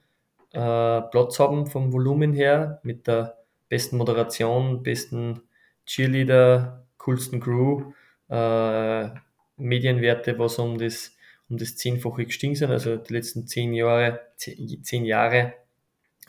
äh, 0.52 1.02
Platz 1.02 1.40
haben 1.40 1.68
vom 1.68 1.94
Volumen 1.94 2.34
her, 2.34 2.80
mit 2.84 3.08
der 3.08 3.38
besten 3.70 3.98
Moderation, 3.98 4.84
besten 4.84 5.42
Cheerleader, 5.86 6.86
coolsten 6.98 7.40
Crew, 7.40 7.94
äh, 8.30 9.10
Medienwerte, 9.58 10.38
was 10.38 10.60
um 10.60 10.78
das, 10.78 11.16
um 11.54 11.58
das 11.60 11.76
zehnfache 11.76 12.26
gestiegen 12.26 12.56
sind. 12.56 12.72
Also 12.72 12.98
die 12.98 13.14
letzten 13.14 13.48
zehn 13.48 13.74
Jahre, 13.74 14.20
zehn 14.38 15.06
Jahre 15.06 15.54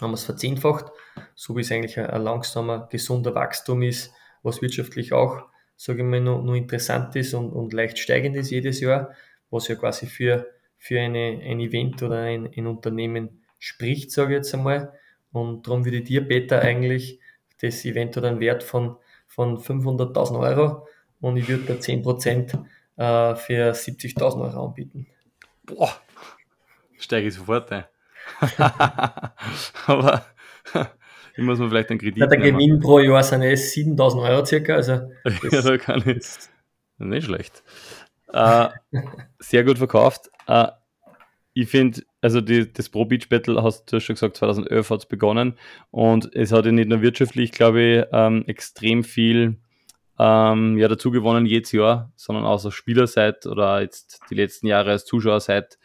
haben 0.01 0.11
wir 0.11 0.15
es 0.15 0.25
verzehnfacht, 0.25 0.87
so 1.35 1.57
wie 1.57 1.63
es 1.63 1.73
eigentlich 1.73 1.99
ein, 1.99 2.23
langsamer, 2.23 2.89
gesunder 2.91 3.35
Wachstum 3.35 3.83
ist, 3.83 4.13
was 4.43 4.61
wirtschaftlich 4.61 5.13
auch, 5.13 5.45
sage 5.77 6.01
ich 6.01 6.05
mal, 6.05 6.21
nur, 6.21 6.43
nur 6.43 6.57
interessant 6.57 7.17
ist 7.17 7.33
und, 7.33 7.51
und 7.51 7.73
leicht 7.73 7.99
steigend 7.99 8.37
ist 8.37 8.51
jedes 8.51 8.81
Jahr, 8.81 9.13
was 9.51 9.69
ja 9.69 9.77
quasi 9.77 10.07
für, 10.07 10.47
für 10.77 11.01
eine, 11.01 11.41
ein 11.43 11.61
Event 11.61 12.03
oder 12.03 12.19
ein, 12.19 12.51
ein 12.55 12.67
Unternehmen 12.67 13.43
spricht, 13.59 14.11
sage 14.11 14.35
ich 14.35 14.39
jetzt 14.39 14.55
einmal. 14.55 14.93
Und 15.33 15.67
darum 15.67 15.85
würde 15.85 16.03
dir, 16.03 16.29
Peter, 16.29 16.61
eigentlich 16.61 17.19
das 17.61 17.85
Event 17.85 18.17
hat 18.17 18.25
einen 18.25 18.41
Wert 18.41 18.63
von, 18.63 18.97
von 19.27 19.57
500.000 19.57 20.39
Euro 20.39 20.87
und 21.21 21.39
ich 21.39 21.49
würde 21.49 21.65
da 21.65 21.75
10% 21.75 22.65
äh, 22.97 23.37
für 23.37 23.73
70.000 23.73 24.43
Euro 24.43 24.67
anbieten. 24.67 25.07
Boah, 25.67 25.95
steige 26.99 27.29
ich 27.29 27.35
sofort 27.35 27.71
ein. 27.73 27.85
Aber 29.87 30.25
ich 31.37 31.43
muss 31.43 31.59
mir 31.59 31.69
vielleicht 31.69 31.91
einen 31.91 31.99
Kredit 31.99 32.19
ja, 32.19 32.27
Der 32.27 32.39
nehmen. 32.39 32.59
Gewinn 32.59 32.81
pro 32.81 32.99
Jahr 32.99 33.23
sind 33.23 33.43
es 33.43 33.73
7000 33.73 34.23
Euro 34.23 34.45
circa. 34.45 34.75
Also 34.75 34.93
ja, 35.51 35.63
da 35.63 35.79
kann 35.79 36.03
ich. 36.07 36.27
Nicht 36.99 37.25
schlecht. 37.25 37.63
Äh, 38.33 38.69
sehr 39.39 39.65
gut 39.65 39.79
verkauft. 39.79 40.31
Äh, 40.47 40.69
ich 41.55 41.69
finde, 41.69 42.03
also 42.21 42.41
die, 42.41 42.73
das 42.73 42.89
Pro 42.89 43.05
Beach 43.05 43.29
Battle, 43.29 43.63
hast 43.63 43.93
du 43.93 44.01
schon 44.01 44.15
gesagt, 44.15 44.37
2011 44.37 44.91
hat 44.91 44.99
es 45.01 45.07
begonnen 45.07 45.57
und 45.91 46.35
es 46.35 46.51
hat 46.51 46.67
ja 46.67 46.73
nicht 46.73 46.89
nur 46.89 47.01
wirtschaftlich, 47.01 47.53
glaube 47.53 47.81
ich, 47.81 48.05
ähm, 48.13 48.45
extrem 48.47 49.05
viel 49.05 49.59
ähm, 50.19 50.79
ja, 50.79 50.89
dazu 50.89 51.11
gewonnen 51.11 51.47
jedes 51.47 51.73
Jahr, 51.73 52.13
sondern 52.17 52.45
auch 52.45 52.65
aus 52.65 52.73
Spielerseite 52.75 53.49
oder 53.51 53.81
jetzt 53.83 54.21
die 54.31 54.35
letzten 54.35 54.67
Jahre 54.67 54.91
als 54.93 55.05
Zuschauerseite. 55.05 55.77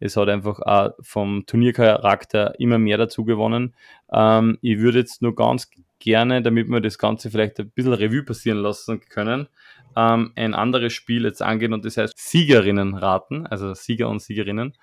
Es 0.00 0.16
hat 0.16 0.28
einfach 0.28 0.60
auch 0.60 0.92
vom 1.00 1.46
Turniercharakter 1.46 2.58
immer 2.58 2.78
mehr 2.78 2.98
dazu 2.98 3.24
gewonnen. 3.24 3.74
Ähm, 4.12 4.58
ich 4.60 4.78
würde 4.78 4.98
jetzt 4.98 5.22
nur 5.22 5.34
ganz 5.34 5.70
gerne, 5.98 6.42
damit 6.42 6.68
wir 6.68 6.80
das 6.80 6.98
Ganze 6.98 7.30
vielleicht 7.30 7.58
ein 7.60 7.70
bisschen 7.70 7.94
Revue 7.94 8.22
passieren 8.22 8.58
lassen 8.58 9.00
können, 9.00 9.48
ähm, 9.96 10.32
ein 10.36 10.54
anderes 10.54 10.92
Spiel 10.92 11.24
jetzt 11.24 11.42
angehen 11.42 11.72
und 11.72 11.84
das 11.84 11.96
heißt 11.96 12.14
Siegerinnen 12.16 12.94
raten, 12.94 13.46
also 13.46 13.72
Sieger 13.74 14.08
und 14.08 14.20
Siegerinnen. 14.20 14.74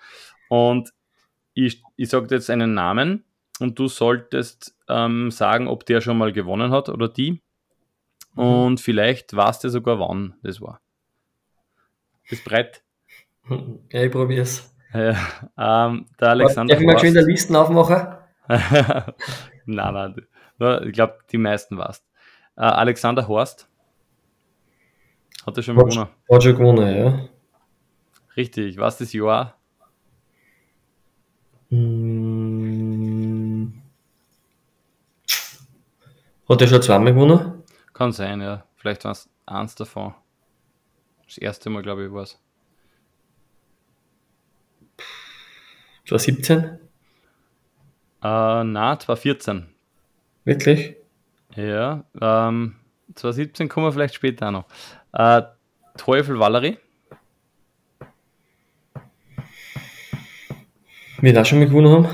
Und 0.49 0.91
ich, 1.53 1.83
ich 1.97 2.09
sage 2.09 2.33
jetzt 2.33 2.49
einen 2.49 2.73
Namen 2.73 3.25
und 3.59 3.77
du 3.77 3.87
solltest 3.87 4.75
ähm, 4.87 5.31
sagen, 5.31 5.67
ob 5.67 5.85
der 5.85 6.01
schon 6.01 6.17
mal 6.17 6.31
gewonnen 6.31 6.71
hat 6.71 6.89
oder 6.89 7.07
die. 7.07 7.41
Mhm. 8.35 8.43
Und 8.43 8.81
vielleicht 8.81 9.35
weißt 9.35 9.63
du 9.63 9.69
sogar, 9.69 9.99
wann 9.99 10.35
das 10.43 10.61
war. 10.61 10.79
Das 12.29 12.43
breit. 12.43 12.83
Ja, 13.91 14.03
ich 14.03 14.11
probier's. 14.11 14.71
Ja, 14.93 15.15
ähm, 15.57 16.05
der 16.19 16.29
Alexander. 16.29 16.73
Darf 16.73 16.81
ich 16.81 16.87
mal 16.87 16.99
schön 16.99 17.13
der 17.13 17.23
Listen 17.23 17.55
aufmachen? 17.55 18.15
nein, 19.65 19.65
nein. 19.65 20.15
Ich 20.85 20.93
glaube, 20.93 21.17
die 21.31 21.37
meisten 21.37 21.77
warst. 21.77 22.05
Äh, 22.55 22.61
Alexander 22.61 23.27
Horst 23.27 23.67
hat 25.45 25.57
er 25.57 25.63
schon 25.63 25.75
mal 25.75 25.85
gewonnen. 25.85 26.09
Hat 26.31 26.43
schon 26.43 26.55
gewonnen, 26.55 26.95
ja. 26.95 27.27
Richtig, 28.37 28.77
was 28.77 28.97
das 28.97 29.13
Jahr? 29.13 29.57
Hm. 31.69 33.81
Hat 36.47 36.61
er 36.61 36.67
schon 36.67 36.81
zweimal 36.81 37.13
gewonnen? 37.13 37.60
Kann 37.93 38.11
sein, 38.11 38.41
ja. 38.41 38.65
Vielleicht 38.75 39.03
war 39.03 39.11
es 39.11 39.29
eins 39.45 39.75
davon. 39.75 40.13
Das 41.25 41.37
erste 41.37 41.69
Mal, 41.69 41.83
glaube 41.83 42.05
ich, 42.05 42.11
war 42.11 42.23
es. 42.23 42.39
2017? 46.07 46.63
Äh, 48.23 48.63
na, 48.63 48.99
2014. 48.99 49.67
Wirklich? 50.43 50.95
Ja, 51.55 52.03
ähm, 52.19 52.75
2017 53.15 53.69
kommen 53.69 53.87
wir 53.87 53.91
vielleicht 53.91 54.15
später 54.15 54.47
auch 54.47 54.51
noch. 54.51 54.65
Äh, 55.13 55.43
Teufel 55.97 56.39
Valerie. 56.39 56.77
Wir 61.19 61.33
da 61.33 61.45
schon 61.45 61.59
mal 61.59 61.67
gewonnen 61.67 61.91
haben. 61.91 62.09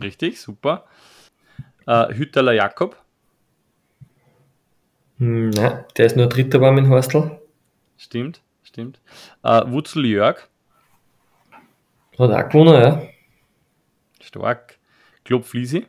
Richtig, 0.00 0.40
super. 0.40 0.86
Äh, 1.86 2.14
Hütterler 2.14 2.52
Jakob. 2.52 3.01
Hm, 5.22 5.50
nein, 5.50 5.84
der 5.96 6.06
ist 6.06 6.16
nur 6.16 6.26
Dritter 6.26 6.60
war 6.60 6.72
mit 6.72 6.88
Horstel. 6.88 7.40
Stimmt, 7.96 8.42
stimmt. 8.64 9.00
Äh, 9.44 9.62
Wutzel 9.70 10.04
Jörg. 10.04 10.48
Hat 12.18 12.30
auch 12.32 12.48
gewonnen, 12.48 12.74
ja. 12.74 13.02
Stark. 14.20 14.80
Klopp 15.24 15.44
Fliesi. 15.44 15.86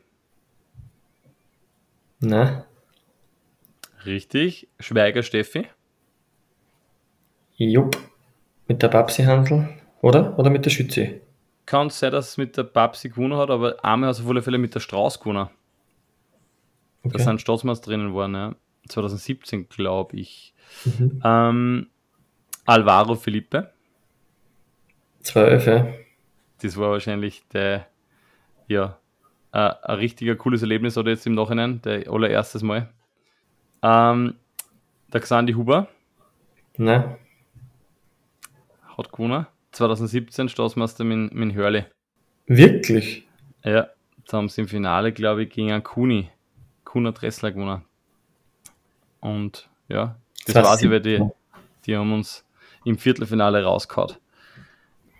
Nein. 2.19 2.63
Richtig. 4.05 4.67
Schweiger 4.79 5.23
Steffi. 5.23 5.67
Jupp. 7.55 7.97
Mit 8.67 8.83
der 8.83 8.89
Babsi-Handel, 8.89 9.67
oder? 10.01 10.37
Oder 10.37 10.51
mit 10.51 10.63
der 10.65 10.69
Schütze? 10.69 11.21
Kann 11.65 11.89
sein, 11.89 12.11
dass 12.11 12.29
es 12.29 12.37
mit 12.37 12.55
der 12.55 12.65
Babsi 12.65 13.09
gewonnen 13.09 13.39
hat, 13.39 13.49
aber 13.49 13.83
einmal 13.83 14.09
hat 14.09 14.17
es 14.17 14.21
auf 14.21 14.29
alle 14.29 14.43
Fälle 14.43 14.59
mit 14.59 14.75
der 14.75 14.79
Strauß 14.79 15.19
gewonnen. 15.19 15.49
Okay. 17.01 17.17
Da 17.17 17.23
sind 17.23 17.41
Staatsmeister 17.41 17.89
drinnen 17.89 18.13
worden, 18.13 18.35
ja. 18.35 18.55
2017, 18.87 19.69
glaube 19.69 20.17
ich. 20.17 20.53
Mhm. 20.85 21.21
Ähm, 21.23 21.87
Alvaro 22.65 23.15
Felipe. 23.15 23.71
12, 25.21 25.67
ja. 25.67 25.87
Das 26.61 26.77
war 26.77 26.91
wahrscheinlich 26.91 27.43
der, 27.49 27.87
ja, 28.67 28.97
äh, 29.51 29.57
ein 29.83 29.95
richtiger 29.95 30.35
cooles 30.35 30.61
Erlebnis 30.61 30.97
oder 30.97 31.11
jetzt 31.11 31.27
im 31.27 31.35
Nachhinein, 31.35 31.81
der 31.81 32.09
allererstes 32.09 32.63
Mal. 32.63 32.89
Ähm, 33.81 34.35
der 35.11 35.21
Xandi 35.21 35.53
Huber. 35.53 35.87
Nein. 36.77 37.17
Hat 38.97 39.11
gewonnen. 39.11 39.45
2017 39.71 40.49
Staatsmeister 40.49 41.03
mit, 41.03 41.33
mit 41.33 41.53
Hörle. 41.55 41.87
Wirklich? 42.45 43.27
Ja, 43.63 43.89
da 44.27 44.37
haben 44.37 44.49
sie 44.49 44.61
im 44.61 44.67
Finale, 44.67 45.11
glaube 45.13 45.43
ich, 45.43 45.49
gegen 45.49 45.71
einen 45.71 45.83
Kuni, 45.83 46.29
Kuna 46.83 47.11
Dressler 47.11 47.51
gewonnen. 47.51 47.83
Und 49.23 49.69
ja, 49.87 50.17
das, 50.45 50.55
das 50.55 50.67
weiß 50.67 50.81
ich, 50.83 50.89
weil 50.89 50.99
die, 50.99 51.25
die 51.85 51.95
haben 51.95 52.11
uns 52.11 52.45
im 52.83 52.97
Viertelfinale 52.97 53.63
rausgehauen. 53.63 54.17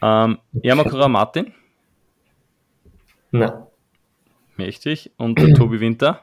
Ähm, 0.02 0.40
Ermakura 0.62 1.08
Martin. 1.08 1.54
Nein. 3.32 3.54
Mächtig. 4.58 5.12
Und 5.16 5.40
der 5.40 5.54
Tobi 5.54 5.80
Winter. 5.80 6.22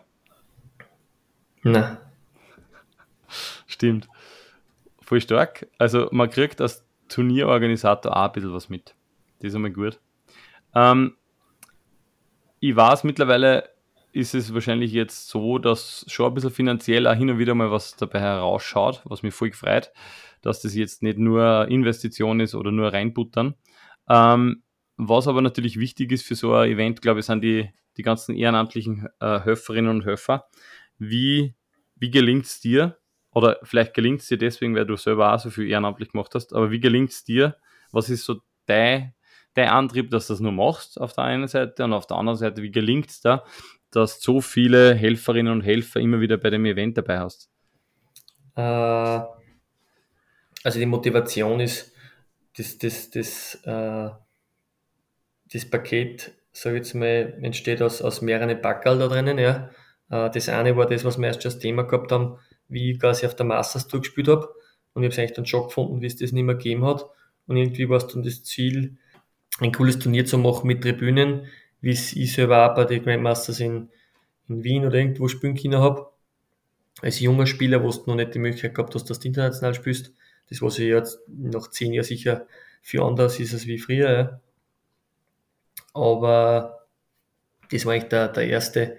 Nein. 1.63 1.97
Stimmt. 3.67 4.09
Voll 5.01 5.23
stark. 5.23 5.67
Also 5.79 6.09
man 6.13 6.29
kriegt 6.29 6.61
als 6.61 6.85
Turnierorganisator 7.09 8.15
auch 8.15 8.27
ein 8.27 8.33
bisschen 8.33 8.53
was 8.53 8.69
mit. 8.69 8.95
Das 9.39 9.49
ist 9.49 9.55
einmal 9.55 9.71
gut. 9.71 9.99
Ähm, 10.75 11.17
ich 12.61 12.77
weiß, 12.77 13.05
mittlerweile 13.05 13.70
ist 14.13 14.35
es 14.35 14.53
wahrscheinlich 14.55 14.93
jetzt 14.93 15.29
so, 15.29 15.59
dass 15.59 16.05
schon 16.09 16.27
ein 16.27 16.35
bisschen 16.35 16.51
finanziell 16.51 17.07
auch 17.07 17.15
hin 17.15 17.31
und 17.31 17.39
wieder 17.39 17.55
mal 17.55 17.71
was 17.71 17.97
dabei 17.97 18.21
herausschaut, 18.21 19.03
was 19.05 19.23
mich 19.23 19.35
voll 19.35 19.51
gefreut, 19.51 19.93
dass 20.43 20.61
das 20.61 20.75
jetzt 20.75 21.03
nicht 21.03 21.19
nur 21.19 21.69
Investition 21.69 22.41
ist 22.41 22.55
oder 22.55 22.73
nur 22.73 22.93
reinbuttern. 22.93 23.55
Ähm, 24.09 24.63
was 24.97 25.29
aber 25.29 25.41
natürlich 25.41 25.79
wichtig 25.79 26.13
ist 26.13 26.27
für 26.27 26.35
so 26.35 26.55
ein 26.55 26.71
Event, 26.71 27.01
glaube 27.01 27.21
ich, 27.21 27.27
sind 27.27 27.43
die, 27.43 27.71
die 27.97 28.03
ganzen 28.03 28.37
ehrenamtlichen 28.37 29.09
äh, 29.21 29.45
Höferinnen 29.45 29.91
und 29.91 30.05
Höfer. 30.05 30.47
Wie, 30.99 31.55
wie 31.97 32.11
gelingt 32.11 32.45
es 32.47 32.61
dir, 32.61 32.99
oder 33.33 33.59
vielleicht 33.63 33.95
gelingt 33.95 34.21
es 34.21 34.29
dir 34.29 34.39
deswegen, 34.39 34.75
weil 34.75 34.87
du 34.87 34.97
selber 34.97 35.33
auch 35.33 35.39
so 35.39 35.51
viel 35.51 35.69
ehrenamtlich 35.69 36.13
gemacht 36.13 36.35
hast, 36.35 36.53
aber 36.53 36.71
wie 36.71 36.81
gelingt 36.81 37.11
es 37.11 37.25
dir? 37.25 37.57
Was 37.93 38.11
ist 38.11 38.25
so 38.25 38.41
dein, 38.67 39.15
dein 39.55 39.69
Antrieb, 39.69 40.11
dass 40.11 40.27
du 40.27 40.35
das 40.35 40.41
nur 40.41 40.53
machst 40.53 41.01
auf 41.01 41.13
der 41.13 41.25
einen 41.25 41.49
Seite 41.49 41.85
und 41.85 41.93
auf 41.93 42.07
der 42.07 42.17
anderen 42.17 42.39
Seite, 42.39 42.63
wie 42.63 42.71
gelingt 42.71 43.11
es 43.11 43.21
da, 43.21 43.45
dass 43.91 44.21
so 44.21 44.41
viele 44.41 44.95
Helferinnen 44.95 45.53
und 45.53 45.63
Helfer 45.63 46.01
immer 46.01 46.21
wieder 46.21 46.37
bei 46.37 46.51
dem 46.51 46.65
Event 46.65 46.97
dabei 46.97 47.19
hast? 47.19 47.51
Äh, 48.57 48.61
also 50.63 50.79
die 50.79 50.87
Motivation 50.87 51.61
ist, 51.61 51.93
das, 52.57 52.79
das, 52.79 53.11
das, 53.11 53.55
äh, 53.65 54.11
das 55.53 55.71
Paket, 55.71 56.33
sage 56.53 56.77
ich 56.77 56.83
jetzt 56.83 56.95
mal, 56.95 57.39
entsteht 57.43 57.83
aus, 57.83 58.03
aus 58.03 58.23
mehreren 58.23 58.61
Packerl 58.61 58.99
da 58.99 59.09
drinnen. 59.09 59.39
Ja. 59.39 59.71
Äh, 60.11 60.31
das 60.31 60.49
eine 60.49 60.77
war 60.77 60.87
das, 60.87 61.05
was 61.05 61.19
wir 61.19 61.29
erst 61.29 61.45
das 61.45 61.59
Thema 61.59 61.85
gehabt 61.85 62.13
haben, 62.13 62.39
wie 62.69 62.93
ich 62.93 63.01
quasi 63.01 63.27
auf 63.27 63.37
der 63.37 63.47
Masters 63.47 63.89
durchgespielt 63.89 64.29
habe. 64.29 64.49
Und 64.93 65.03
ich 65.03 65.07
habe 65.07 65.13
es 65.13 65.19
eigentlich 65.19 65.37
dann 65.37 65.47
schon 65.47 65.65
gefunden, 65.65 66.01
wie 66.01 66.07
es 66.07 66.17
das 66.17 66.33
nicht 66.33 66.45
mehr 66.45 66.57
gegeben 66.57 66.85
hat. 66.85 67.07
Und 67.47 67.57
irgendwie 67.57 67.89
war 67.89 67.97
es 67.97 68.09
dann 68.09 68.23
das 68.23 68.43
Ziel, 68.45 68.99
ein 69.61 69.73
cooles 69.73 69.99
Turnier 69.99 70.25
zu 70.27 70.39
machen 70.39 70.67
mit 70.67 70.83
Tribünen, 70.83 71.47
wie 71.81 71.91
ich 71.91 72.33
selber 72.33 72.71
auch 72.71 72.75
bei 72.75 72.85
den 72.85 73.03
Grandmasters 73.03 73.61
in, 73.61 73.89
in 74.49 74.63
Wien 74.65 74.85
oder 74.85 74.97
irgendwo 74.97 75.29
spielen 75.29 75.57
können 75.57 75.79
habe. 75.79 76.11
Als 77.01 77.21
junger 77.21 77.47
Spieler, 77.47 77.83
wo 77.83 77.91
du 77.91 78.03
noch 78.07 78.17
nicht 78.17 78.35
die 78.35 78.39
Möglichkeit 78.39 78.75
gehabt 78.75 78.95
hast, 78.95 79.09
dass 79.09 79.21
du 79.21 79.29
international 79.29 79.75
spielst. 79.75 80.13
Das, 80.49 80.61
was 80.61 80.79
ich 80.79 80.89
jetzt 80.89 81.21
nach 81.29 81.71
zehn 81.71 81.93
Jahren 81.93 82.05
sicher 82.05 82.47
viel 82.83 83.01
anders 83.01 83.39
ist 83.41 83.55
als 83.55 83.67
wie 83.67 83.79
früher. 83.79 84.11
Ja. 84.11 84.41
Aber 85.95 86.87
das 87.71 87.87
war 87.87 87.95
eigentlich 87.95 88.09
der, 88.09 88.29
der 88.29 88.49
erste 88.49 88.97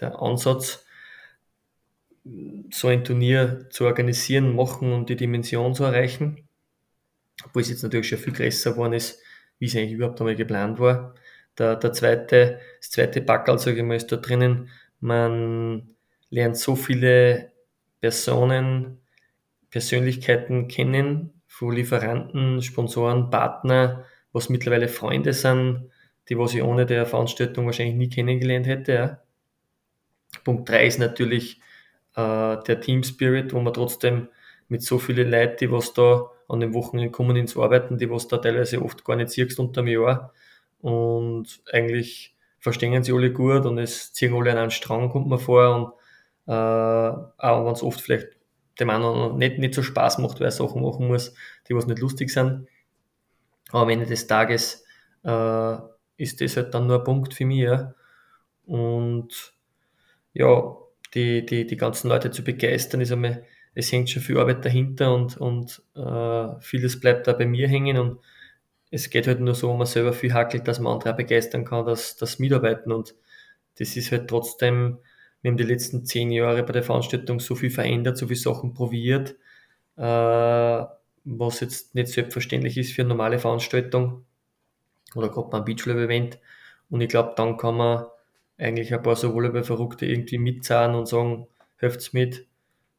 der 0.00 0.20
Ansatz, 0.20 0.84
so 2.70 2.88
ein 2.88 3.04
Turnier 3.04 3.68
zu 3.70 3.84
organisieren, 3.84 4.56
machen 4.56 4.92
und 4.92 5.08
die 5.08 5.16
Dimension 5.16 5.74
zu 5.74 5.84
erreichen. 5.84 6.48
Obwohl 7.44 7.62
es 7.62 7.68
jetzt 7.68 7.82
natürlich 7.82 8.08
schon 8.08 8.18
viel 8.18 8.32
größer 8.32 8.72
geworden 8.72 8.94
ist, 8.94 9.20
wie 9.58 9.66
es 9.66 9.76
eigentlich 9.76 9.92
überhaupt 9.92 10.20
einmal 10.20 10.36
geplant 10.36 10.78
war. 10.78 11.14
Der, 11.58 11.76
der 11.76 11.92
zweite, 11.92 12.60
das 12.78 12.90
zweite 12.90 13.20
Packerl, 13.22 13.58
sage 13.58 13.78
ich 13.78 13.82
mal, 13.84 13.96
ist 13.96 14.10
da 14.10 14.16
drinnen. 14.16 14.70
Man 15.00 15.94
lernt 16.30 16.56
so 16.56 16.76
viele 16.76 17.52
Personen, 18.00 19.00
Persönlichkeiten 19.70 20.68
kennen, 20.68 21.42
von 21.46 21.72
Lieferanten, 21.72 22.62
Sponsoren, 22.62 23.30
Partner, 23.30 24.04
was 24.32 24.48
mittlerweile 24.48 24.88
Freunde 24.88 25.32
sind, 25.32 25.90
die 26.28 26.36
was 26.38 26.54
ich 26.54 26.62
ohne 26.62 26.84
der 26.84 27.06
Veranstaltung 27.06 27.66
wahrscheinlich 27.66 27.94
nie 27.94 28.08
kennengelernt 28.08 28.66
hätte. 28.66 28.92
Ja. 28.92 29.20
Punkt 30.42 30.68
3 30.68 30.86
ist 30.86 30.98
natürlich 30.98 31.60
äh, 32.16 32.56
der 32.66 32.80
Team 32.80 33.04
Spirit, 33.04 33.52
wo 33.52 33.60
man 33.60 33.72
trotzdem 33.72 34.28
mit 34.68 34.82
so 34.82 34.98
vielen 34.98 35.30
Leuten, 35.30 35.58
die 35.58 35.70
was 35.70 35.92
da 35.92 36.30
an 36.48 36.60
den 36.60 36.74
Wochenenden 36.74 37.12
kommen 37.12 37.36
ins 37.36 37.56
Arbeiten, 37.56 37.98
die 37.98 38.10
was 38.10 38.26
da 38.26 38.38
teilweise 38.38 38.82
oft 38.82 39.04
gar 39.04 39.16
nicht 39.16 39.30
siehst 39.30 39.60
unter 39.60 39.82
dem 39.82 39.88
Jahr 39.88 40.32
und 40.84 41.62
eigentlich 41.72 42.36
verstehen 42.58 43.02
sie 43.02 43.14
alle 43.14 43.32
gut 43.32 43.64
und 43.64 43.78
es 43.78 44.12
ziehen 44.12 44.34
alle 44.34 44.52
an 44.52 44.58
einen 44.58 44.70
Strang, 44.70 45.08
kommt 45.08 45.28
man 45.28 45.38
vor 45.38 45.74
und 45.74 46.52
äh, 46.52 46.52
auch 46.52 47.64
wenn 47.64 47.72
es 47.72 47.82
oft 47.82 48.02
vielleicht 48.02 48.28
dem 48.78 48.90
anderen 48.90 49.38
nicht, 49.38 49.58
nicht 49.58 49.72
so 49.72 49.82
Spaß 49.82 50.18
macht, 50.18 50.40
weil 50.40 50.48
er 50.48 50.50
Sachen 50.50 50.82
machen 50.82 51.08
muss, 51.08 51.34
die 51.66 51.74
was 51.74 51.86
nicht 51.86 52.00
lustig 52.00 52.28
sind. 52.28 52.68
Aber 53.70 53.84
am 53.84 53.88
Ende 53.88 54.04
des 54.04 54.26
Tages 54.26 54.84
äh, 55.22 55.76
ist 56.18 56.42
das 56.42 56.58
halt 56.58 56.74
dann 56.74 56.86
nur 56.86 56.98
ein 56.98 57.04
Punkt 57.04 57.32
für 57.32 57.46
mich. 57.46 57.60
Ja. 57.60 57.94
Und 58.66 59.54
ja, 60.34 60.76
die, 61.14 61.46
die, 61.46 61.66
die 61.66 61.76
ganzen 61.78 62.08
Leute 62.08 62.30
zu 62.30 62.44
begeistern, 62.44 63.00
ist 63.00 63.10
einmal, 63.10 63.46
es 63.74 63.90
hängt 63.90 64.10
schon 64.10 64.20
viel 64.20 64.38
Arbeit 64.38 64.66
dahinter 64.66 65.14
und, 65.14 65.38
und 65.38 65.82
äh, 65.96 66.60
vieles 66.60 67.00
bleibt 67.00 67.26
da 67.26 67.32
bei 67.32 67.46
mir 67.46 67.68
hängen 67.68 67.96
und 67.96 68.18
es 68.90 69.10
geht 69.10 69.26
halt 69.26 69.40
nur 69.40 69.54
so, 69.54 69.70
wenn 69.70 69.78
man 69.78 69.86
selber 69.86 70.12
viel 70.12 70.32
hackelt, 70.32 70.68
dass 70.68 70.80
man 70.80 70.94
andere 70.94 71.14
begeistern 71.14 71.64
kann, 71.64 71.86
dass 71.86 72.16
das 72.16 72.38
mitarbeiten 72.38 72.92
und 72.92 73.14
das 73.78 73.96
ist 73.96 74.12
halt 74.12 74.28
trotzdem, 74.28 74.98
wir 75.42 75.50
haben 75.50 75.56
die 75.58 75.64
letzten 75.64 76.04
zehn 76.04 76.30
Jahre 76.30 76.62
bei 76.62 76.72
der 76.72 76.82
Veranstaltung 76.84 77.40
so 77.40 77.54
viel 77.54 77.70
verändert, 77.70 78.16
so 78.16 78.26
viele 78.26 78.38
Sachen 78.38 78.74
probiert, 78.74 79.36
äh, 79.96 80.84
was 81.24 81.60
jetzt 81.60 81.94
nicht 81.94 82.08
selbstverständlich 82.08 82.78
ist 82.78 82.92
für 82.92 83.02
eine 83.02 83.10
normale 83.10 83.38
Veranstaltung 83.38 84.24
oder 85.14 85.28
gerade 85.28 85.48
beim 85.50 85.64
Beachlevel-Event 85.64 86.38
und 86.90 87.00
ich 87.00 87.08
glaube, 87.08 87.34
dann 87.36 87.56
kann 87.56 87.76
man 87.76 88.06
eigentlich 88.58 88.94
ein 88.94 89.02
paar 89.02 89.16
so 89.16 89.34
Volleyball-Verrückte 89.34 90.06
irgendwie 90.06 90.38
mitzahlen 90.38 90.94
und 90.94 91.08
sagen, 91.08 91.46
helft's 91.76 92.12
mit 92.12 92.46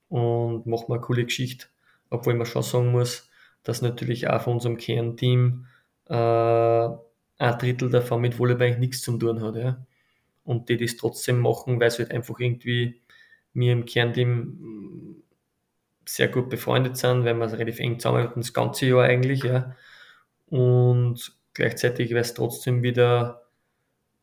und 0.09 0.65
macht 0.65 0.89
mal 0.89 0.95
eine 0.95 1.03
coole 1.03 1.25
Geschichte. 1.25 1.67
Obwohl 2.09 2.35
man 2.35 2.45
schon 2.45 2.63
sagen 2.63 2.91
muss, 2.91 3.29
dass 3.63 3.81
natürlich 3.81 4.27
auch 4.29 4.41
von 4.41 4.53
unserem 4.53 4.77
Kernteam 4.77 5.65
äh, 6.07 6.87
ein 7.37 7.57
Drittel 7.59 7.89
davon 7.89 8.21
mit 8.21 8.37
Volleyball 8.37 8.67
eigentlich 8.67 8.79
nichts 8.79 9.01
zu 9.01 9.17
tun 9.17 9.41
hat. 9.41 9.55
Ja. 9.55 9.85
Und 10.43 10.69
die 10.69 10.77
das 10.77 10.97
trotzdem 10.97 11.39
machen, 11.39 11.79
weil 11.79 11.91
sie 11.91 12.03
halt 12.03 12.11
einfach 12.11 12.39
irgendwie 12.39 13.01
mir 13.53 13.73
im 13.73 13.85
Kernteam 13.85 15.23
sehr 16.07 16.27
gut 16.27 16.49
befreundet 16.49 16.97
sind, 16.97 17.25
weil 17.25 17.35
wir 17.35 17.51
relativ 17.51 17.79
eng 17.79 17.99
zusammenarbeiten, 17.99 18.41
das 18.41 18.53
ganze 18.53 18.85
Jahr 18.85 19.03
eigentlich. 19.03 19.43
Ja. 19.43 19.75
Und 20.47 21.35
gleichzeitig, 21.53 22.11
weil 22.11 22.21
es 22.21 22.33
trotzdem 22.33 22.83
wieder 22.83 23.47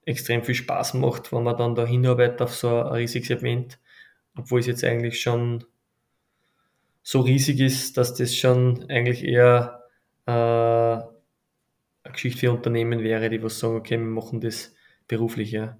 extrem 0.04 0.42
viel 0.42 0.54
Spaß 0.54 0.94
macht, 0.94 1.32
wenn 1.32 1.42
man 1.42 1.56
dann 1.56 1.74
da 1.74 1.84
hinarbeitet 1.84 2.42
auf 2.42 2.54
so 2.54 2.68
ein 2.68 2.92
riesiges 2.94 3.30
Event, 3.30 3.78
obwohl 4.36 4.60
es 4.60 4.66
jetzt 4.66 4.84
eigentlich 4.84 5.20
schon 5.20 5.64
so 7.02 7.20
riesig 7.20 7.60
ist, 7.60 7.96
dass 7.96 8.14
das 8.14 8.34
schon 8.34 8.88
eigentlich 8.88 9.24
eher 9.24 9.82
äh, 10.26 11.11
Geschichte 12.12 12.40
für 12.40 12.52
Unternehmen 12.52 13.00
wäre, 13.00 13.28
die 13.30 13.42
was 13.42 13.58
sagen, 13.58 13.76
okay, 13.76 13.98
wir 13.98 14.06
machen 14.06 14.40
das 14.40 14.74
beruflich, 15.08 15.52
ja. 15.52 15.78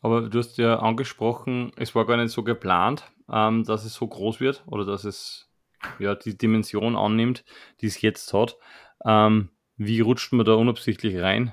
Aber 0.00 0.22
du 0.22 0.38
hast 0.38 0.56
ja 0.58 0.78
angesprochen, 0.78 1.72
es 1.76 1.94
war 1.94 2.06
gar 2.06 2.16
nicht 2.16 2.30
so 2.30 2.42
geplant, 2.42 3.10
ähm, 3.30 3.64
dass 3.64 3.84
es 3.84 3.94
so 3.94 4.06
groß 4.06 4.40
wird 4.40 4.64
oder 4.66 4.84
dass 4.84 5.04
es 5.04 5.50
ja 5.98 6.14
die 6.14 6.36
Dimension 6.36 6.96
annimmt, 6.96 7.44
die 7.80 7.86
es 7.86 8.00
jetzt 8.00 8.32
hat. 8.32 8.56
Ähm, 9.04 9.50
wie 9.76 10.00
rutscht 10.00 10.32
man 10.32 10.46
da 10.46 10.54
unabsichtlich 10.54 11.18
rein? 11.18 11.52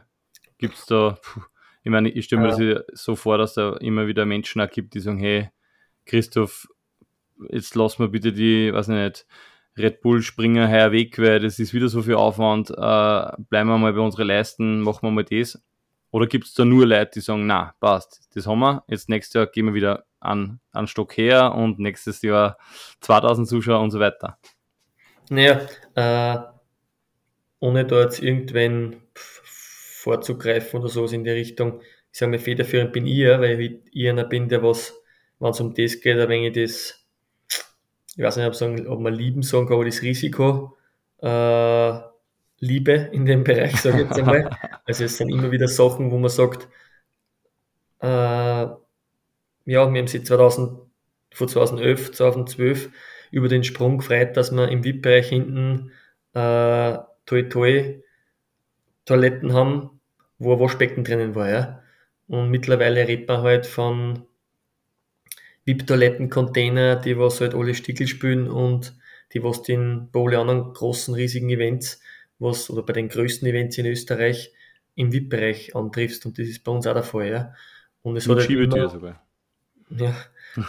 Gibt 0.57 0.75
es 0.75 0.85
da, 0.85 1.17
puh, 1.21 1.41
ich 1.83 1.91
meine, 1.91 2.09
ich 2.09 2.25
stelle 2.25 2.41
mir 2.41 2.49
ja. 2.49 2.75
das 2.75 3.01
so 3.01 3.15
vor, 3.15 3.37
dass 3.37 3.53
da 3.53 3.77
immer 3.77 4.07
wieder 4.07 4.25
Menschen 4.25 4.61
auch 4.61 4.69
gibt, 4.69 4.93
die 4.93 4.99
sagen, 4.99 5.19
hey, 5.19 5.49
Christoph, 6.05 6.67
jetzt 7.49 7.75
lass 7.75 7.99
mal 7.99 8.09
bitte 8.09 8.33
die, 8.33 8.73
weiß 8.73 8.87
nicht, 8.89 9.25
Red 9.77 10.01
Bull 10.01 10.21
Springer 10.21 10.67
her 10.67 10.91
weg, 10.91 11.19
weil 11.19 11.39
das 11.39 11.59
ist 11.59 11.73
wieder 11.73 11.87
so 11.87 12.01
viel 12.01 12.15
Aufwand, 12.15 12.69
äh, 12.71 12.73
bleiben 12.75 13.69
wir 13.69 13.77
mal 13.77 13.93
bei 13.93 13.99
unseren 13.99 14.27
Leisten, 14.27 14.81
machen 14.81 15.03
wir 15.03 15.11
mal 15.11 15.23
das. 15.23 15.61
Oder 16.11 16.27
gibt 16.27 16.45
es 16.45 16.53
da 16.53 16.65
nur 16.65 16.85
Leute, 16.85 17.11
die 17.15 17.19
sagen, 17.19 17.45
na, 17.45 17.75
passt, 17.79 18.29
das 18.33 18.47
haben 18.47 18.59
wir, 18.59 18.83
jetzt 18.87 19.09
nächstes 19.09 19.33
Jahr 19.33 19.47
gehen 19.47 19.65
wir 19.65 19.73
wieder 19.73 20.05
an, 20.19 20.59
an 20.71 20.87
Stock 20.87 21.15
her 21.17 21.53
und 21.53 21.79
nächstes 21.79 22.21
Jahr 22.21 22.57
2000 23.01 23.47
Zuschauer 23.47 23.81
und 23.81 23.91
so 23.91 23.99
weiter? 23.99 24.37
Naja, 25.29 25.61
äh, 25.95 26.39
ohne 27.59 27.85
da 27.85 28.01
jetzt 28.01 28.21
irgendwann 28.21 29.01
vorzugreifen 29.13 30.79
oder 30.79 30.89
sowas 30.89 31.11
in 31.11 31.23
die 31.23 31.31
Richtung. 31.31 31.81
Ich 32.11 32.19
sage 32.19 32.31
mal, 32.31 32.39
federführend 32.39 32.93
bin 32.93 33.05
ich 33.05 33.17
ja, 33.17 33.39
weil 33.41 33.59
ich, 33.59 33.79
ich 33.91 34.09
einer 34.09 34.23
bin, 34.23 34.47
der 34.47 34.63
was, 34.63 34.93
wenn 35.39 35.49
es 35.49 35.59
um 35.59 35.73
das 35.73 35.99
geht, 35.99 36.17
ein 36.17 36.29
wenig 36.29 36.53
das, 36.53 37.06
ich 38.17 38.23
weiß 38.23 38.37
nicht, 38.37 38.47
ob, 38.47 38.55
sagen, 38.55 38.87
ob 38.87 38.99
man 38.99 39.13
lieben 39.13 39.43
sagen 39.43 39.67
kann, 39.67 39.75
aber 39.75 39.85
das 39.85 40.01
Risiko, 40.01 40.75
äh, 41.21 41.99
Liebe 42.59 43.09
in 43.11 43.25
dem 43.25 43.43
Bereich, 43.43 43.79
sage 43.79 44.01
ich 44.01 44.07
jetzt 44.07 44.19
einmal. 44.19 44.49
Also 44.85 45.03
es 45.03 45.17
sind 45.17 45.29
immer 45.29 45.51
wieder 45.51 45.67
Sachen, 45.67 46.11
wo 46.11 46.17
man 46.17 46.29
sagt, 46.29 46.67
äh, 48.01 48.07
ja, 48.07 48.77
wir 49.65 49.79
haben 49.79 50.07
sie 50.07 50.23
2000, 50.23 50.79
von 51.33 51.47
2011, 51.47 52.13
2012 52.13 52.89
über 53.31 53.47
den 53.49 53.63
Sprung 53.63 53.97
gefreut, 53.97 54.37
dass 54.37 54.51
wir 54.51 54.69
im 54.69 54.83
VIP-Bereich 54.83 55.29
hinten 55.29 55.91
äh, 56.33 56.97
toi 57.25 57.43
toi 57.49 58.01
Toiletten 59.05 59.53
haben, 59.53 59.99
wo 60.37 60.53
ein 60.53 60.59
Waschbecken 60.59 61.03
drinnen 61.03 61.33
war, 61.35 61.49
ja. 61.49 61.83
Und 62.27 62.49
mittlerweile 62.51 63.07
redet 63.07 63.27
man 63.27 63.41
halt 63.41 63.65
von 63.65 64.26
VIP-Toiletten-Container, 65.67 66.95
die 66.95 67.17
was 67.17 67.41
halt 67.41 67.53
alle 67.53 67.75
Stickel 67.75 68.07
spülen 68.07 68.49
und 68.49 68.95
die 69.33 69.43
was 69.43 69.61
den 69.61 70.09
bei 70.11 70.21
allen 70.21 70.35
anderen 70.35 70.73
großen, 70.73 71.13
riesigen 71.13 71.49
Events, 71.49 72.01
was, 72.39 72.69
oder 72.69 72.83
bei 72.83 72.93
den 72.93 73.09
größten 73.09 73.47
Events 73.47 73.77
in 73.77 73.85
Österreich 73.85 74.53
im 74.95 75.11
VIP-Bereich 75.11 75.75
antriffst. 75.75 76.25
Und 76.25 76.39
das 76.39 76.47
ist 76.47 76.63
bei 76.63 76.71
uns 76.71 76.87
auch 76.87 76.93
der 76.93 77.03
Fall, 77.03 77.29
ja. 77.29 77.53
Und 78.01 78.15
es 78.15 78.27
Mit 78.27 78.37
hat 78.39 78.49
halt 78.49 78.73
immer, 78.73 78.89
sogar. 78.89 79.27
Ja. 79.89 80.15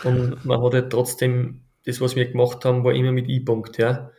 Und 0.05 0.44
man 0.44 0.62
hat 0.62 0.74
halt 0.74 0.90
trotzdem, 0.90 1.62
das, 1.86 2.01
was 2.01 2.16
wir 2.16 2.26
gemacht 2.26 2.64
haben, 2.64 2.84
war 2.84 2.92
immer 2.92 3.12
mit 3.12 3.28
E-Punkt, 3.28 3.78
ja. 3.78 4.11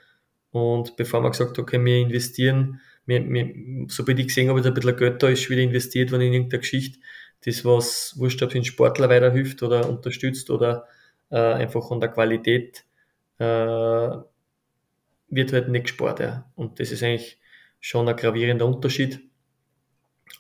Und 0.52 0.96
bevor 0.96 1.22
man 1.22 1.32
gesagt 1.32 1.52
hat, 1.52 1.60
okay, 1.60 1.84
wir 1.84 1.98
investieren 1.98 2.80
mir, 3.10 3.22
mir, 3.22 3.88
sobald 3.88 4.20
ich 4.20 4.28
gesehen 4.28 4.50
habe, 4.50 4.60
dass 4.60 4.68
ein 4.68 4.76
bisschen 4.76 4.96
Geld 4.96 5.22
da 5.22 5.28
ist, 5.30 5.50
wieder 5.50 5.62
investiert 5.62 6.12
worden 6.12 6.22
in 6.22 6.34
irgendeine 6.34 6.60
Geschichte, 6.62 7.00
das 7.46 7.64
was, 7.66 8.16
wurscht, 8.18 8.42
ob 8.44 8.50
es 8.50 8.54
den 8.54 8.66
Sportler 8.66 9.10
weiterhilft 9.10 9.64
oder 9.64 9.90
unterstützt 9.90 10.50
oder 10.50 10.86
äh, 11.30 11.38
einfach 11.38 11.90
an 11.92 12.00
der 12.00 12.10
Qualität, 12.10 12.86
äh, 13.38 14.10
wird 15.30 15.54
halt 15.54 15.70
nicht 15.70 15.84
gespart. 15.84 16.20
Ja. 16.20 16.50
Und 16.56 16.80
das 16.80 16.92
ist 16.92 17.04
eigentlich 17.04 17.40
schon 17.80 18.08
ein 18.10 18.16
gravierender 18.16 18.66
Unterschied. 18.66 19.22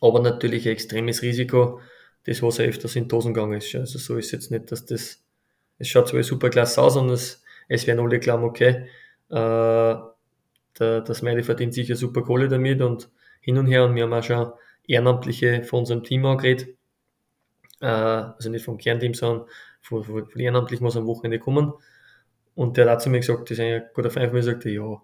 Aber 0.01 0.19
natürlich 0.21 0.65
ein 0.65 0.73
extremes 0.73 1.21
Risiko, 1.21 1.79
das 2.25 2.41
Wasser 2.41 2.63
öfters 2.63 2.95
in 2.95 3.07
Dosen 3.07 3.33
gegangen 3.33 3.57
ist. 3.57 3.73
Also 3.75 3.97
so 3.97 4.17
ist 4.17 4.31
jetzt 4.31 4.51
nicht, 4.51 4.71
dass 4.71 4.85
das, 4.85 5.23
es 5.77 5.87
schaut 5.87 6.07
zwar 6.09 6.23
super 6.23 6.49
klasse 6.49 6.81
aus 6.81 6.95
und 6.95 7.09
es, 7.09 7.43
es 7.67 7.87
werden 7.87 7.99
alle 7.99 8.19
glauben, 8.19 8.43
okay, 8.43 8.87
äh, 9.29 9.95
das 10.73 11.17
Smiley 11.17 11.43
verdient 11.43 11.73
sicher 11.73 11.95
super 11.95 12.23
Kohle 12.23 12.47
damit 12.47 12.81
und 12.81 13.09
hin 13.41 13.57
und 13.57 13.67
her 13.67 13.85
und 13.85 13.95
wir 13.95 14.03
haben 14.03 14.13
auch 14.13 14.23
schon 14.23 14.51
Ehrenamtliche 14.87 15.63
von 15.63 15.79
unserem 15.79 16.03
Team 16.03 16.25
angeredet, 16.25 16.75
also 17.85 18.49
nicht 18.49 18.65
vom 18.65 18.77
Kernteam, 18.77 19.13
sondern 19.13 19.47
von, 19.81 20.03
von, 20.03 20.27
von 20.27 20.39
Ehrenamtlichen, 20.39 20.85
was 20.85 20.97
am 20.97 21.07
Wochenende 21.07 21.39
kommen. 21.39 21.73
Und 22.55 22.77
der 22.77 22.89
hat 22.89 23.01
zu 23.01 23.09
mir 23.09 23.19
gesagt, 23.19 23.49
das 23.49 23.57
ist 23.57 23.59
ein 23.61 23.83
guter 23.93 24.09
Freund 24.09 24.27
von 24.27 24.35
mir, 24.35 24.43
sagte, 24.43 24.69
ja, 24.69 25.01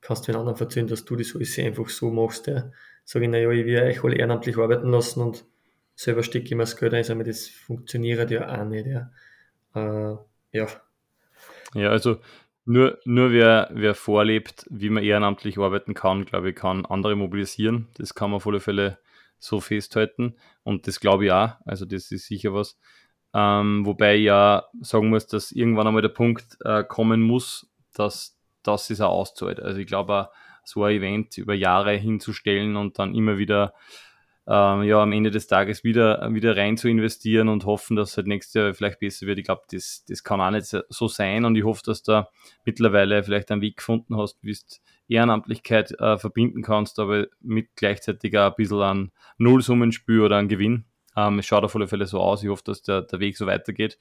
kannst 0.00 0.26
du 0.26 0.32
den 0.32 0.40
anderen 0.40 0.58
erzählen, 0.58 0.86
dass 0.86 1.04
du 1.04 1.16
das 1.16 1.34
alles 1.34 1.58
einfach 1.58 1.88
so 1.88 2.10
machst. 2.10 2.46
Ja. 2.46 2.70
Sag 3.04 3.22
ich, 3.22 3.28
naja, 3.28 3.50
ich 3.50 3.66
will 3.66 3.82
euch 3.82 4.02
alle 4.02 4.16
ehrenamtlich 4.16 4.56
arbeiten 4.56 4.90
lassen 4.90 5.20
und 5.20 5.44
selber 5.94 6.22
stecke 6.22 6.46
ich 6.46 6.50
mir 6.52 6.62
das 6.62 6.76
Geld 6.76 6.94
ein, 6.94 7.10
aber 7.10 7.24
das 7.24 7.48
funktioniert 7.48 8.30
ja 8.30 8.60
auch 8.60 8.64
nicht. 8.64 8.86
Ja, 8.86 9.10
äh, 9.74 10.16
ja. 10.52 10.66
ja 11.74 11.90
also 11.90 12.16
nur, 12.64 12.98
nur 13.04 13.30
wer, 13.30 13.70
wer 13.72 13.94
vorlebt, 13.94 14.66
wie 14.70 14.90
man 14.90 15.04
ehrenamtlich 15.04 15.58
arbeiten 15.58 15.94
kann, 15.94 16.24
glaube 16.24 16.50
ich, 16.50 16.56
kann 16.56 16.84
andere 16.84 17.14
mobilisieren. 17.14 17.88
Das 17.96 18.14
kann 18.14 18.30
man 18.30 18.38
auf 18.38 18.46
alle 18.46 18.60
Fälle 18.60 18.98
so 19.38 19.60
festhalten. 19.60 20.36
Und 20.62 20.86
das 20.86 21.00
glaube 21.00 21.26
ich 21.26 21.32
auch. 21.32 21.54
Also 21.64 21.84
das 21.84 22.10
ist 22.10 22.26
sicher 22.26 22.52
was. 22.54 22.78
Ähm, 23.34 23.84
wobei 23.84 24.16
ich 24.16 24.24
ja 24.24 24.64
sagen 24.80 25.10
muss, 25.10 25.26
dass 25.26 25.52
irgendwann 25.52 25.86
einmal 25.86 26.02
der 26.02 26.08
Punkt 26.08 26.56
äh, 26.64 26.84
kommen 26.84 27.20
muss, 27.22 27.68
dass 27.94 28.38
das 28.62 28.90
ist 28.90 29.00
auch 29.00 29.12
auszahlt. 29.12 29.60
Also 29.60 29.78
ich 29.78 29.86
glaube, 29.86 30.30
so 30.64 30.84
ein 30.84 30.96
Event 30.96 31.38
über 31.38 31.54
Jahre 31.54 31.92
hinzustellen 31.92 32.76
und 32.76 32.98
dann 32.98 33.14
immer 33.14 33.38
wieder 33.38 33.74
ähm, 34.48 34.84
ja, 34.84 35.02
am 35.02 35.12
Ende 35.12 35.30
des 35.30 35.48
Tages 35.48 35.82
wieder, 35.82 36.32
wieder 36.32 36.56
rein 36.56 36.76
zu 36.76 36.88
investieren 36.88 37.48
und 37.48 37.64
hoffen, 37.64 37.96
dass 37.96 38.10
es 38.10 38.16
halt 38.16 38.26
nächstes 38.28 38.54
Jahr 38.54 38.74
vielleicht 38.74 39.00
besser 39.00 39.26
wird. 39.26 39.38
Ich 39.38 39.44
glaube, 39.44 39.62
das, 39.70 40.04
das 40.08 40.22
kann 40.22 40.40
auch 40.40 40.50
nicht 40.50 40.66
so 40.88 41.08
sein 41.08 41.44
und 41.44 41.56
ich 41.56 41.64
hoffe, 41.64 41.82
dass 41.84 42.02
du 42.02 42.28
mittlerweile 42.64 43.22
vielleicht 43.24 43.50
einen 43.50 43.60
Weg 43.60 43.78
gefunden 43.78 44.16
hast, 44.16 44.38
wie 44.42 44.52
du 44.52 44.58
Ehrenamtlichkeit 45.08 45.92
äh, 46.00 46.18
verbinden 46.18 46.62
kannst, 46.62 46.98
aber 46.98 47.26
mit 47.40 47.68
gleichzeitig 47.76 48.36
auch 48.38 48.50
ein 48.50 48.54
bisschen 48.56 48.82
an 48.82 49.12
Nullsummenspiel 49.38 50.20
oder 50.20 50.36
an 50.36 50.48
Gewinn. 50.48 50.84
Ähm, 51.16 51.38
es 51.38 51.46
schaut 51.46 51.64
auf 51.64 51.74
alle 51.76 51.88
Fälle 51.88 52.06
so 52.06 52.20
aus. 52.20 52.42
Ich 52.42 52.48
hoffe, 52.48 52.64
dass 52.64 52.82
der, 52.82 53.02
der 53.02 53.20
Weg 53.20 53.36
so 53.36 53.46
weitergeht. 53.46 53.98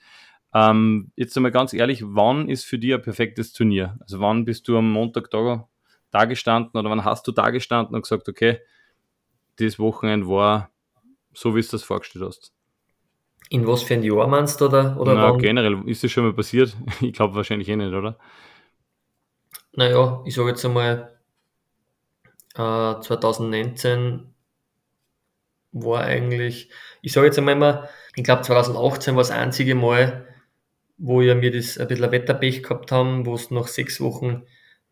Ähm, 0.53 1.11
jetzt 1.15 1.35
einmal 1.35 1.51
ganz 1.51 1.73
ehrlich, 1.73 2.01
wann 2.05 2.49
ist 2.49 2.65
für 2.65 2.79
dich 2.79 2.93
ein 2.93 3.01
perfektes 3.01 3.53
Turnier? 3.53 3.97
Also 3.99 4.19
wann 4.19 4.45
bist 4.45 4.67
du 4.67 4.77
am 4.77 4.91
Montag 4.91 5.29
da, 5.29 5.67
da 6.11 6.25
gestanden 6.25 6.79
oder 6.79 6.89
wann 6.89 7.03
hast 7.03 7.27
du 7.27 7.31
da 7.31 7.49
gestanden 7.49 7.95
und 7.95 8.01
gesagt, 8.03 8.29
okay, 8.29 8.59
das 9.57 9.79
Wochenende 9.79 10.27
war 10.27 10.71
so, 11.33 11.55
wie 11.55 11.61
du 11.61 11.67
das 11.69 11.83
vorgestellt 11.83 12.25
hast. 12.25 12.53
In 13.49 13.67
was 13.67 13.83
für 13.83 13.93
ein 13.93 14.03
Jahr 14.03 14.27
meinst 14.27 14.59
du, 14.59 14.65
oder? 14.65 14.99
oder 14.99 15.13
Na, 15.13 15.31
generell, 15.31 15.83
ist 15.85 16.03
das 16.03 16.11
schon 16.11 16.23
mal 16.23 16.33
passiert? 16.33 16.75
Ich 17.01 17.13
glaube 17.13 17.35
wahrscheinlich 17.35 17.69
eh 17.69 17.75
nicht, 17.75 17.93
oder? 17.93 18.17
Naja, 19.75 20.21
ich 20.25 20.33
sage 20.35 20.49
jetzt 20.49 20.65
einmal, 20.65 21.17
äh, 22.55 23.01
2019 23.01 24.33
war 25.71 26.01
eigentlich, 26.03 26.69
ich 27.01 27.11
sage 27.13 27.27
jetzt 27.27 27.37
einmal 27.37 27.55
immer, 27.55 27.89
ich 28.15 28.23
glaube 28.23 28.43
2018 28.43 29.15
war 29.15 29.21
das 29.21 29.31
einzige 29.31 29.75
Mal, 29.75 30.25
wo 30.97 31.21
ja 31.21 31.35
mir 31.35 31.51
das 31.51 31.77
ein 31.77 31.87
bisschen 31.87 32.11
Wetterpech 32.11 32.63
gehabt 32.63 32.91
haben, 32.91 33.25
wo 33.25 33.35
es 33.35 33.51
nach 33.51 33.67
sechs 33.67 33.99
Wochen 33.99 34.43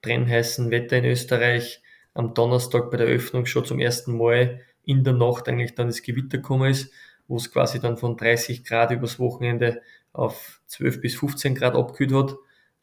brennheißen 0.02 0.70
Wetter 0.72 0.98
in 0.98 1.06
Österreich 1.06 1.82
am 2.14 2.34
Donnerstag 2.34 2.92
bei 2.92 2.98
der 2.98 3.08
Öffnung 3.08 3.46
schon 3.46 3.66
zum 3.66 3.80
ersten 3.80 4.18
Mal 4.18 4.62
in 4.84 5.04
der 5.06 5.14
Nacht 5.14 5.48
eigentlich 5.48 5.76
dann 5.76 5.88
das 5.88 6.02
Gewitter 6.04 6.38
gekommen 6.38 6.70
ist, 6.70 6.92
wo 7.28 7.38
es 7.38 7.52
quasi 7.52 7.80
dann 7.80 7.98
von 7.98 8.18
30 8.18 8.66
Grad 8.66 8.92
übers 8.92 9.18
Wochenende 9.18 9.82
auf 10.12 10.62
12 10.68 11.00
bis 11.02 11.16
15 11.16 11.56
Grad 11.56 11.76
abgekühlt 11.76 12.14
hat. 12.14 12.36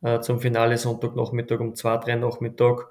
Äh, 0.02 0.20
zum 0.20 0.40
Finale 0.40 0.78
Sonntagnachmittag 0.78 1.60
um 1.60 1.74
2, 1.74 1.98
3 1.98 2.16
Nachmittag 2.16 2.88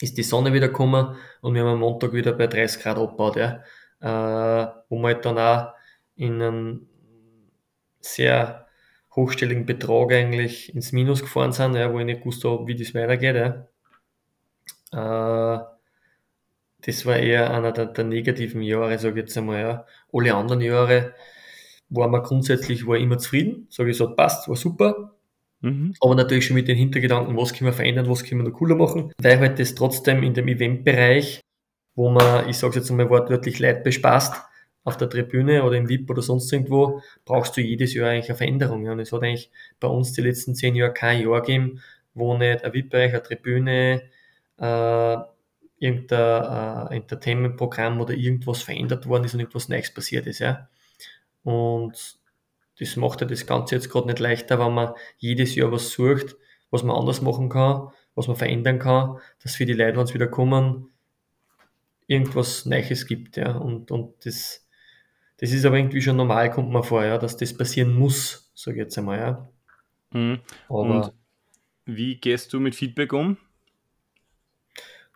ist 0.00 0.18
die 0.18 0.22
Sonne 0.22 0.52
wieder 0.52 0.68
gekommen 0.68 1.16
und 1.40 1.54
wir 1.54 1.62
haben 1.62 1.70
am 1.70 1.80
Montag 1.80 2.12
wieder 2.12 2.32
bei 2.32 2.46
30 2.46 2.82
Grad 2.82 2.98
abgebaut, 2.98 3.36
ja. 3.36 3.62
Äh, 4.00 4.72
wo 4.88 4.98
wir 4.98 5.08
halt 5.08 5.24
dann 5.24 5.38
auch 5.38 5.72
in 6.16 6.42
einem 6.42 6.88
sehr 8.00 8.66
hochstelligen 9.14 9.66
Betrag 9.66 10.12
eigentlich 10.12 10.74
ins 10.74 10.92
Minus 10.92 11.22
gefahren 11.22 11.52
sind, 11.52 11.74
ja, 11.76 11.92
wo 11.92 11.98
ich 11.98 12.04
nicht 12.04 12.20
gewusst 12.20 12.44
habe, 12.44 12.66
wie 12.66 12.76
das 12.76 12.94
weitergeht. 12.94 13.36
Ja. 14.92 15.58
Äh, 15.60 15.64
das 16.86 17.06
war 17.06 17.16
eher 17.16 17.50
einer 17.50 17.72
der, 17.72 17.86
der 17.86 18.04
negativen 18.04 18.60
Jahre, 18.62 18.98
sage 18.98 19.20
ich 19.20 19.26
jetzt 19.26 19.38
einmal. 19.38 19.60
Ja. 19.60 19.86
Alle 20.12 20.34
anderen 20.34 20.60
Jahre 20.60 21.14
waren 21.88 22.10
wir 22.10 22.22
grundsätzlich 22.22 22.86
war 22.86 22.96
immer 22.98 23.18
zufrieden, 23.18 23.66
sage 23.70 23.90
ich 23.90 23.96
so, 23.96 24.14
passt, 24.14 24.48
war 24.48 24.56
super. 24.56 25.13
Mhm. 25.64 25.94
Aber 26.00 26.14
natürlich 26.14 26.46
schon 26.46 26.56
mit 26.56 26.68
den 26.68 26.76
Hintergedanken, 26.76 27.36
was 27.38 27.54
können 27.54 27.70
wir 27.70 27.72
verändern, 27.72 28.08
was 28.08 28.22
können 28.22 28.42
wir 28.42 28.50
noch 28.50 28.56
cooler 28.56 28.76
machen, 28.76 29.12
weil 29.18 29.38
halt 29.38 29.58
das 29.58 29.74
trotzdem 29.74 30.22
in 30.22 30.34
dem 30.34 30.46
Eventbereich, 30.46 31.40
wo 31.94 32.10
man, 32.10 32.48
ich 32.50 32.58
sage 32.58 32.76
jetzt 32.76 32.90
einmal 32.90 33.08
wortwörtlich, 33.08 33.58
Leid 33.58 33.82
bespaßt, 33.82 34.34
auf 34.84 34.98
der 34.98 35.08
Tribüne 35.08 35.64
oder 35.64 35.76
im 35.76 35.88
VIP 35.88 36.10
oder 36.10 36.20
sonst 36.20 36.52
irgendwo, 36.52 37.00
brauchst 37.24 37.56
du 37.56 37.62
jedes 37.62 37.94
Jahr 37.94 38.10
eigentlich 38.10 38.28
eine 38.28 38.36
Veränderung. 38.36 38.86
Und 38.86 39.00
es 39.00 39.10
hat 39.12 39.22
eigentlich 39.22 39.50
bei 39.80 39.88
uns 39.88 40.12
die 40.12 40.20
letzten 40.20 40.54
zehn 40.54 40.74
Jahre 40.74 40.92
kein 40.92 41.22
Jahr 41.22 41.40
gegeben, 41.40 41.80
wo 42.12 42.36
nicht 42.36 42.62
ein 42.62 42.72
VIP-Bereich, 42.74 43.12
eine 43.12 43.22
Tribüne, 43.22 44.02
äh, 44.58 45.16
irgendein 45.78 46.90
äh, 46.90 46.96
Entertainment-Programm 46.96 48.00
oder 48.02 48.12
irgendwas 48.12 48.62
verändert 48.62 49.06
worden 49.06 49.24
ist 49.24 49.32
und 49.32 49.40
irgendwas 49.40 49.70
Neues 49.70 49.92
passiert 49.94 50.26
ist. 50.26 50.40
Ja. 50.40 50.68
Und 51.42 52.18
das 52.78 52.96
macht 52.96 53.20
ja 53.20 53.26
das 53.26 53.46
Ganze 53.46 53.74
jetzt 53.74 53.90
gerade 53.90 54.06
nicht 54.06 54.18
leichter, 54.18 54.58
wenn 54.58 54.74
man 54.74 54.94
jedes 55.18 55.54
Jahr 55.54 55.72
was 55.72 55.90
sucht, 55.90 56.36
was 56.70 56.82
man 56.82 56.96
anders 56.96 57.22
machen 57.22 57.48
kann, 57.48 57.88
was 58.14 58.26
man 58.26 58.36
verändern 58.36 58.78
kann, 58.78 59.18
dass 59.42 59.56
für 59.56 59.66
die 59.66 59.72
Leute, 59.74 59.96
wenn 59.96 60.06
sie 60.06 60.14
wieder 60.14 60.26
kommen, 60.26 60.88
irgendwas 62.06 62.66
Neues 62.66 63.06
gibt. 63.06 63.36
Ja. 63.36 63.56
Und, 63.56 63.90
und 63.90 64.26
das, 64.26 64.66
das 65.38 65.52
ist 65.52 65.64
aber 65.64 65.78
irgendwie 65.78 66.02
schon 66.02 66.16
normal, 66.16 66.50
kommt 66.50 66.70
man 66.70 66.82
vor, 66.82 67.04
ja, 67.04 67.18
dass 67.18 67.36
das 67.36 67.56
passieren 67.56 67.94
muss, 67.94 68.50
sage 68.54 68.78
ich 68.78 68.84
jetzt 68.84 68.98
einmal. 68.98 69.18
Ja. 69.18 69.48
Mhm. 70.10 70.40
Und 70.68 71.12
wie 71.86 72.16
gehst 72.16 72.52
du 72.52 72.60
mit 72.60 72.74
Feedback 72.74 73.12
um? 73.12 73.36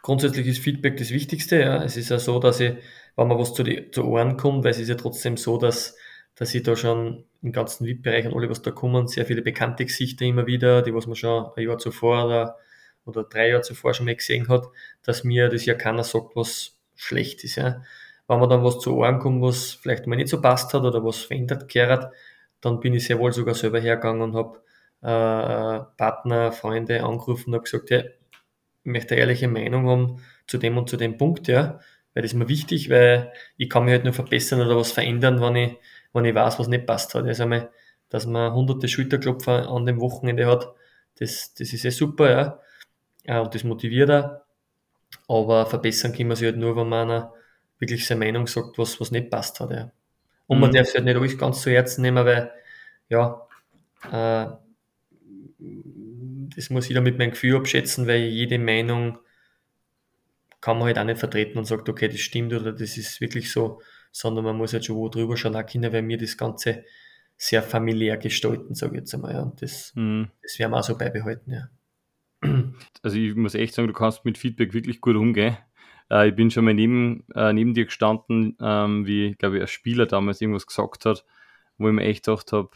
grundsätzlich 0.09 0.47
ist 0.47 0.61
Feedback 0.61 0.97
das 0.97 1.11
Wichtigste. 1.11 1.61
Ja. 1.61 1.83
Es 1.83 1.97
ist 1.97 2.09
ja 2.09 2.19
so, 2.19 2.39
dass 2.39 2.61
ich, 2.61 2.73
wenn 3.17 3.29
man 3.29 3.39
was 3.39 3.55
zu, 3.55 3.63
die, 3.63 3.91
zu 3.91 4.05
Ohren 4.05 4.37
kommt, 4.37 4.65
weil 4.65 4.71
es 4.71 4.79
ist 4.79 4.89
ja 4.89 4.95
trotzdem 4.95 5.37
so, 5.37 5.59
dass, 5.59 5.97
dass 6.39 6.55
ich 6.55 6.63
da 6.63 6.77
schon 6.77 7.25
im 7.43 7.51
ganzen 7.51 7.85
VIP-Bereich 7.85 8.27
und 8.27 8.35
alle, 8.35 8.49
was 8.49 8.63
da 8.63 8.71
kommen, 8.71 9.09
sehr 9.09 9.27
viele 9.27 9.43
bekannte 9.43 9.85
Gesichter 9.85 10.25
immer 10.25 10.47
wieder, 10.47 10.83
die 10.83 10.95
was 10.95 11.09
man 11.09 11.17
schon 11.17 11.51
ein 11.57 11.65
Jahr 11.65 11.79
zuvor 11.79 12.27
oder, 12.27 12.57
oder 13.05 13.25
drei 13.25 13.49
Jahre 13.49 13.63
zuvor 13.63 13.93
schon 13.93 14.07
mal 14.07 14.15
gesehen 14.15 14.49
hat, 14.49 14.69
dass 15.03 15.25
mir 15.25 15.49
das 15.49 15.67
ja 15.67 15.75
keiner 15.75 16.05
sagt, 16.05 16.37
was 16.37 16.79
schlecht 16.95 17.43
ist. 17.43 17.57
Ja. 17.57 17.83
Wenn 18.29 18.39
man 18.39 18.49
dann 18.49 18.63
was 18.63 18.79
zu 18.79 18.95
Ohren 18.97 19.19
kommt, 19.19 19.43
was 19.43 19.73
vielleicht 19.73 20.07
mal 20.07 20.15
nicht 20.15 20.29
so 20.29 20.41
passt 20.41 20.73
hat 20.75 20.83
oder 20.83 21.05
was 21.05 21.19
verändert 21.19 21.69
gehört, 21.69 22.13
dann 22.61 22.79
bin 22.79 22.95
ich 22.95 23.07
sehr 23.07 23.19
wohl 23.19 23.33
sogar 23.33 23.55
selber 23.55 23.81
hergegangen 23.81 24.23
und 24.23 24.35
habe 24.37 24.63
äh, 25.01 25.85
Partner, 25.97 26.53
Freunde 26.53 27.03
angerufen 27.03 27.51
und 27.51 27.55
habe 27.55 27.65
gesagt, 27.65 27.91
hey, 27.91 28.11
möchte 28.85 29.15
eine 29.15 29.23
ehrliche 29.23 29.49
Meinung 29.49 29.89
haben 29.89 30.23
zu 30.47 30.57
dem 30.57 30.79
und 30.79 30.89
zu 30.89 30.97
dem 30.97 31.19
Punkt, 31.19 31.49
ja, 31.49 31.81
weil 32.15 32.23
das 32.23 32.33
ist 32.33 32.39
mir 32.39 32.49
wichtig, 32.49 32.91
weil 32.91 33.33
ich 33.57 33.69
kann 33.69 33.85
mich 33.85 33.93
halt 33.93 34.05
nur 34.05 34.13
verbessern 34.13 34.61
oder 34.61 34.77
was 34.77 34.93
verändern, 34.93 35.41
wenn 35.41 35.57
ich, 35.57 35.77
wenn 36.19 36.25
ich 36.25 36.35
weiß, 36.35 36.59
was 36.59 36.69
nicht 36.69 36.87
passt 36.87 37.15
hat. 37.15 37.25
Also 37.25 37.45
einmal, 37.45 37.71
dass 38.09 38.27
man 38.27 38.53
hunderte 38.53 38.89
Schulterklopfer 38.89 39.69
an 39.69 39.87
dem 39.87 40.01
Wochenende 40.01 40.47
hat, 40.47 40.69
das, 41.19 41.55
das 41.55 41.73
ist 41.73 41.83
ja 41.83 41.91
super, 41.91 42.63
ja, 43.25 43.41
und 43.41 43.55
das 43.55 43.65
motiviert 43.65 44.11
auch, 44.11 44.41
aber 45.29 45.67
verbessern 45.67 46.13
kann 46.13 46.29
man 46.29 46.37
sich 46.37 46.47
halt 46.47 46.57
nur, 46.57 46.77
wenn 46.77 46.89
man 46.89 47.11
einer 47.11 47.33
wirklich 47.79 48.07
seine 48.07 48.25
Meinung 48.25 48.47
sagt, 48.47 48.79
was, 48.79 49.01
was 49.01 49.11
nicht 49.11 49.31
passt 49.31 49.61
hat, 49.61 49.71
ja. 49.71 49.91
Und 50.47 50.59
mhm. 50.59 50.63
man 50.63 50.73
darf 50.73 50.87
sich 50.87 50.97
halt 50.97 51.05
nicht 51.05 51.17
alles 51.17 51.39
ganz 51.39 51.61
zu 51.61 51.71
Herzen 51.71 52.03
nehmen, 52.03 52.25
weil, 52.25 52.51
ja, 53.09 53.47
äh, 54.11 54.47
das 56.57 56.71
muss 56.71 56.89
ich 56.89 56.95
dann 56.95 57.05
mit 57.05 57.19
meinem 57.19 57.33
Gefühl 57.33 57.57
abschätzen, 57.57 58.07
weil 58.07 58.21
jede 58.21 58.59
Meinung 58.59 59.19
kann 60.61 60.79
man 60.79 60.87
halt 60.87 60.99
auch 60.99 61.05
nicht 61.05 61.19
vertreten 61.19 61.59
und 61.59 61.67
sagt, 61.67 61.89
okay, 61.89 62.09
das 62.09 62.21
stimmt 62.21 62.53
oder 62.53 62.73
das 62.73 62.97
ist 62.97 63.21
wirklich 63.21 63.53
so, 63.53 63.81
sondern 64.19 64.45
man 64.45 64.57
muss 64.57 64.73
halt 64.73 64.85
schon 64.85 64.97
wo 64.97 65.09
drüber 65.09 65.37
schauen 65.37 65.65
können, 65.65 65.93
weil 65.93 66.07
wir 66.09 66.19
das 66.19 66.37
Ganze 66.37 66.85
sehr 67.37 67.63
familiär 67.63 68.17
gestalten, 68.17 68.75
sage 68.75 68.95
ich 68.95 69.01
jetzt 69.01 69.15
einmal. 69.15 69.33
Ja. 69.33 69.43
Und 69.43 69.63
das, 69.63 69.93
mhm. 69.95 70.29
das 70.43 70.59
werden 70.59 70.73
wir 70.73 70.79
auch 70.79 70.83
so 70.83 70.99
beibehalten, 70.99 71.53
ja. 71.53 71.69
Also 73.03 73.17
ich 73.17 73.37
muss 73.37 73.55
echt 73.55 73.75
sagen, 73.75 73.87
du 73.87 73.95
kannst 73.95 74.25
mit 74.25 74.37
Feedback 74.37 74.75
wirklich 74.75 75.01
gut 75.01 75.15
umgehen. 75.15 75.57
Äh, 76.11 76.31
ich 76.31 76.35
bin 76.35 76.51
schon 76.51 76.65
mal 76.65 76.75
neben, 76.75 77.25
äh, 77.35 77.53
neben 77.53 77.75
dir 77.75 77.85
gestanden, 77.85 78.57
ähm, 78.61 79.07
wie, 79.07 79.35
glaube 79.35 79.57
ich, 79.57 79.63
ein 79.63 79.69
Spieler 79.69 80.07
damals 80.07 80.41
irgendwas 80.41 80.67
gesagt 80.67 81.05
hat, 81.05 81.25
wo 81.79 81.89
ich 81.89 81.95
mir 81.95 82.03
echt 82.03 82.25
gedacht 82.25 82.53
habe, 82.53 82.71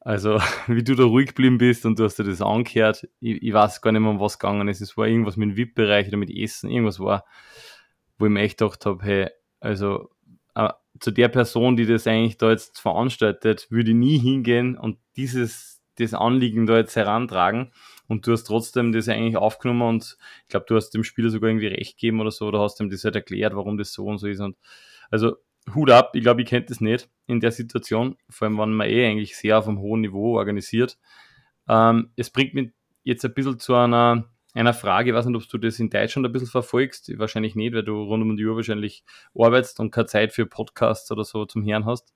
also, 0.00 0.38
wie 0.66 0.82
du 0.82 0.96
da 0.96 1.04
ruhig 1.04 1.28
geblieben 1.28 1.58
bist 1.58 1.86
und 1.86 1.98
du 1.98 2.04
hast 2.04 2.18
dir 2.18 2.24
das 2.24 2.42
angehört, 2.42 3.08
ich, 3.20 3.40
ich 3.40 3.52
weiß 3.52 3.82
gar 3.82 3.92
nicht 3.92 4.00
mehr, 4.00 4.10
um 4.10 4.20
was 4.20 4.40
gegangen 4.40 4.66
ist. 4.66 4.80
Es 4.80 4.96
war 4.96 5.06
irgendwas 5.06 5.36
mit 5.36 5.50
dem 5.50 5.56
VIP-Bereich 5.56 6.08
oder 6.08 6.16
mit 6.16 6.30
Essen, 6.30 6.70
irgendwas 6.70 6.98
war, 6.98 7.24
wo 8.18 8.26
ich 8.26 8.32
mir 8.32 8.40
echt 8.40 8.58
gedacht 8.58 8.84
habe, 8.84 9.04
hey, 9.04 9.28
also, 9.60 10.10
äh, 10.56 10.70
zu 10.98 11.10
der 11.10 11.28
Person, 11.28 11.76
die 11.76 11.86
das 11.86 12.06
eigentlich 12.06 12.38
da 12.38 12.50
jetzt 12.50 12.80
veranstaltet, 12.80 13.70
würde 13.70 13.92
nie 13.92 14.18
hingehen 14.18 14.76
und 14.76 14.98
dieses, 15.16 15.82
das 15.96 16.14
Anliegen 16.14 16.66
da 16.66 16.78
jetzt 16.78 16.96
herantragen. 16.96 17.72
Und 18.08 18.26
du 18.26 18.32
hast 18.32 18.44
trotzdem 18.44 18.92
das 18.92 19.08
eigentlich 19.08 19.36
aufgenommen 19.36 19.82
und 19.82 20.16
ich 20.42 20.48
glaube, 20.48 20.66
du 20.66 20.76
hast 20.76 20.90
dem 20.90 21.04
Spieler 21.04 21.28
sogar 21.28 21.50
irgendwie 21.50 21.66
recht 21.66 21.98
gegeben 21.98 22.20
oder 22.20 22.30
so, 22.30 22.46
oder 22.46 22.60
hast 22.60 22.80
ihm 22.80 22.88
das 22.88 23.04
halt 23.04 23.16
erklärt, 23.16 23.54
warum 23.54 23.76
das 23.76 23.92
so 23.92 24.06
und 24.06 24.18
so 24.18 24.26
ist. 24.26 24.40
Und 24.40 24.56
also 25.10 25.36
Hut 25.74 25.90
ab, 25.90 26.12
ich 26.14 26.22
glaube, 26.22 26.42
ich 26.42 26.48
kennt 26.48 26.70
das 26.70 26.80
nicht 26.80 27.10
in 27.26 27.40
der 27.40 27.52
Situation, 27.52 28.16
vor 28.30 28.46
allem 28.46 28.58
wenn 28.58 28.72
man 28.72 28.88
eh 28.88 29.06
eigentlich 29.06 29.36
sehr 29.36 29.58
auf 29.58 29.68
einem 29.68 29.80
hohen 29.80 30.00
Niveau 30.00 30.38
organisiert. 30.38 30.96
Ähm, 31.68 32.12
es 32.16 32.30
bringt 32.30 32.54
mich 32.54 32.70
jetzt 33.02 33.24
ein 33.24 33.34
bisschen 33.34 33.58
zu 33.58 33.74
einer 33.74 34.24
einer 34.58 34.74
Frage. 34.74 35.10
Ich 35.10 35.16
weiß 35.16 35.26
nicht, 35.26 35.36
ob 35.36 35.48
du 35.48 35.58
das 35.58 35.78
in 35.78 35.90
Deutschland 35.90 36.26
ein 36.26 36.32
bisschen 36.32 36.48
verfolgst. 36.48 37.10
Wahrscheinlich 37.18 37.54
nicht, 37.54 37.74
weil 37.74 37.82
du 37.82 38.02
rund 38.02 38.22
um 38.22 38.36
die 38.36 38.44
Uhr 38.44 38.56
wahrscheinlich 38.56 39.04
arbeitest 39.34 39.80
und 39.80 39.90
keine 39.90 40.06
Zeit 40.06 40.32
für 40.32 40.46
Podcasts 40.46 41.10
oder 41.10 41.24
so 41.24 41.44
zum 41.44 41.64
Hören 41.64 41.84
hast. 41.84 42.14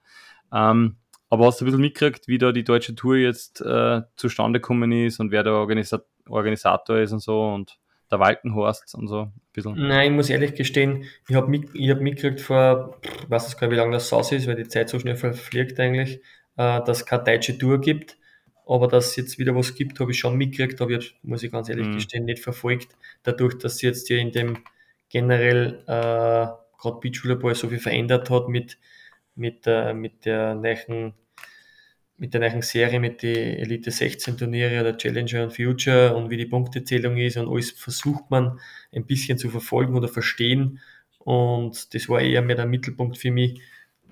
Ähm, 0.52 0.96
aber 1.28 1.46
hast 1.46 1.60
du 1.60 1.64
ein 1.64 1.66
bisschen 1.66 1.80
mitgekriegt, 1.80 2.26
wie 2.28 2.38
da 2.38 2.50
die 2.50 2.64
deutsche 2.64 2.94
Tour 2.94 3.16
jetzt 3.16 3.60
äh, 3.60 4.02
zustande 4.16 4.60
gekommen 4.60 4.90
ist 4.90 5.20
und 5.20 5.30
wer 5.30 5.42
der 5.42 5.52
Organisa 5.52 6.02
Organisator 6.28 6.98
ist 6.98 7.12
und 7.12 7.20
so 7.20 7.52
und 7.52 7.78
der 8.10 8.18
Walkenhorst 8.18 8.94
und 8.94 9.06
so 9.06 9.22
ein 9.22 9.32
bisschen? 9.52 9.74
Nein, 9.76 10.10
ich 10.10 10.16
muss 10.16 10.30
ehrlich 10.30 10.54
gestehen, 10.54 11.04
ich 11.28 11.36
habe 11.36 11.48
mit, 11.48 11.70
hab 11.74 12.00
mitgekriegt 12.00 12.40
vor, 12.40 12.98
ich 13.02 13.30
weiß 13.30 13.56
gar 13.56 13.68
nicht, 13.68 13.76
wie 13.76 13.80
lange 13.80 13.92
das 13.92 14.12
aus 14.12 14.32
ist, 14.32 14.46
weil 14.46 14.56
die 14.56 14.68
Zeit 14.68 14.88
so 14.88 14.98
schnell 14.98 15.16
verfliegt 15.16 15.78
eigentlich, 15.78 16.20
äh, 16.56 16.80
dass 16.84 16.98
es 17.00 17.06
keine 17.06 17.24
deutsche 17.24 17.56
Tour 17.58 17.80
gibt 17.80 18.16
aber 18.70 18.86
dass 18.86 19.08
es 19.08 19.16
jetzt 19.16 19.38
wieder 19.38 19.54
was 19.56 19.74
gibt, 19.74 19.98
habe 19.98 20.12
ich 20.12 20.18
schon 20.18 20.36
mitgekriegt, 20.36 20.80
aber 20.80 20.92
ich 20.92 21.16
muss 21.22 21.42
ich 21.42 21.50
ganz 21.50 21.68
ehrlich 21.68 21.88
mhm. 21.88 21.94
gestehen, 21.94 22.24
nicht 22.24 22.42
verfolgt. 22.42 22.96
Dadurch, 23.24 23.58
dass 23.58 23.78
sie 23.78 23.86
jetzt 23.86 24.06
hier 24.06 24.18
in 24.18 24.30
dem 24.30 24.58
generell 25.08 25.82
äh, 25.86 26.46
gerade 26.78 27.00
Beachvolleyball 27.00 27.54
so 27.56 27.68
viel 27.68 27.80
verändert 27.80 28.30
hat 28.30 28.48
mit, 28.48 28.78
mit, 29.34 29.66
äh, 29.66 29.92
mit 29.92 30.24
der 30.24 30.54
neuen 30.54 31.14
mit 32.16 32.34
der 32.34 32.42
neuen 32.42 32.60
Serie, 32.60 33.00
mit 33.00 33.22
den 33.22 33.56
Elite 33.56 33.90
16 33.90 34.36
Turniere 34.36 34.82
oder 34.82 34.94
Challenger 34.94 35.44
und 35.44 35.56
Future 35.56 36.14
und 36.14 36.28
wie 36.28 36.36
die 36.36 36.44
Punktezählung 36.44 37.16
ist 37.16 37.38
und 37.38 37.48
alles 37.48 37.70
versucht 37.70 38.30
man 38.30 38.60
ein 38.92 39.06
bisschen 39.06 39.38
zu 39.38 39.48
verfolgen 39.48 39.96
oder 39.96 40.06
verstehen. 40.06 40.80
Und 41.18 41.94
das 41.94 42.10
war 42.10 42.20
eher 42.20 42.42
mehr 42.42 42.56
der 42.56 42.66
Mittelpunkt 42.66 43.16
für 43.16 43.30
mich, 43.30 43.62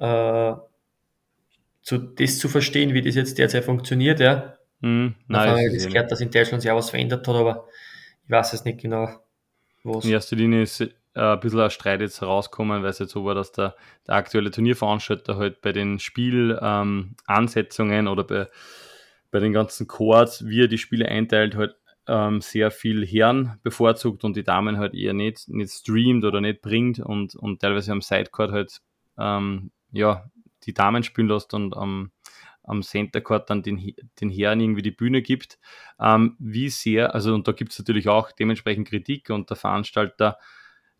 äh, 0.00 0.54
zu, 1.88 1.96
das 1.96 2.38
zu 2.38 2.50
verstehen, 2.50 2.92
wie 2.92 3.00
das 3.00 3.14
jetzt 3.14 3.38
derzeit 3.38 3.64
funktioniert, 3.64 4.20
ja. 4.20 4.58
Mm, 4.80 5.14
nein, 5.26 5.50
habe 5.50 5.62
ich 5.62 5.72
das 5.72 5.86
gehört, 5.86 6.12
dass 6.12 6.20
in 6.20 6.30
Deutschland 6.30 6.60
sich 6.60 6.70
auch 6.70 6.76
was 6.76 6.90
verändert 6.90 7.26
hat, 7.26 7.34
aber 7.34 7.66
ich 8.24 8.30
weiß 8.30 8.52
es 8.52 8.66
nicht 8.66 8.82
genau, 8.82 9.08
was. 9.84 10.04
In 10.04 10.10
erster 10.10 10.36
Linie 10.36 10.64
ist 10.64 10.82
äh, 10.82 10.90
ein 11.14 11.40
bisschen 11.40 11.60
ein 11.60 11.70
Streit 11.70 12.02
jetzt 12.02 12.20
herausgekommen, 12.20 12.82
weil 12.82 12.90
es 12.90 12.98
jetzt 12.98 13.12
so 13.12 13.24
war, 13.24 13.34
dass 13.34 13.52
der, 13.52 13.74
der 14.06 14.16
aktuelle 14.16 14.50
Turnierveranstalter 14.50 15.38
halt 15.38 15.62
bei 15.62 15.72
den 15.72 15.98
Spielansetzungen 15.98 18.06
ähm, 18.06 18.12
oder 18.12 18.24
bei, 18.24 18.48
bei 19.30 19.38
den 19.38 19.54
ganzen 19.54 19.86
Chords, 19.86 20.46
wie 20.46 20.64
er 20.64 20.68
die 20.68 20.76
Spiele 20.76 21.08
einteilt, 21.08 21.56
halt 21.56 21.74
ähm, 22.06 22.42
sehr 22.42 22.70
viel 22.70 23.06
Herren 23.06 23.60
bevorzugt 23.62 24.24
und 24.24 24.36
die 24.36 24.44
Damen 24.44 24.76
halt 24.76 24.92
eher 24.92 25.14
nicht, 25.14 25.48
nicht 25.48 25.72
streamt 25.72 26.26
oder 26.26 26.42
nicht 26.42 26.60
bringt 26.60 26.98
und, 26.98 27.34
und 27.34 27.62
teilweise 27.62 27.92
am 27.92 28.02
Sidecourt 28.02 28.52
halt 28.52 28.82
ähm, 29.16 29.70
ja, 29.90 30.30
die 30.64 30.74
Damen 30.74 31.02
spielen 31.02 31.28
lässt 31.28 31.54
und 31.54 31.76
am, 31.76 32.10
am 32.62 32.82
Center 32.82 33.20
Court 33.20 33.50
dann 33.50 33.62
den, 33.62 33.94
den 34.20 34.30
Herren 34.30 34.60
irgendwie 34.60 34.82
die 34.82 34.90
Bühne 34.90 35.22
gibt. 35.22 35.58
Ähm, 36.00 36.36
wie 36.38 36.68
sehr, 36.68 37.14
also 37.14 37.34
und 37.34 37.48
da 37.48 37.52
gibt 37.52 37.72
es 37.72 37.78
natürlich 37.78 38.08
auch 38.08 38.30
dementsprechend 38.32 38.88
Kritik 38.88 39.30
und 39.30 39.50
der 39.50 39.56
Veranstalter, 39.56 40.38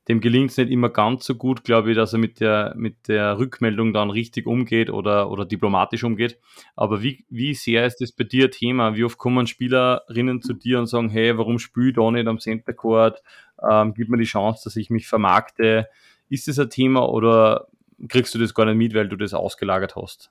dem 0.09 0.23
gelingt 0.23 0.51
es 0.51 0.57
nicht 0.57 0.71
immer 0.71 0.89
ganz 0.89 1.27
so 1.27 1.35
gut, 1.35 1.65
glaube 1.65 1.91
ich, 1.91 1.97
dass 1.97 2.15
er 2.15 2.19
mit 2.19 2.41
der, 2.41 2.73
mit 2.77 3.09
der 3.09 3.39
Rückmeldung 3.39 3.93
dann 3.93 4.09
richtig 4.09 4.47
umgeht 4.47 4.89
oder, 4.89 5.31
oder 5.31 5.45
diplomatisch 5.45 6.03
umgeht. 6.03 6.39
Aber 6.77 7.03
wie, 7.03 7.27
wie 7.29 7.53
sehr 7.53 7.85
ist 7.85 8.01
das 8.01 8.13
bei 8.13 8.25
dir 8.25 8.47
ein 8.47 8.51
Thema? 8.51 8.97
Wie 8.97 9.05
oft 9.05 9.19
kommen 9.19 9.47
Spielerinnen 9.47 10.41
zu 10.41 10.55
dir 10.55 10.79
und 10.79 10.87
sagen, 10.87 11.11
hey, 11.11 11.37
warum 11.37 11.59
spiele 11.59 11.91
ich 11.91 11.95
da 11.95 12.11
nicht 12.11 12.27
am 12.27 12.39
Center 12.39 12.73
Court? 12.73 13.23
Ähm, 13.71 13.93
gib 13.93 14.09
mir 14.09 14.17
die 14.17 14.25
Chance, 14.25 14.63
dass 14.65 14.77
ich 14.77 14.89
mich 14.89 15.07
vermarkte. 15.07 15.89
Ist 16.31 16.49
das 16.49 16.59
ein 16.59 16.71
Thema 16.71 17.07
oder 17.07 17.69
kriegst 18.09 18.35
du 18.35 18.39
das 18.39 18.55
gar 18.55 18.67
nicht 18.67 18.77
mit, 18.77 18.95
weil 18.95 19.09
du 19.09 19.17
das 19.17 19.35
ausgelagert 19.35 19.97
hast? 19.97 20.31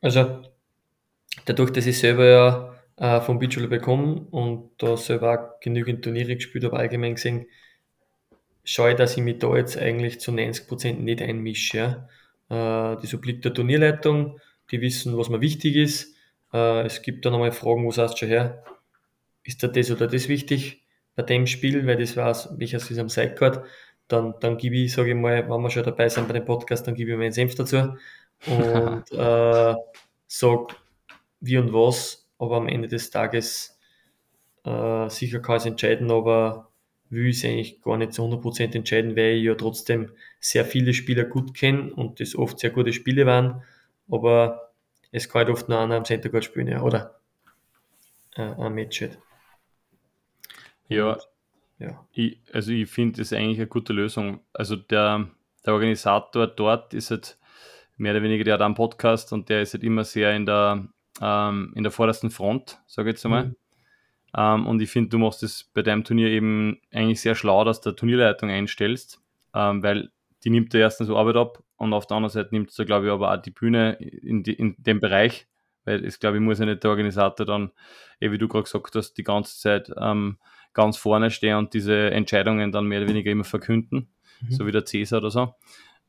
Also 0.00 0.42
dadurch, 1.44 1.70
dass 1.70 1.86
ich 1.86 1.98
selber 1.98 2.26
ja 2.26 2.74
äh, 2.96 3.20
vom 3.20 3.38
Beachvolley 3.38 3.68
bekomme 3.68 4.26
und 4.30 4.70
da 4.78 4.96
selber 4.96 5.32
auch 5.32 5.60
genügend 5.60 6.04
Turniere 6.04 6.36
gespielt 6.36 6.64
habe, 6.64 6.76
allgemein 6.76 7.14
gesehen, 7.14 7.46
schaue 8.64 8.90
ich, 8.90 8.96
dass 8.96 9.16
ich 9.16 9.22
mich 9.22 9.38
da 9.38 9.54
jetzt 9.56 9.76
eigentlich 9.76 10.20
zu 10.20 10.30
90% 10.30 10.94
nicht 10.94 11.22
einmische. 11.22 12.06
Ja. 12.48 12.94
Äh, 12.94 13.00
das 13.00 13.14
obliegt 13.14 13.44
der 13.44 13.54
Turnierleitung, 13.54 14.38
die 14.70 14.80
wissen, 14.80 15.16
was 15.16 15.28
mir 15.28 15.40
wichtig 15.40 15.76
ist. 15.76 16.14
Äh, 16.52 16.82
es 16.86 17.02
gibt 17.02 17.24
dann 17.24 17.32
nochmal 17.32 17.52
Fragen, 17.52 17.84
wo 17.84 17.90
sagst 17.90 18.14
du 18.14 18.18
schon 18.18 18.28
her, 18.28 18.64
ist 19.42 19.62
da 19.62 19.68
das 19.68 19.90
oder 19.90 20.06
das 20.06 20.28
wichtig 20.28 20.84
bei 21.16 21.22
dem 21.22 21.46
Spiel, 21.46 21.86
weil 21.86 21.96
das 21.96 22.16
weiß, 22.16 22.50
welches 22.58 22.90
ist 22.90 22.98
am 22.98 23.08
Sidecard 23.08 23.64
dann, 24.12 24.34
dann 24.40 24.56
gebe 24.56 24.76
ich, 24.76 24.92
sage 24.92 25.10
ich 25.10 25.16
mal, 25.16 25.48
wenn 25.48 25.62
wir 25.62 25.70
schon 25.70 25.84
dabei 25.84 26.08
sind 26.08 26.26
bei 26.26 26.34
dem 26.34 26.44
Podcast, 26.44 26.86
dann 26.86 26.94
gebe 26.94 27.12
ich 27.12 27.16
meinen 27.16 27.32
Senf 27.32 27.54
dazu 27.54 27.96
und 28.46 29.04
äh, 29.12 29.74
sage 30.26 30.66
wie 31.40 31.58
und 31.58 31.72
was, 31.72 32.28
aber 32.38 32.56
am 32.56 32.68
Ende 32.68 32.88
des 32.88 33.10
Tages 33.10 33.78
äh, 34.64 35.08
sicher 35.08 35.40
kann 35.40 35.56
ich 35.56 35.62
es 35.62 35.66
entscheiden, 35.66 36.10
aber 36.10 36.70
will 37.08 37.28
ich 37.28 37.38
es 37.38 37.44
eigentlich 37.44 37.82
gar 37.82 37.96
nicht 37.96 38.12
zu 38.12 38.22
100% 38.22 38.74
entscheiden, 38.74 39.16
weil 39.16 39.34
ich 39.34 39.44
ja 39.44 39.54
trotzdem 39.54 40.12
sehr 40.38 40.64
viele 40.64 40.94
Spieler 40.94 41.24
gut 41.24 41.54
kenne 41.54 41.92
und 41.94 42.20
das 42.20 42.36
oft 42.36 42.58
sehr 42.58 42.70
gute 42.70 42.92
Spiele 42.92 43.26
waren, 43.26 43.62
aber 44.10 44.72
es 45.12 45.28
kann 45.28 45.40
halt 45.40 45.50
oft 45.50 45.68
noch 45.68 45.80
einer 45.80 45.96
am 45.96 46.04
Center 46.04 46.28
Court 46.28 46.44
spielen, 46.44 46.68
ja, 46.68 46.82
oder 46.82 47.20
äh, 48.36 48.42
ein 48.42 48.74
Match 48.74 49.00
halt. 49.00 49.18
Ja, 50.88 51.18
ja. 51.80 52.06
Ich, 52.12 52.38
also 52.52 52.72
ich 52.72 52.88
finde 52.88 53.20
das 53.20 53.32
eigentlich 53.32 53.58
eine 53.58 53.66
gute 53.66 53.92
Lösung. 53.92 54.40
Also 54.52 54.76
der, 54.76 55.28
der 55.64 55.72
Organisator 55.72 56.46
dort 56.46 56.94
ist 56.94 57.10
halt 57.10 57.38
mehr 57.96 58.12
oder 58.12 58.22
weniger, 58.22 58.44
der 58.44 58.54
hat 58.54 58.62
einen 58.62 58.74
Podcast 58.74 59.32
und 59.32 59.48
der 59.48 59.62
ist 59.62 59.74
halt 59.74 59.82
immer 59.82 60.04
sehr 60.04 60.34
in 60.36 60.46
der, 60.46 60.86
ähm, 61.20 61.72
in 61.74 61.82
der 61.82 61.92
vordersten 61.92 62.30
Front, 62.30 62.78
sage 62.86 63.10
ich 63.10 63.14
jetzt 63.14 63.24
einmal. 63.24 63.46
Mhm. 63.46 63.56
Ähm, 64.36 64.66
und 64.66 64.80
ich 64.80 64.90
finde, 64.90 65.10
du 65.10 65.18
machst 65.18 65.42
es 65.42 65.64
bei 65.74 65.82
deinem 65.82 66.04
Turnier 66.04 66.28
eben 66.28 66.80
eigentlich 66.92 67.20
sehr 67.20 67.34
schlau, 67.34 67.64
dass 67.64 67.80
du 67.80 67.92
Turnierleitung 67.92 68.50
einstellst, 68.50 69.20
ähm, 69.54 69.82
weil 69.82 70.10
die 70.44 70.50
nimmt 70.50 70.72
dir 70.72 70.80
erstens 70.80 71.10
Arbeit 71.10 71.36
ab 71.36 71.62
und 71.76 71.92
auf 71.92 72.06
der 72.06 72.16
anderen 72.16 72.32
Seite 72.32 72.50
nimmt 72.52 72.76
du, 72.78 72.84
glaube 72.84 73.06
ich, 73.06 73.12
aber 73.12 73.32
auch 73.32 73.42
die 73.42 73.50
Bühne 73.50 73.94
in, 73.94 74.42
die, 74.42 74.54
in 74.54 74.76
dem 74.78 75.00
Bereich, 75.00 75.46
weil 75.84 76.04
es, 76.04 76.20
glaube 76.20 76.36
ich, 76.36 76.42
muss 76.42 76.58
ja 76.58 76.66
nicht 76.66 76.82
der 76.84 76.90
Organisator 76.90 77.44
dann, 77.44 77.72
eh, 78.20 78.30
wie 78.30 78.38
du 78.38 78.48
gerade 78.48 78.64
gesagt 78.64 78.94
hast, 78.94 79.14
die 79.14 79.24
ganze 79.24 79.58
Zeit 79.58 79.92
ähm, 79.98 80.38
ganz 80.72 80.96
vorne 80.96 81.30
stehen 81.30 81.56
und 81.56 81.74
diese 81.74 82.10
Entscheidungen 82.10 82.72
dann 82.72 82.86
mehr 82.86 83.00
oder 83.00 83.08
weniger 83.08 83.30
immer 83.30 83.44
verkünden, 83.44 84.08
mhm. 84.40 84.52
so 84.52 84.66
wie 84.66 84.72
der 84.72 84.84
Cäsar 84.84 85.18
oder 85.18 85.30
so. 85.30 85.54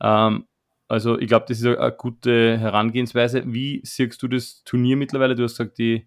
Ähm, 0.01 0.45
also 0.87 1.17
ich 1.17 1.27
glaube, 1.27 1.45
das 1.47 1.59
ist 1.59 1.65
eine 1.65 1.91
gute 1.93 2.57
Herangehensweise. 2.57 3.43
Wie 3.45 3.81
siehst 3.83 4.21
du 4.21 4.27
das 4.27 4.63
Turnier 4.65 4.97
mittlerweile? 4.97 5.35
Du 5.35 5.43
hast 5.43 5.57
gesagt, 5.57 5.77
die, 5.77 6.05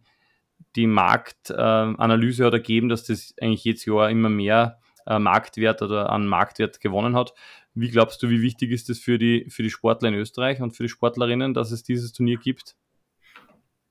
die 0.77 0.87
Marktanalyse 0.87 2.43
äh, 2.43 2.47
hat 2.47 2.53
ergeben, 2.53 2.89
dass 2.89 3.05
das 3.05 3.35
eigentlich 3.41 3.65
jedes 3.65 3.87
Jahr 3.87 4.11
immer 4.11 4.29
mehr 4.29 4.79
äh, 5.07 5.19
Marktwert 5.19 5.81
oder 5.83 6.11
an 6.11 6.27
Marktwert 6.27 6.81
gewonnen 6.81 7.17
hat. 7.17 7.33
Wie 7.75 7.91
glaubst 7.91 8.23
du, 8.23 8.29
wie 8.29 8.43
wichtig 8.43 8.71
ist 8.71 8.89
das 8.89 8.99
für 8.99 9.19
die, 9.19 9.47
für 9.49 9.63
die 9.63 9.71
Sportler 9.71 10.11
in 10.11 10.15
Österreich 10.15 10.61
und 10.61 10.73
für 10.73 10.85
die 10.85 10.89
Sportlerinnen, 10.89 11.55
dass 11.55 11.73
es 11.73 11.83
dieses 11.83 12.13
Turnier 12.13 12.37
gibt? 12.37 12.77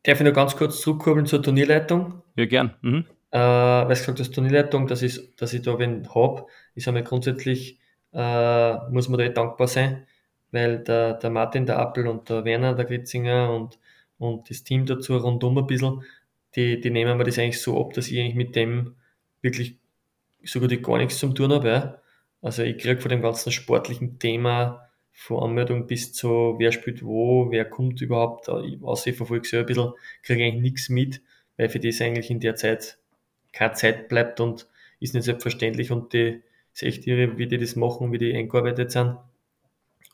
Darf 0.03 0.19
ich 0.19 0.25
noch 0.25 0.33
ganz 0.33 0.55
kurz 0.55 0.81
zurückkurbeln 0.81 1.25
zur 1.25 1.41
Turnierleitung? 1.41 2.21
Ja, 2.35 2.45
gern. 2.45 2.75
Mhm. 2.81 3.05
Äh, 3.33 3.39
weil 3.39 3.87
gesagt 3.87 4.19
hast, 4.19 4.31
Turnierleitung, 4.31 4.85
dass 4.85 5.01
ich, 5.01 5.35
dass 5.37 5.53
ich 5.53 5.63
da 5.63 5.79
wen 5.79 6.07
habe, 6.13 6.45
ist 6.75 6.87
einmal 6.87 7.03
grundsätzlich, 7.03 7.79
äh, 8.13 8.73
muss 8.91 9.09
man 9.09 9.17
da 9.17 9.25
eh 9.25 9.33
dankbar 9.33 9.67
sein, 9.67 10.05
weil 10.51 10.83
der, 10.83 11.15
der 11.15 11.31
Martin, 11.31 11.65
der 11.65 11.79
Appel 11.79 12.07
und 12.07 12.29
der 12.29 12.45
Werner, 12.45 12.75
der 12.75 12.85
Gritzinger 12.85 13.51
und, 13.51 13.79
und 14.19 14.51
das 14.51 14.63
Team 14.63 14.85
dazu 14.85 15.17
rundum 15.17 15.57
ein 15.57 15.65
bisschen, 15.65 16.03
die, 16.55 16.79
die 16.79 16.91
nehmen 16.91 17.17
mir 17.17 17.23
das 17.23 17.39
eigentlich 17.39 17.59
so 17.59 17.81
ab, 17.81 17.93
dass 17.93 18.07
ich 18.09 18.19
eigentlich 18.19 18.35
mit 18.35 18.55
dem 18.55 18.97
wirklich 19.41 19.79
so 20.43 20.59
gut 20.59 20.69
wie 20.69 20.81
gar 20.81 20.99
nichts 20.99 21.17
zum 21.17 21.33
tun 21.33 21.51
habe. 21.53 21.67
Ja. 21.67 22.01
Also 22.43 22.61
ich 22.61 22.77
kriege 22.77 23.01
von 23.01 23.09
dem 23.09 23.23
ganzen 23.23 23.51
sportlichen 23.51 24.19
Thema 24.19 24.89
von 25.11 25.41
Anmeldung 25.41 25.87
bis 25.87 26.13
zu 26.13 26.55
wer 26.59 26.71
spielt 26.71 27.03
wo, 27.03 27.49
wer 27.49 27.65
kommt 27.65 27.99
überhaupt, 28.01 28.47
außer 28.47 29.09
ich 29.09 29.17
verfolge 29.17 29.47
so 29.47 29.57
ein 29.57 29.65
bisschen, 29.65 29.93
kriege 30.21 30.43
eigentlich 30.43 30.61
nichts 30.61 30.89
mit, 30.89 31.21
weil 31.57 31.69
für 31.69 31.79
das 31.79 31.99
eigentlich 31.99 32.29
in 32.29 32.39
der 32.39 32.55
Zeit 32.55 32.99
keine 33.53 33.73
Zeit 33.73 34.09
bleibt 34.09 34.39
und 34.39 34.67
ist 34.99 35.13
nicht 35.13 35.23
selbstverständlich 35.23 35.91
und 35.91 36.11
die 36.13 36.41
ist 36.73 36.83
echt 36.83 37.07
irre, 37.07 37.37
wie 37.37 37.47
die 37.47 37.57
das 37.57 37.75
machen, 37.75 38.11
wie 38.11 38.17
die 38.17 38.35
eingearbeitet 38.35 38.91
sind. 38.91 39.17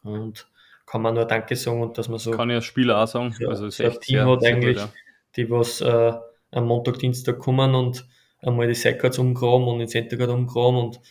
Und 0.03 0.47
kann 0.85 1.01
man 1.01 1.15
nur 1.15 1.25
Danke 1.25 1.55
sagen 1.55 1.81
und 1.81 1.97
dass 1.97 2.09
man 2.09 2.19
so. 2.19 2.31
Kann 2.31 2.49
ich 2.49 2.55
als 2.55 2.65
Spieler 2.65 3.01
auch 3.01 3.07
sagen. 3.07 3.31
So, 3.31 3.47
also 3.47 3.69
so 3.69 3.83
ein 3.83 3.99
Team 3.99 4.25
hat 4.25 4.45
eigentlich, 4.45 4.77
gut, 4.77 4.87
ja. 4.87 4.93
die 5.35 5.49
was 5.49 5.81
äh, 5.81 6.13
am 6.51 6.65
Montag, 6.65 6.99
Dienstag 6.99 7.39
kommen 7.39 7.75
und 7.75 8.05
einmal 8.41 8.67
die 8.67 8.73
Sidecards 8.73 9.19
umgraben 9.19 9.67
und 9.67 9.79
den 9.79 9.87
Centercard 9.87 10.29
umgraben 10.29 10.77
und 10.77 11.01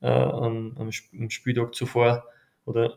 äh, 0.00 0.08
am, 0.08 0.76
am, 0.78 1.30
Spieltag 1.30 1.74
zuvor 1.74 2.24
oder 2.64 2.96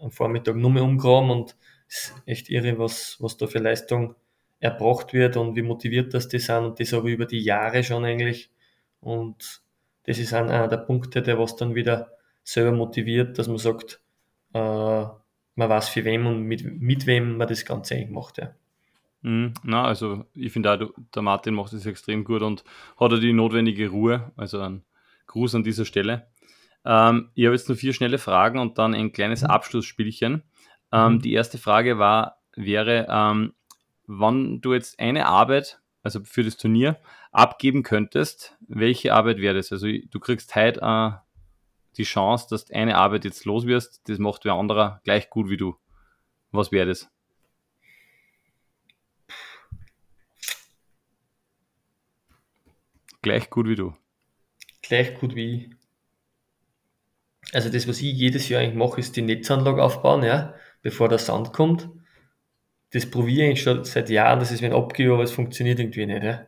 am 0.00 0.10
Vormittag 0.10 0.56
nur 0.56 0.70
mehr 0.70 0.84
umgraben 0.84 1.30
und 1.30 1.56
es 1.88 2.12
ist 2.12 2.22
echt 2.26 2.50
irre, 2.50 2.78
was, 2.78 3.16
was 3.20 3.36
da 3.36 3.46
für 3.46 3.58
Leistung 3.58 4.14
erbracht 4.60 5.12
wird 5.12 5.36
und 5.36 5.56
wie 5.56 5.62
motiviert 5.62 6.14
das 6.14 6.28
die 6.28 6.38
sind 6.38 6.64
und 6.64 6.80
das 6.80 6.92
aber 6.94 7.08
über 7.08 7.26
die 7.26 7.40
Jahre 7.40 7.82
schon 7.84 8.04
eigentlich 8.04 8.50
und 9.00 9.62
das 10.04 10.18
ist 10.18 10.32
einer 10.32 10.68
der 10.68 10.78
Punkte, 10.78 11.22
der 11.22 11.38
was 11.38 11.56
dann 11.56 11.74
wieder 11.74 12.10
selber 12.42 12.72
motiviert, 12.72 13.38
dass 13.38 13.46
man 13.46 13.58
sagt, 13.58 14.00
äh, 14.54 14.58
man 14.58 15.68
weiß 15.68 15.90
für 15.90 16.04
wem 16.04 16.26
und 16.26 16.44
mit, 16.44 16.64
mit 16.64 17.06
wem 17.06 17.36
man 17.36 17.46
das 17.46 17.64
Ganze 17.64 17.94
eigentlich 17.94 18.10
macht. 18.10 18.38
Ja. 18.38 18.54
Mm, 19.22 19.52
na, 19.64 19.84
also 19.84 20.24
ich 20.34 20.52
finde 20.52 20.72
auch, 20.72 20.90
der 21.14 21.22
Martin 21.22 21.54
macht 21.54 21.72
das 21.72 21.84
extrem 21.84 22.24
gut 22.24 22.42
und 22.42 22.64
hat 22.98 23.12
auch 23.12 23.18
die 23.18 23.32
notwendige 23.32 23.88
Ruhe. 23.90 24.32
Also 24.36 24.60
ein 24.60 24.82
Gruß 25.26 25.56
an 25.56 25.64
dieser 25.64 25.84
Stelle. 25.84 26.28
Ähm, 26.84 27.30
ich 27.34 27.44
habe 27.44 27.54
jetzt 27.54 27.68
nur 27.68 27.76
vier 27.76 27.92
schnelle 27.92 28.18
Fragen 28.18 28.58
und 28.58 28.78
dann 28.78 28.94
ein 28.94 29.12
kleines 29.12 29.42
mhm. 29.42 29.48
Abschlussspielchen. 29.48 30.42
Ähm, 30.92 31.14
mhm. 31.14 31.20
Die 31.20 31.32
erste 31.32 31.58
Frage 31.58 31.98
war, 31.98 32.38
wäre, 32.56 33.06
ähm, 33.10 33.52
wann 34.08 34.60
du 34.60 34.74
jetzt 34.74 34.98
eine 34.98 35.26
Arbeit, 35.26 35.80
also 36.02 36.24
für 36.24 36.42
das 36.42 36.56
Turnier, 36.56 36.98
abgeben 37.30 37.84
könntest, 37.84 38.56
welche 38.66 39.14
Arbeit 39.14 39.38
wäre 39.38 39.54
das? 39.54 39.70
Also 39.70 39.86
du 39.86 40.18
kriegst 40.18 40.56
heute 40.56 40.80
äh, 40.80 41.10
die 41.96 42.04
Chance, 42.04 42.46
dass 42.50 42.64
du 42.64 42.74
eine 42.74 42.96
Arbeit 42.96 43.24
jetzt 43.24 43.44
los 43.44 43.66
wirst, 43.66 44.08
das 44.08 44.18
macht 44.18 44.44
wer 44.44 44.54
anderer 44.54 45.00
gleich 45.04 45.30
gut 45.30 45.48
wie 45.50 45.56
du. 45.56 45.76
Was 46.50 46.72
wäre 46.72 46.86
das? 46.86 47.08
Gleich 53.20 53.50
gut 53.50 53.68
wie 53.68 53.76
du. 53.76 53.94
Gleich 54.80 55.14
gut 55.14 55.34
wie 55.34 55.54
ich. 55.54 55.70
Also 57.52 57.68
das, 57.68 57.88
was 57.88 58.00
ich 58.00 58.14
jedes 58.14 58.48
Jahr 58.48 58.62
eigentlich 58.62 58.76
mache, 58.76 59.00
ist 59.00 59.16
die 59.16 59.22
Netzanlage 59.22 59.82
aufbauen, 59.82 60.22
ja, 60.22 60.54
bevor 60.82 61.08
der 61.08 61.18
Sand 61.18 61.52
kommt. 61.52 61.90
Das 62.90 63.10
probiere 63.10 63.50
ich 63.50 63.62
schon 63.62 63.84
seit 63.84 64.08
Jahren, 64.08 64.38
das 64.38 64.50
ist 64.50 64.62
mir 64.62 64.74
abgebe, 64.74 65.12
aber 65.12 65.22
es 65.22 65.32
funktioniert 65.32 65.78
irgendwie 65.78 66.06
nicht. 66.06 66.22
Ja. 66.22 66.46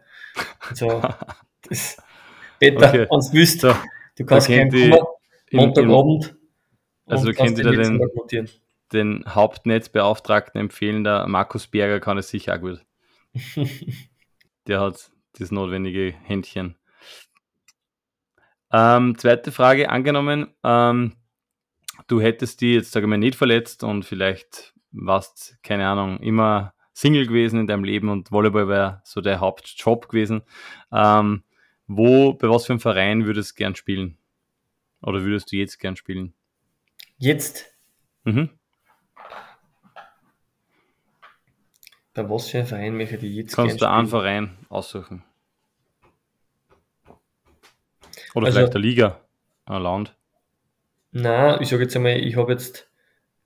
Also, 0.68 1.02
das, 1.68 2.02
Peter, 2.58 2.88
okay. 2.88 3.06
wenn 3.10 3.20
du 3.20 3.32
willst, 3.32 3.60
so, 3.60 3.74
du 4.16 4.24
kannst 4.24 4.46
kommen, 4.48 4.94
Montagabend. 5.52 6.36
Also 7.06 7.26
du 7.26 7.34
könntest 7.34 7.58
dir 7.58 7.72
den, 7.72 8.48
den 8.92 9.24
Hauptnetzbeauftragten 9.26 10.60
empfehlen, 10.60 11.04
der 11.04 11.26
Markus 11.26 11.66
Berger 11.66 12.00
kann 12.00 12.18
es 12.18 12.28
sicher 12.28 12.54
auch 12.54 12.60
gut. 12.60 12.80
der 14.66 14.80
hat 14.80 15.10
das 15.38 15.50
notwendige 15.50 16.14
Händchen. 16.24 16.76
Ähm, 18.72 19.18
zweite 19.18 19.50
Frage, 19.50 19.90
angenommen, 19.90 20.54
ähm, 20.62 21.16
du 22.06 22.20
hättest 22.20 22.60
die 22.60 22.74
jetzt, 22.74 22.92
sage 22.92 23.06
ich 23.06 23.10
mal, 23.10 23.18
nicht 23.18 23.34
verletzt 23.34 23.82
und 23.82 24.04
vielleicht 24.04 24.74
warst, 24.92 25.58
keine 25.62 25.86
Ahnung, 25.86 26.18
immer 26.18 26.74
Single 26.92 27.26
gewesen 27.26 27.60
in 27.60 27.66
deinem 27.66 27.84
Leben 27.84 28.08
und 28.08 28.30
Volleyball 28.30 28.68
wäre 28.68 29.00
so 29.04 29.20
der 29.20 29.40
Hauptjob 29.40 30.08
gewesen. 30.08 30.42
Ähm, 30.92 31.44
wo, 31.86 32.34
bei 32.34 32.48
was 32.48 32.66
für 32.66 32.72
einem 32.72 32.80
Verein 32.80 33.26
würdest 33.26 33.52
du 33.52 33.54
gern 33.56 33.74
spielen? 33.74 34.18
Oder 35.02 35.22
würdest 35.22 35.50
du 35.50 35.56
jetzt 35.56 35.78
gern 35.78 35.96
spielen? 35.96 36.34
Jetzt? 37.18 37.66
Mhm. 38.24 38.50
Bei 42.12 42.28
was 42.28 42.48
für 42.48 42.58
einem 42.58 42.66
Verein 42.66 42.96
möchte 42.96 43.16
ich 43.16 43.34
jetzt 43.34 43.56
Kannst 43.56 43.78
gern 43.78 43.90
du 43.90 43.96
einen 43.96 44.08
Verein 44.08 44.58
aussuchen? 44.68 45.24
Oder 48.34 48.46
also, 48.46 48.58
vielleicht 48.58 48.74
der 48.74 48.80
Liga, 48.80 49.20
ein 49.64 49.82
Land? 49.82 50.14
Na, 51.12 51.60
ich 51.60 51.68
sage 51.68 51.82
jetzt 51.82 51.96
einmal, 51.96 52.18
ich 52.18 52.36
habe 52.36 52.52
jetzt 52.52 52.88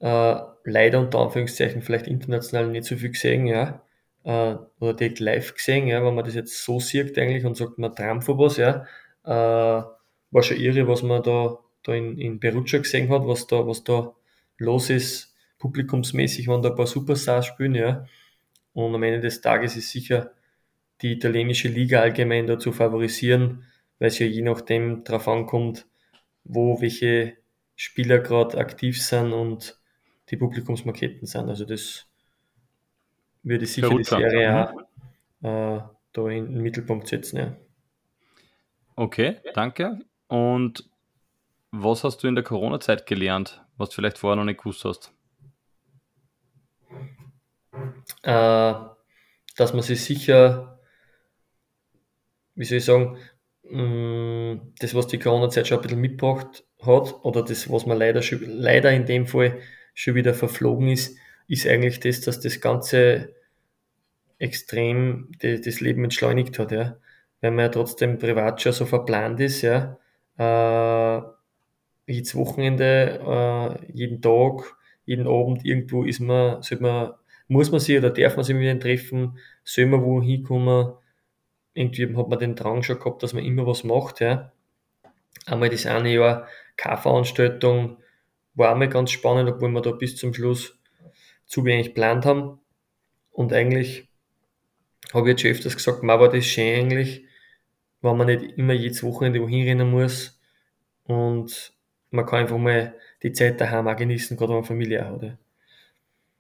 äh, 0.01 0.37
leider 0.65 1.01
unter 1.01 1.21
Anführungszeichen 1.21 1.83
vielleicht 1.83 2.07
international 2.07 2.69
nicht 2.69 2.85
so 2.87 2.97
viel 2.97 3.11
gesehen, 3.11 3.47
ja, 3.47 3.83
äh, 4.25 4.57
oder 4.81 4.95
direkt 4.95 5.21
live 5.21 5.55
gesehen, 5.55 5.87
ja, 5.87 6.05
wenn 6.05 6.15
man 6.15 6.25
das 6.25 6.35
jetzt 6.35 6.65
so 6.65 6.81
sieht 6.81 7.19
eigentlich 7.19 7.45
und 7.45 7.57
sagt, 7.57 7.79
man 7.79 7.95
träumt 7.95 8.25
von 8.25 8.39
was, 8.39 8.57
ja, 8.57 8.87
äh, 9.25 9.29
war 10.31 10.43
schon 10.43 10.57
irre, 10.59 10.89
was 10.89 11.03
man 11.03 11.23
da, 11.23 11.59
da 11.83 11.95
in, 11.95 12.19
in 12.19 12.41
Perugia 12.41 12.81
gesehen 12.81 13.09
hat, 13.11 13.27
was 13.27 13.47
da, 13.47 13.67
was 13.67 13.85
da 13.85 14.15
los 14.59 14.91
ist, 14.91 15.35
publikumsmäßig, 15.59 16.49
wenn 16.49 16.63
da 16.63 16.71
ein 16.71 16.77
paar 16.77 16.87
Superstars 16.87 17.47
spielen, 17.47 17.75
ja, 17.75 18.07
und 18.73 18.95
am 18.95 19.03
Ende 19.03 19.21
des 19.21 19.41
Tages 19.41 19.77
ist 19.77 19.91
sicher 19.91 20.33
die 21.03 21.13
italienische 21.13 21.69
Liga 21.69 22.01
allgemein 22.01 22.47
da 22.47 22.59
zu 22.59 22.73
favorisieren, 22.73 23.65
weil 23.99 24.09
es 24.09 24.19
ja 24.19 24.27
je 24.27 24.43
nachdem 24.43 25.05
darauf 25.05 25.29
ankommt, 25.29 25.87
wo 26.45 26.81
welche 26.81 27.37
Spieler 27.77 28.19
gerade 28.19 28.59
aktiv 28.59 29.03
sind 29.03 29.33
und 29.33 29.79
die 30.31 30.37
Publikumsmarketten 30.37 31.27
sind. 31.27 31.49
Also 31.49 31.65
das 31.65 32.07
würde 33.43 33.67
sicher 33.67 33.91
die 33.91 34.05
Serie 34.05 34.69
auch 34.69 34.81
äh, 35.43 35.83
da 36.13 36.29
in 36.29 36.53
den 36.53 36.63
Mittelpunkt 36.63 37.09
setzen. 37.09 37.37
Ja. 37.37 37.57
Okay, 38.97 39.41
danke. 39.55 40.01
Und 40.29 40.89
was 41.71 42.05
hast 42.05 42.23
du 42.23 42.29
in 42.29 42.35
der 42.35 42.45
Corona-Zeit 42.45 43.07
gelernt, 43.07 43.65
was 43.77 43.91
du 43.91 43.97
vielleicht 43.97 44.19
vorher 44.19 44.37
noch 44.37 44.45
nicht 44.45 44.61
gewusst 44.61 44.85
hast? 44.85 45.13
Äh, 48.23 48.75
dass 49.57 49.73
man 49.73 49.83
sich 49.83 50.03
sicher, 50.05 50.79
wie 52.55 52.65
soll 52.65 52.79
ich 52.79 52.85
sagen, 52.85 53.19
Mm, 53.71 54.73
das, 54.79 54.95
was 54.95 55.07
die 55.07 55.19
Corona-Zeit 55.19 55.67
schon 55.67 55.79
ein 55.79 55.83
bisschen 55.83 56.01
mitgebracht 56.01 56.65
hat, 56.83 57.15
oder 57.25 57.43
das, 57.43 57.71
was 57.71 57.87
man 57.87 57.99
leider, 57.99 58.21
leider 58.41 58.93
in 58.93 59.07
dem 59.07 59.27
Fall 59.27 59.59
schon 59.95 60.15
wieder 60.15 60.35
verflogen 60.35 60.89
ist, 60.89 61.17
ist 61.49 61.67
eigentlich 61.67 62.01
das, 62.01 62.21
dass 62.21 62.41
das 62.41 62.61
Ganze 62.61 63.35
extrem 64.39 65.31
die, 65.43 65.61
das 65.61 65.81
Leben 65.81 66.05
entschleunigt 66.05 66.59
hat, 66.59 66.73
ja. 66.73 66.97
Weil 67.41 67.51
man 67.53 67.67
ja 67.67 67.69
trotzdem 67.69 68.19
privat 68.19 68.61
schon 68.61 68.73
so 68.73 68.87
verplant 68.87 69.41
ist, 69.41 69.63
ja. 69.63 69.99
Äh, 70.39 71.23
jedes 72.07 72.35
Wochenende, 72.35 73.21
äh, 73.87 73.93
jeden 73.93 74.21
Tag, 74.21 74.77
jeden 75.07 75.27
Abend 75.27 75.65
irgendwo 75.65 76.05
ist 76.05 76.21
man, 76.21 76.63
sollte 76.63 76.83
man, 76.83 77.13
muss 77.49 77.71
man 77.71 77.81
sich 77.81 77.99
oder 77.99 78.11
darf 78.11 78.37
man 78.37 78.45
sich 78.45 78.55
mit 78.55 78.65
ihnen 78.65 78.81
treffen, 78.81 79.39
soll 79.63 79.87
man 79.87 80.03
wo 80.03 80.21
hinkommen, 80.23 80.95
irgendwie 81.75 82.17
hat 82.17 82.29
man 82.29 82.39
den 82.39 82.55
Drang 82.55 82.83
schon 82.83 82.99
gehabt, 82.99 83.23
dass 83.23 83.33
man 83.33 83.45
immer 83.45 83.67
was 83.67 83.85
macht. 83.85 84.21
Ja. 84.21 84.53
Einmal 85.47 85.69
das 85.69 85.87
eine 85.87 86.13
Jahr 86.13 86.47
K-Veranstaltung 86.77 87.99
war 88.55 88.73
einmal 88.73 88.89
ganz 88.89 89.11
spannend, 89.11 89.51
obwohl 89.51 89.71
wir 89.71 89.83
da 89.83 89.93
bis 89.93 90.17
zum 90.17 90.33
Schluss 90.35 90.79
zu 91.47 91.65
wenig 91.65 91.89
geplant 91.89 92.25
haben. 92.25 92.61
Und 93.31 93.53
eigentlich 93.53 94.09
habe 95.13 95.29
ich 95.29 95.33
jetzt 95.33 95.43
schon 95.43 95.51
öfters 95.51 95.77
gesagt, 95.77 96.03
man 96.03 96.21
war 96.21 96.31
das 96.31 96.47
schön 96.47 96.81
eigentlich, 96.81 97.25
wenn 98.01 98.17
man 98.17 98.27
nicht 98.27 98.59
immer 98.59 98.73
jedes 98.73 99.03
Wochenende 99.03 99.41
wohin 99.41 99.67
rennen 99.67 99.91
muss 99.91 100.41
und 101.05 101.73
man 102.11 102.27
kann 102.27 102.41
einfach 102.41 102.59
mal 102.59 102.95
die 103.23 103.33
Zeit 103.33 103.61
daheim 103.61 103.89
auch 103.89 103.97
genießen, 103.97 104.37
gerade 104.37 104.51
wenn 104.51 104.59
man 104.59 104.65
Familie 104.65 105.05
hat. 105.05 105.23
Ja. 105.23 105.39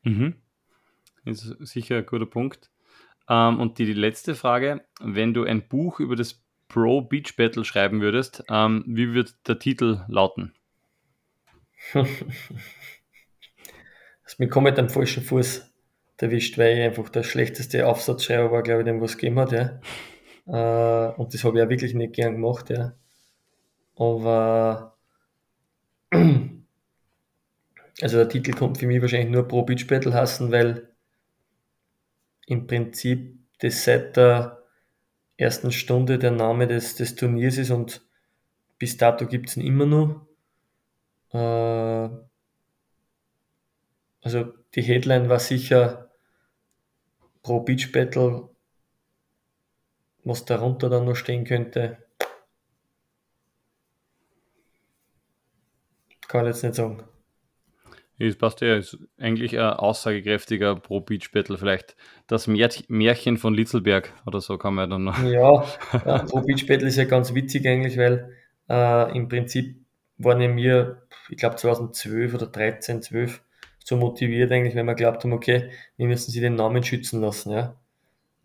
Mhm. 0.02 0.34
Das 1.24 1.44
ist 1.44 1.72
sicher 1.72 1.98
ein 1.98 2.06
guter 2.06 2.26
Punkt. 2.26 2.70
Ähm, 3.28 3.58
und 3.58 3.78
die, 3.78 3.86
die, 3.86 3.94
letzte 3.94 4.34
Frage, 4.34 4.84
wenn 5.00 5.32
du 5.32 5.44
ein 5.44 5.66
Buch 5.66 6.00
über 6.00 6.16
das 6.16 6.42
Pro 6.68 7.00
Beach 7.00 7.36
Battle 7.36 7.64
schreiben 7.64 8.00
würdest, 8.00 8.44
ähm, 8.50 8.84
wie 8.86 9.14
wird 9.14 9.34
der 9.48 9.58
Titel 9.58 10.04
lauten? 10.08 10.52
Das 11.92 12.24
mir 14.38 14.48
komplett 14.48 14.78
am 14.78 14.88
falschen 14.88 15.22
Fuß 15.22 15.70
erwischt, 16.18 16.58
weil 16.58 16.78
ich 16.78 16.84
einfach 16.84 17.08
der 17.10 17.22
schlechteste 17.22 17.86
Aufsatzschreiber 17.86 18.50
war, 18.50 18.62
glaube 18.62 18.80
ich, 18.80 18.86
dem 18.86 19.00
was 19.00 19.18
gegeben 19.18 19.40
hat, 19.40 19.52
ja. 19.52 19.80
Äh, 20.46 21.14
und 21.16 21.34
das 21.34 21.44
habe 21.44 21.58
ich 21.58 21.62
ja 21.62 21.68
wirklich 21.68 21.94
nicht 21.94 22.14
gern 22.14 22.32
gemacht, 22.32 22.70
ja. 22.70 22.94
Aber 23.96 24.96
also 28.00 28.16
der 28.16 28.28
Titel 28.28 28.52
kommt 28.52 28.78
für 28.78 28.86
mich 28.86 29.00
wahrscheinlich 29.00 29.30
nur 29.30 29.46
Pro 29.46 29.62
Beach 29.62 29.86
Battle 29.86 30.14
hassen, 30.14 30.50
weil 30.50 30.88
im 32.46 32.66
Prinzip 32.66 33.38
das 33.60 33.84
seit 33.84 34.16
der 34.16 34.62
ersten 35.36 35.72
Stunde 35.72 36.18
der 36.18 36.30
Name 36.30 36.66
des, 36.66 36.96
des 36.96 37.14
Turniers 37.14 37.58
ist 37.58 37.70
und 37.70 38.02
bis 38.78 38.96
dato 38.96 39.26
gibt 39.26 39.48
es 39.48 39.56
ihn 39.56 39.66
immer 39.66 39.86
noch. 39.86 40.26
Äh, 41.34 42.08
also 44.22 44.54
die 44.74 44.82
Headline 44.82 45.28
war 45.28 45.40
sicher 45.40 46.10
Pro 47.42 47.60
Beach 47.60 47.92
Battle, 47.92 48.48
was 50.22 50.44
darunter 50.46 50.88
dann 50.88 51.04
noch 51.04 51.16
stehen 51.16 51.44
könnte. 51.44 51.98
Kann 56.28 56.46
ich 56.46 56.54
jetzt 56.54 56.62
nicht 56.62 56.74
sagen. 56.76 57.02
Das 58.18 58.36
passt 58.36 58.60
ja, 58.60 58.76
ist 58.76 58.96
eigentlich 59.18 59.58
ein 59.58 59.72
aussagekräftiger 59.72 60.76
Pro 60.76 61.00
Beach 61.00 61.32
Battle. 61.32 61.58
Vielleicht 61.58 61.96
das 62.28 62.46
Märchen 62.46 63.36
von 63.36 63.54
Litzelberg 63.54 64.12
oder 64.24 64.40
so 64.40 64.56
kann 64.56 64.74
man 64.74 64.88
dann 64.88 65.04
noch. 65.04 65.18
Ja, 65.22 65.64
ja 66.06 66.18
Pro 66.22 66.40
Beach 66.40 66.66
Battle 66.66 66.86
ist 66.86 66.96
ja 66.96 67.04
ganz 67.04 67.34
witzig 67.34 67.66
eigentlich, 67.66 67.98
weil 67.98 68.32
äh, 68.70 69.16
im 69.16 69.28
Prinzip 69.28 69.83
waren 70.18 70.40
ja 70.40 70.48
mir, 70.48 71.02
ich 71.28 71.36
glaube 71.36 71.56
2012 71.56 72.34
oder 72.34 72.46
13, 72.46 73.02
12, 73.02 73.42
so 73.84 73.96
motiviert 73.96 74.50
eigentlich, 74.52 74.74
wenn 74.74 74.86
wir 74.86 74.94
glaubt 74.94 75.24
haben, 75.24 75.32
okay, 75.32 75.70
wir 75.96 76.06
müssen 76.06 76.30
sie 76.30 76.40
den 76.40 76.54
Namen 76.54 76.82
schützen 76.82 77.20
lassen, 77.20 77.52
ja. 77.52 77.76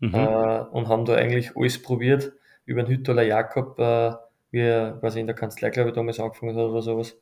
Mhm. 0.00 0.14
Äh, 0.14 0.60
und 0.72 0.88
haben 0.88 1.04
da 1.04 1.14
eigentlich 1.14 1.56
alles 1.56 1.80
probiert, 1.80 2.32
über 2.64 2.82
den 2.82 2.90
Hüttoler 2.90 3.22
Jakob, 3.22 3.78
äh, 3.78 4.12
wie 4.50 4.60
er 4.60 4.98
quasi 5.00 5.20
in 5.20 5.26
der 5.26 5.36
Kanzlei, 5.36 5.70
glaube 5.70 5.90
ich, 5.90 5.94
damals 5.94 6.20
angefangen 6.20 6.56
hat 6.56 6.64
oder 6.64 6.82
sowas, 6.82 7.16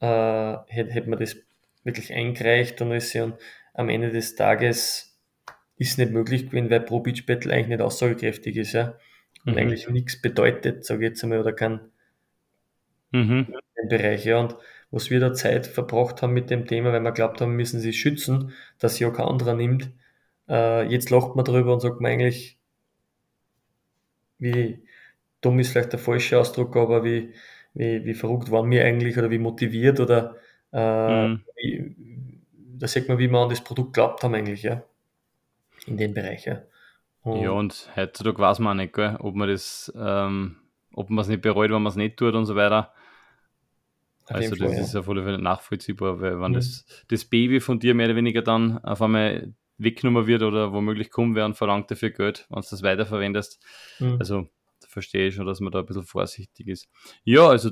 äh, 0.00 0.56
hätte, 0.66 0.92
hätte 0.92 1.10
man 1.10 1.18
das 1.18 1.36
wirklich 1.84 2.12
eingereicht 2.12 2.80
und 2.82 2.90
alles. 2.90 3.14
Und 3.14 3.34
am 3.74 3.88
Ende 3.88 4.10
des 4.10 4.34
Tages 4.34 5.18
ist 5.76 5.98
nicht 5.98 6.12
möglich 6.12 6.46
gewesen, 6.46 6.70
weil 6.70 6.80
Pro 6.80 7.00
Beach 7.00 7.26
Battle 7.26 7.52
eigentlich 7.52 7.68
nicht 7.68 7.80
aussagekräftig 7.80 8.56
ist, 8.56 8.72
ja. 8.72 8.98
Und 9.46 9.52
mhm. 9.52 9.58
eigentlich 9.58 9.88
nichts 9.88 10.20
bedeutet, 10.20 10.84
sage 10.84 11.04
ich 11.04 11.10
jetzt 11.10 11.22
einmal, 11.22 11.40
oder 11.40 11.52
kann 11.52 11.90
mhm. 13.12 13.54
Bereich, 13.88 14.24
ja. 14.24 14.38
Und 14.38 14.56
was 14.90 15.10
wir 15.10 15.20
da 15.20 15.32
Zeit 15.32 15.66
verbracht 15.66 16.22
haben 16.22 16.32
mit 16.32 16.50
dem 16.50 16.66
Thema, 16.66 16.92
weil 16.92 17.00
wir 17.00 17.12
glaubt 17.12 17.40
haben, 17.40 17.56
müssen 17.56 17.80
sie 17.80 17.92
schützen, 17.92 18.52
dass 18.78 18.96
sie 18.96 19.06
auch 19.06 19.12
kein 19.12 19.26
anderer 19.26 19.54
nimmt. 19.54 19.90
Äh, 20.48 20.86
jetzt 20.90 21.10
lacht 21.10 21.36
man 21.36 21.44
drüber 21.44 21.72
und 21.72 21.80
sagt 21.80 22.00
man 22.00 22.12
eigentlich, 22.12 22.58
wie 24.38 24.82
dumm 25.40 25.58
ist 25.58 25.70
vielleicht 25.70 25.92
der 25.92 25.98
falsche 26.00 26.38
Ausdruck, 26.38 26.76
aber 26.76 27.04
wie, 27.04 27.32
wie, 27.74 28.04
wie 28.04 28.14
verrückt 28.14 28.50
waren 28.50 28.70
wir 28.70 28.84
eigentlich 28.84 29.16
oder 29.16 29.30
wie 29.30 29.38
motiviert 29.38 30.00
oder 30.00 30.36
äh, 30.72 31.28
mhm. 31.28 31.44
wie, 31.56 31.94
da 32.78 32.88
sieht 32.88 33.08
man, 33.08 33.18
wie 33.18 33.28
wir 33.28 33.38
an 33.38 33.48
das 33.48 33.62
Produkt 33.62 33.92
glaubt 33.94 34.22
haben 34.22 34.34
eigentlich, 34.34 34.62
ja. 34.62 34.82
In 35.86 35.96
dem 35.96 36.14
Bereich, 36.14 36.46
ja. 36.46 36.62
Und 37.22 37.42
ja, 37.42 37.50
und 37.50 37.90
heutzutage 37.96 38.38
weiß 38.38 38.58
man 38.60 38.78
auch 38.78 38.82
nicht, 38.82 38.94
gell, 38.94 39.16
ob 39.20 39.34
man 39.34 39.48
das, 39.48 39.92
ähm, 39.96 40.56
ob 40.92 41.10
man 41.10 41.22
es 41.22 41.28
nicht 41.28 41.42
bereut, 41.42 41.70
wenn 41.70 41.82
man 41.82 41.90
es 41.90 41.96
nicht 41.96 42.16
tut 42.16 42.34
und 42.34 42.46
so 42.46 42.56
weiter. 42.56 42.92
Also 44.26 44.54
das 44.54 44.72
Fall, 44.72 44.80
ist 44.80 44.94
ja. 44.94 45.00
auf 45.00 45.08
alle 45.08 45.24
Fälle 45.24 45.38
nachvollziehbar, 45.38 46.20
weil 46.20 46.40
wenn 46.40 46.52
mhm. 46.52 46.54
das, 46.54 46.84
das 47.08 47.24
Baby 47.24 47.60
von 47.60 47.80
dir 47.80 47.94
mehr 47.94 48.06
oder 48.06 48.16
weniger 48.16 48.42
dann 48.42 48.78
auf 48.84 49.02
einmal 49.02 49.52
weggenommen 49.78 50.26
wird 50.26 50.42
oder 50.42 50.72
womöglich 50.72 51.10
kommen 51.10 51.34
werden, 51.34 51.54
verlangt 51.54 51.90
dafür 51.90 52.10
Geld, 52.10 52.46
wenn 52.48 52.60
du 52.60 52.68
das 52.70 52.82
weiterverwendest. 52.82 53.60
Mhm. 53.98 54.16
Also 54.18 54.48
verstehe 54.86 55.28
ich 55.28 55.34
schon, 55.34 55.46
dass 55.46 55.60
man 55.60 55.72
da 55.72 55.80
ein 55.80 55.86
bisschen 55.86 56.04
vorsichtig 56.04 56.68
ist. 56.68 56.88
Ja, 57.24 57.48
also 57.48 57.70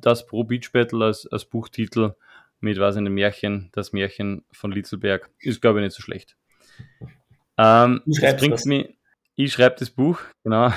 das 0.00 0.26
Pro 0.26 0.44
Beach 0.44 0.70
Battle 0.72 1.04
als, 1.04 1.26
als 1.26 1.44
Buchtitel 1.44 2.14
mit 2.60 2.78
was 2.78 2.96
in 2.96 3.04
dem 3.04 3.14
Märchen, 3.14 3.70
das 3.72 3.92
Märchen 3.92 4.44
von 4.52 4.72
Litzelberg, 4.72 5.30
ist 5.40 5.60
glaube 5.60 5.80
ich 5.80 5.84
nicht 5.84 5.96
so 5.96 6.02
schlecht. 6.02 6.36
Ähm, 7.56 8.02
das 8.06 8.36
bringt 8.36 8.54
das. 8.54 8.64
mich, 8.64 8.96
ich 9.34 9.52
schreibe 9.52 9.76
das 9.78 9.90
Buch, 9.90 10.20
genau. 10.44 10.72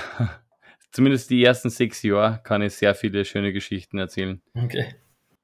Zumindest 0.92 1.30
die 1.30 1.44
ersten 1.44 1.70
sechs 1.70 2.04
Jahre 2.04 2.42
kann 2.44 2.62
ich 2.62 2.74
sehr 2.74 2.96
viele 2.96 3.24
schöne 3.26 3.54
Geschichten 3.54 3.98
erzählen. 3.98 4.42
Okay. 4.54 4.94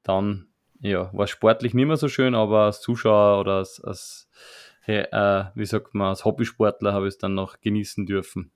Dann, 0.02 0.48
ja, 0.80 1.10
war 1.14 1.26
sportlich 1.26 1.74
nicht 1.74 1.86
mehr 1.86 1.96
so 1.96 2.08
schön, 2.08 2.34
aber 2.34 2.64
als 2.64 2.80
Zuschauer 2.80 3.40
oder 3.40 3.54
als, 3.54 3.82
als 3.82 4.28
hey, 4.82 5.06
äh, 5.10 5.44
wie 5.54 5.66
sagt 5.66 5.94
man, 5.94 6.08
als 6.08 6.24
Hobbysportler 6.24 6.92
habe 6.92 7.06
ich 7.06 7.14
es 7.14 7.18
dann 7.18 7.34
noch 7.34 7.60
genießen 7.60 8.06
dürfen. 8.06 8.52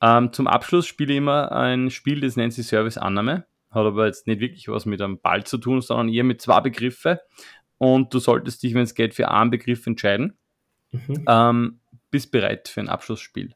Ähm, 0.00 0.32
zum 0.32 0.48
Abschluss 0.48 0.86
spiele 0.86 1.12
ich 1.12 1.18
immer 1.18 1.52
ein 1.52 1.90
Spiel, 1.90 2.20
das 2.20 2.36
nennt 2.36 2.52
sich 2.52 2.66
Service 2.66 2.98
Annahme. 2.98 3.46
Hat 3.70 3.86
aber 3.86 4.06
jetzt 4.06 4.26
nicht 4.26 4.40
wirklich 4.40 4.68
was 4.68 4.84
mit 4.84 5.00
einem 5.00 5.20
Ball 5.20 5.44
zu 5.44 5.58
tun, 5.58 5.80
sondern 5.80 6.08
eher 6.08 6.24
mit 6.24 6.42
zwei 6.42 6.60
Begriffe. 6.60 7.20
Und 7.78 8.12
du 8.12 8.18
solltest 8.18 8.62
dich, 8.62 8.74
wenn 8.74 8.82
es 8.82 8.94
geht, 8.94 9.14
für 9.14 9.30
einen 9.30 9.50
Begriff 9.50 9.86
entscheiden. 9.86 10.36
Mhm. 10.90 11.24
Ähm, 11.26 11.80
bist 12.10 12.30
bereit 12.30 12.68
für 12.68 12.80
ein 12.80 12.88
Abschlussspiel. 12.88 13.54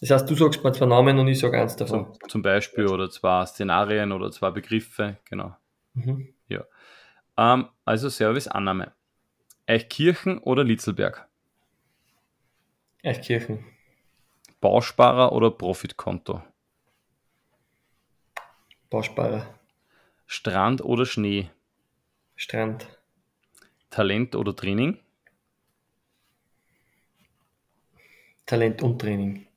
Das 0.00 0.10
heißt, 0.10 0.30
du 0.30 0.34
sagst 0.36 0.62
mal 0.62 0.72
zwei 0.72 0.86
Namen 0.86 1.18
und 1.18 1.26
ich 1.26 1.40
sage 1.40 1.60
eins 1.60 1.74
davon. 1.74 2.12
Zum, 2.14 2.28
zum 2.28 2.42
Beispiel 2.42 2.86
oder 2.86 3.10
zwei 3.10 3.44
Szenarien 3.46 4.12
oder 4.12 4.30
zwei 4.30 4.50
Begriffe, 4.50 5.18
genau. 5.24 5.56
Mhm. 5.94 6.32
Ja. 6.48 6.64
Ähm, 7.36 7.68
also 7.84 8.08
Service 8.08 8.46
Annahme. 8.46 8.92
Eichkirchen 9.66 10.38
oder 10.38 10.62
Litzelberg? 10.62 11.28
Eichkirchen. 13.02 13.64
Bausparer 14.60 15.32
oder 15.32 15.50
Profitkonto? 15.50 16.42
Bausparer. 18.90 19.46
Strand 20.26 20.82
oder 20.82 21.06
Schnee? 21.06 21.50
Strand. 22.36 22.86
Talent 23.90 24.36
oder 24.36 24.54
Training? 24.54 24.98
Talent 28.46 28.82
und 28.82 29.00
Training. 29.00 29.47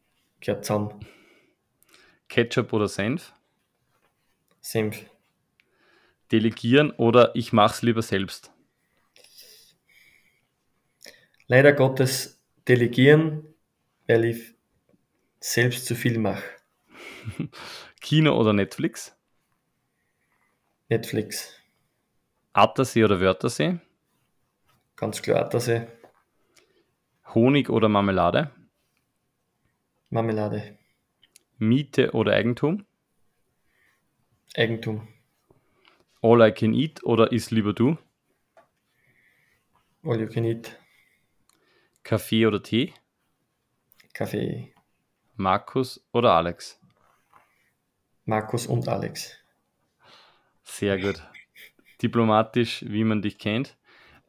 Gehört 0.41 0.65
zusammen. 0.65 1.05
Ketchup 2.27 2.73
oder 2.73 2.87
Senf? 2.87 3.33
Senf. 4.59 5.05
Delegieren 6.31 6.91
oder 6.91 7.35
ich 7.35 7.53
mach's 7.53 7.81
lieber 7.81 8.01
selbst? 8.01 8.51
Leider 11.47 11.73
Gottes 11.73 12.41
delegieren, 12.67 13.43
weil 14.07 14.25
ich 14.25 14.55
selbst 15.39 15.85
zu 15.85 15.95
viel 15.95 16.17
mache. 16.17 16.43
Kino 18.01 18.39
oder 18.39 18.53
Netflix? 18.53 19.15
Netflix. 20.89 21.53
Attersee 22.53 23.03
oder 23.03 23.19
Wörthersee? 23.19 23.79
Ganz 24.95 25.21
klar 25.21 25.41
Attersee. 25.41 25.87
Honig 27.33 27.69
oder 27.69 27.89
Marmelade? 27.89 28.51
Marmelade. 30.12 30.78
Miete 31.57 32.12
oder 32.12 32.34
Eigentum? 32.34 32.86
Eigentum. 34.55 35.07
All 36.22 36.41
I 36.41 36.51
can 36.51 36.74
eat 36.74 37.01
oder 37.03 37.32
ist 37.32 37.49
lieber 37.51 37.72
du? 37.72 37.97
All 40.03 40.20
you 40.20 40.28
can 40.28 40.43
eat. 40.43 40.78
Kaffee 42.03 42.45
oder 42.45 42.62
Tee? 42.62 42.93
Kaffee. 44.14 44.74
Markus 45.38 46.05
oder 46.12 46.34
Alex? 46.34 46.78
Markus 48.26 48.68
und 48.68 48.89
Alex. 48.89 49.38
Sehr 50.64 50.99
gut. 50.99 51.24
Diplomatisch, 52.01 52.84
wie 52.86 53.05
man 53.05 53.22
dich 53.22 53.38
kennt. 53.38 53.78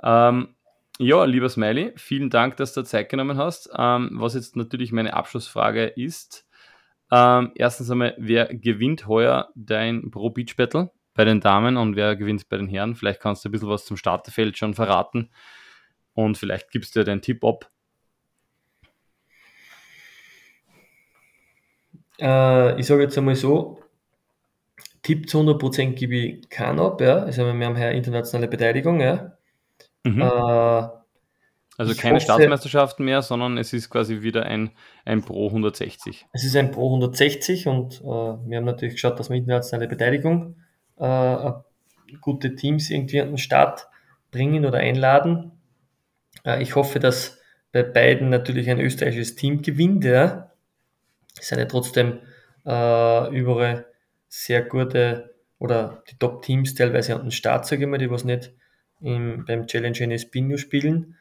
Ähm, 0.00 0.54
ja, 0.98 1.24
lieber 1.24 1.48
Smiley, 1.48 1.92
vielen 1.96 2.30
Dank, 2.30 2.56
dass 2.56 2.74
du 2.74 2.82
Zeit 2.82 3.08
genommen 3.08 3.38
hast. 3.38 3.70
Ähm, 3.76 4.10
was 4.14 4.34
jetzt 4.34 4.56
natürlich 4.56 4.92
meine 4.92 5.14
Abschlussfrage 5.14 5.86
ist, 5.86 6.46
ähm, 7.10 7.52
erstens 7.54 7.90
einmal, 7.90 8.14
wer 8.18 8.46
gewinnt 8.46 9.06
heuer 9.06 9.50
dein 9.54 10.10
Pro 10.10 10.30
Beach 10.30 10.56
Battle 10.56 10.90
bei 11.14 11.24
den 11.24 11.40
Damen 11.40 11.76
und 11.76 11.94
wer 11.94 12.16
gewinnt 12.16 12.48
bei 12.48 12.56
den 12.56 12.68
Herren? 12.68 12.94
Vielleicht 12.94 13.20
kannst 13.20 13.44
du 13.44 13.48
ein 13.48 13.52
bisschen 13.52 13.68
was 13.68 13.84
zum 13.84 13.96
Starterfeld 13.96 14.56
schon 14.56 14.74
verraten 14.74 15.30
und 16.14 16.38
vielleicht 16.38 16.70
gibst 16.70 16.96
du 16.96 17.00
dir 17.00 17.04
deinen 17.04 17.20
Tipp 17.22 17.44
ab. 17.44 17.70
Äh, 22.18 22.80
ich 22.80 22.86
sage 22.86 23.02
jetzt 23.02 23.18
einmal 23.18 23.34
so, 23.34 23.82
Tipp 25.02 25.28
zu 25.28 25.40
100% 25.40 25.94
gebe 25.94 26.14
ich 26.16 26.48
keinen 26.48 26.78
ab, 26.78 27.00
ja. 27.00 27.18
Also 27.18 27.44
wir 27.44 27.66
haben 27.66 27.76
hier 27.76 27.90
internationale 27.90 28.48
Beteiligung, 28.48 29.00
ja. 29.00 29.36
Mhm. 30.04 30.20
Äh, 30.20 30.88
also 31.78 31.94
keine 31.94 32.16
hoffe, 32.16 32.24
Staatsmeisterschaften 32.24 33.04
mehr, 33.04 33.22
sondern 33.22 33.56
es 33.58 33.72
ist 33.72 33.88
quasi 33.90 34.22
wieder 34.22 34.44
ein, 34.44 34.70
ein 35.04 35.22
Pro 35.22 35.48
160. 35.48 36.26
Es 36.32 36.44
ist 36.44 36.54
ein 36.56 36.70
Pro 36.70 36.86
160 36.86 37.66
und 37.66 38.00
äh, 38.00 38.04
wir 38.04 38.56
haben 38.58 38.64
natürlich 38.64 38.94
geschaut, 38.94 39.18
dass 39.18 39.30
wir 39.30 39.36
internationale 39.36 39.88
Beteiligung 39.88 40.56
äh, 40.98 41.52
gute 42.20 42.54
Teams 42.54 42.90
irgendwie 42.90 43.20
an 43.20 43.28
den 43.28 43.38
Start 43.38 43.88
bringen 44.30 44.66
oder 44.66 44.78
einladen. 44.78 45.52
Äh, 46.44 46.62
ich 46.62 46.76
hoffe, 46.76 47.00
dass 47.00 47.38
bei 47.72 47.82
beiden 47.82 48.28
natürlich 48.28 48.68
ein 48.68 48.80
österreichisches 48.80 49.34
Team 49.34 49.62
gewinnt, 49.62 50.04
ja. 50.04 50.50
Es 51.40 51.48
sind 51.48 51.58
ja 51.58 51.64
trotzdem 51.64 52.18
äh, 52.66 53.34
überall 53.34 53.86
sehr 54.28 54.62
gute 54.62 55.34
oder 55.58 56.02
die 56.10 56.18
Top-Teams 56.18 56.74
teilweise 56.74 57.14
an 57.14 57.22
den 57.22 57.30
Start, 57.30 57.66
sage 57.66 57.84
ich 57.84 57.88
mal, 57.88 57.98
die 57.98 58.10
was 58.10 58.24
nicht 58.24 58.52
im, 59.02 59.44
beim 59.44 59.66
Challenge 59.66 59.98
NS 59.98 60.28
nur 60.34 60.58
spielen. 60.58 61.16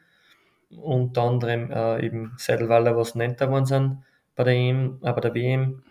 Unter 0.70 1.22
anderem 1.22 1.70
äh, 1.70 2.04
eben 2.04 2.32
Seidelwaller, 2.38 2.96
was 2.96 3.14
nennt 3.14 3.40
da 3.40 3.50
worden 3.50 3.66
sind 3.66 3.98
bei 4.34 4.44
der 4.44 4.54
EM, 4.54 4.98
äh, 5.02 5.12
bei 5.12 5.20
der 5.20 5.34
WM. 5.34 5.82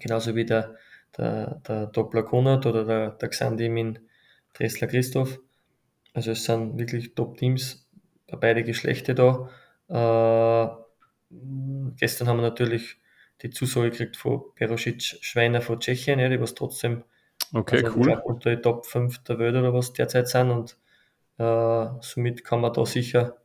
Genauso 0.00 0.34
wie 0.34 0.44
der, 0.44 0.76
der, 1.16 1.62
der 1.66 1.86
Doppler 1.86 2.22
Konrad 2.22 2.66
oder 2.66 2.84
der, 2.84 3.10
der 3.10 3.28
Xandi 3.28 3.66
in 3.66 3.98
Dressler 4.52 4.88
Christoph. 4.88 5.38
Also 6.12 6.32
es 6.32 6.44
sind 6.44 6.78
wirklich 6.78 7.14
Top-Teams 7.14 7.88
bei 8.26 8.36
beide 8.36 8.64
Geschlechter 8.64 9.14
da. 9.14 9.48
Äh, 9.88 10.68
gestern 11.98 12.28
haben 12.28 12.38
wir 12.38 12.42
natürlich 12.42 12.98
die 13.42 13.50
Zusage 13.50 13.90
gekriegt 13.90 14.16
von 14.16 14.42
Perosic 14.54 15.02
Schweiner 15.20 15.60
von 15.60 15.78
Tschechien, 15.80 16.18
ja, 16.18 16.28
die 16.28 16.40
was 16.40 16.54
trotzdem 16.54 17.04
okay, 17.52 17.84
also, 17.84 17.98
cool. 17.98 18.22
unter 18.24 18.54
die 18.54 18.62
Top 18.62 18.86
5 18.86 19.18
der 19.24 19.38
Welt 19.38 19.56
oder 19.56 19.74
was 19.74 19.92
derzeit 19.92 20.28
sind 20.28 20.50
und 20.50 20.76
äh, 21.38 21.86
somit 22.00 22.44
kann 22.44 22.60
man 22.60 22.72
da 22.72 22.84
sicher 22.86 23.36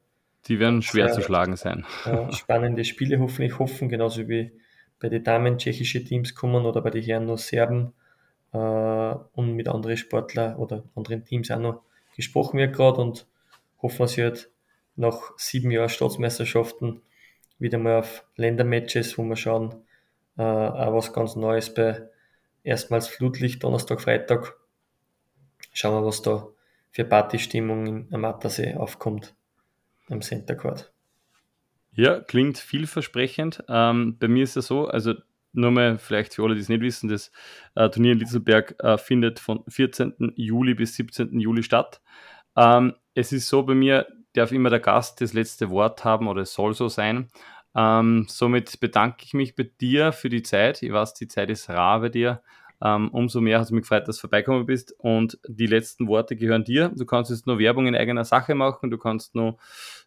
die 0.47 0.59
werden 0.59 0.81
schwer 0.81 1.07
sehr, 1.07 1.15
zu 1.15 1.21
schlagen 1.21 1.55
sein. 1.55 1.85
Äh, 2.05 2.31
spannende 2.33 2.83
Spiele 2.83 3.19
hoffentlich 3.19 3.59
hoffen, 3.59 3.89
genauso 3.89 4.27
wie 4.27 4.51
bei 4.99 5.09
den 5.09 5.23
Damen 5.23 5.57
tschechische 5.57 6.03
Teams 6.03 6.35
kommen 6.35 6.65
oder 6.65 6.81
bei 6.81 6.89
den 6.89 7.03
Herren 7.03 7.25
nur 7.25 7.37
Serben 7.37 7.93
äh, 8.53 8.57
und 8.57 9.53
mit 9.53 9.67
anderen 9.67 9.97
Sportlern 9.97 10.55
oder 10.55 10.83
anderen 10.95 11.25
Teams 11.25 11.51
auch 11.51 11.59
noch 11.59 11.81
gesprochen 12.15 12.57
wird 12.57 12.75
gerade 12.75 13.01
und 13.01 13.27
hoffen 13.81 13.99
wir 13.99 14.07
sie 14.07 14.23
halt 14.23 14.49
nach 14.95 15.31
sieben 15.37 15.71
Jahren 15.71 15.89
Staatsmeisterschaften 15.89 17.01
wieder 17.59 17.77
mal 17.77 17.99
auf 17.99 18.25
Ländermatches, 18.35 19.17
wo 19.17 19.23
wir 19.23 19.35
schauen, 19.35 19.75
äh, 20.37 20.41
auch 20.41 20.93
was 20.93 21.13
ganz 21.13 21.35
Neues 21.35 21.73
bei 21.73 22.09
erstmals 22.63 23.07
Flutlicht, 23.07 23.63
Donnerstag, 23.63 24.01
Freitag. 24.01 24.55
Schauen 25.71 26.01
wir, 26.01 26.05
was 26.05 26.21
da 26.23 26.47
für 26.91 27.05
Partystimmung 27.05 28.07
am 28.11 28.25
Attersee 28.25 28.75
aufkommt 28.75 29.33
am 30.09 30.21
Center 30.21 30.55
Court. 30.55 30.91
Ja, 31.93 32.19
klingt 32.19 32.57
vielversprechend. 32.57 33.63
Ähm, 33.67 34.17
bei 34.19 34.27
mir 34.27 34.43
ist 34.43 34.57
es 34.57 34.67
so, 34.67 34.87
also 34.87 35.13
nur 35.53 35.71
mal 35.71 35.97
vielleicht 35.97 36.35
für 36.35 36.43
alle, 36.43 36.55
die 36.55 36.61
es 36.61 36.69
nicht 36.69 36.81
wissen, 36.81 37.09
das 37.09 37.31
äh, 37.75 37.89
Turnier 37.89 38.13
in 38.13 38.19
Litzelberg 38.19 38.75
äh, 38.79 38.97
findet 38.97 39.39
von 39.39 39.63
14. 39.67 40.33
Juli 40.35 40.73
bis 40.73 40.95
17. 40.95 41.39
Juli 41.39 41.63
statt. 41.63 42.01
Ähm, 42.55 42.93
es 43.13 43.33
ist 43.33 43.49
so, 43.49 43.63
bei 43.63 43.73
mir 43.73 44.07
darf 44.33 44.51
immer 44.51 44.69
der 44.69 44.79
Gast 44.79 45.19
das 45.19 45.33
letzte 45.33 45.69
Wort 45.69 46.05
haben 46.05 46.27
oder 46.27 46.43
es 46.43 46.53
soll 46.53 46.73
so 46.73 46.87
sein. 46.87 47.29
Ähm, 47.75 48.25
somit 48.29 48.79
bedanke 48.79 49.25
ich 49.25 49.33
mich 49.33 49.55
bei 49.55 49.69
dir 49.79 50.11
für 50.13 50.29
die 50.29 50.43
Zeit. 50.43 50.81
Ich 50.83 50.91
weiß, 50.91 51.13
die 51.13 51.27
Zeit 51.27 51.49
ist 51.49 51.69
rar 51.69 51.99
bei 52.01 52.09
dir. 52.09 52.41
Ähm, 52.83 53.09
umso 53.09 53.41
mehr 53.41 53.59
hat 53.59 53.65
es 53.65 53.71
mich 53.71 53.81
gefreut, 53.81 54.07
dass 54.07 54.17
du 54.17 54.21
vorbeikommen 54.21 54.65
bist. 54.65 54.95
Und 54.97 55.39
die 55.47 55.67
letzten 55.67 56.07
Worte 56.07 56.35
gehören 56.35 56.63
dir. 56.63 56.91
Du 56.95 57.05
kannst 57.05 57.29
jetzt 57.29 57.45
nur 57.45 57.59
Werbung 57.59 57.87
in 57.87 57.95
eigener 57.95 58.25
Sache 58.25 58.55
machen. 58.55 58.89
Du 58.89 58.97
kannst 58.97 59.35
nur 59.35 59.57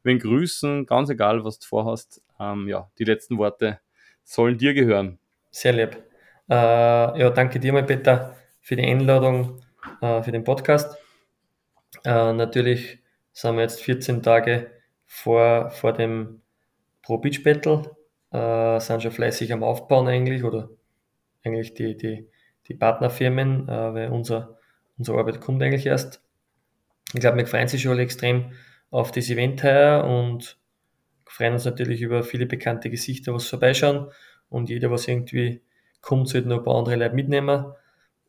wen 0.03 0.19
grüßen, 0.19 0.87
ganz 0.87 1.11
egal, 1.11 1.45
was 1.45 1.59
du 1.59 1.67
vorhast. 1.67 2.23
Ähm, 2.41 2.69
ja, 2.69 2.91
die 2.99 3.05
letzten 3.05 3.39
Worte 3.39 3.81
sollen 4.25 4.59
dir 4.59 4.75
gehören. 4.75 5.19
Sehr 5.51 5.73
lieb. 5.73 6.03
Äh, 6.49 6.55
ja, 6.55 7.31
danke 7.31 7.61
dir 7.61 7.73
mal, 7.73 7.85
Peter, 7.85 8.37
für 8.61 8.77
die 8.77 8.85
Einladung, 8.85 9.61
äh, 10.01 10.23
für 10.23 10.33
den 10.33 10.45
Podcast. 10.45 10.99
Äh, 12.05 12.33
natürlich 12.33 12.99
sind 13.33 13.55
wir 13.55 13.63
jetzt 13.63 13.81
14 13.83 14.23
Tage 14.23 14.71
vor, 15.07 15.71
vor 15.71 15.93
dem 15.93 16.43
Pro 17.03 17.19
Beach 17.19 17.43
Battle, 17.43 17.97
äh, 18.31 18.81
sind 18.81 19.03
schon 19.03 19.13
fleißig 19.13 19.53
am 19.53 19.63
Aufbauen 19.63 20.09
eigentlich 20.09 20.43
oder 20.43 20.71
eigentlich 21.45 21.75
die, 21.75 21.97
die, 21.97 22.29
die 22.69 22.75
Partnerfirmen, 22.75 23.69
äh, 23.69 23.95
weil 23.95 24.11
unser, 24.11 24.59
unsere 24.99 25.19
Arbeit 25.19 25.41
kommt 25.41 25.63
eigentlich 25.63 25.87
erst. 25.87 26.23
Ich 27.13 27.21
glaube, 27.21 27.39
wir 27.39 27.47
freuen 27.47 27.69
sich 27.69 27.83
schon 27.83 27.93
alle 27.93 28.03
extrem 28.03 28.53
auf 28.91 29.13
das 29.13 29.29
Event 29.31 29.63
heuer 29.63 30.05
und 30.05 30.59
freuen 31.27 31.55
uns 31.55 31.65
natürlich 31.65 32.01
über 32.01 32.23
viele 32.23 32.47
bekannte 32.47 32.91
Gesichter, 32.91 33.35
was 33.35 33.49
vorbeischauen 33.49 34.09
und 34.49 34.69
jeder, 34.69 34.91
was 34.91 35.09
irgendwie 35.09 35.63
kommt, 36.01 36.29
sollte 36.29 36.49
noch 36.49 36.59
ein 36.59 36.65
paar 36.65 36.77
andere 36.77 36.97
Leute 36.97 37.15
mitnehmen. 37.15 37.73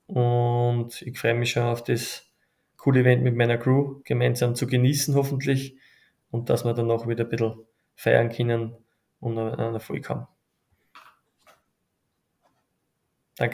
Und 0.08 1.02
ich 1.02 1.20
freue 1.20 1.34
mich 1.34 1.52
schon 1.52 1.64
auf 1.64 1.84
das 1.84 2.32
coole 2.78 3.02
Event 3.02 3.24
mit 3.24 3.36
meiner 3.36 3.58
Crew 3.58 4.02
gemeinsam 4.04 4.56
zu 4.56 4.68
genießen, 4.68 5.16
hoffentlich. 5.16 5.78
Und 6.32 6.50
dass 6.50 6.66
wir 6.66 6.74
dann 6.74 6.92
auch 6.92 7.08
wieder 7.08 7.26
ein 7.26 7.30
bisschen 7.30 7.56
feiern 7.96 8.30
können 8.30 8.76
und 9.20 9.38
einen 9.38 9.74
Erfolg 9.74 10.10
haben. 10.10 10.28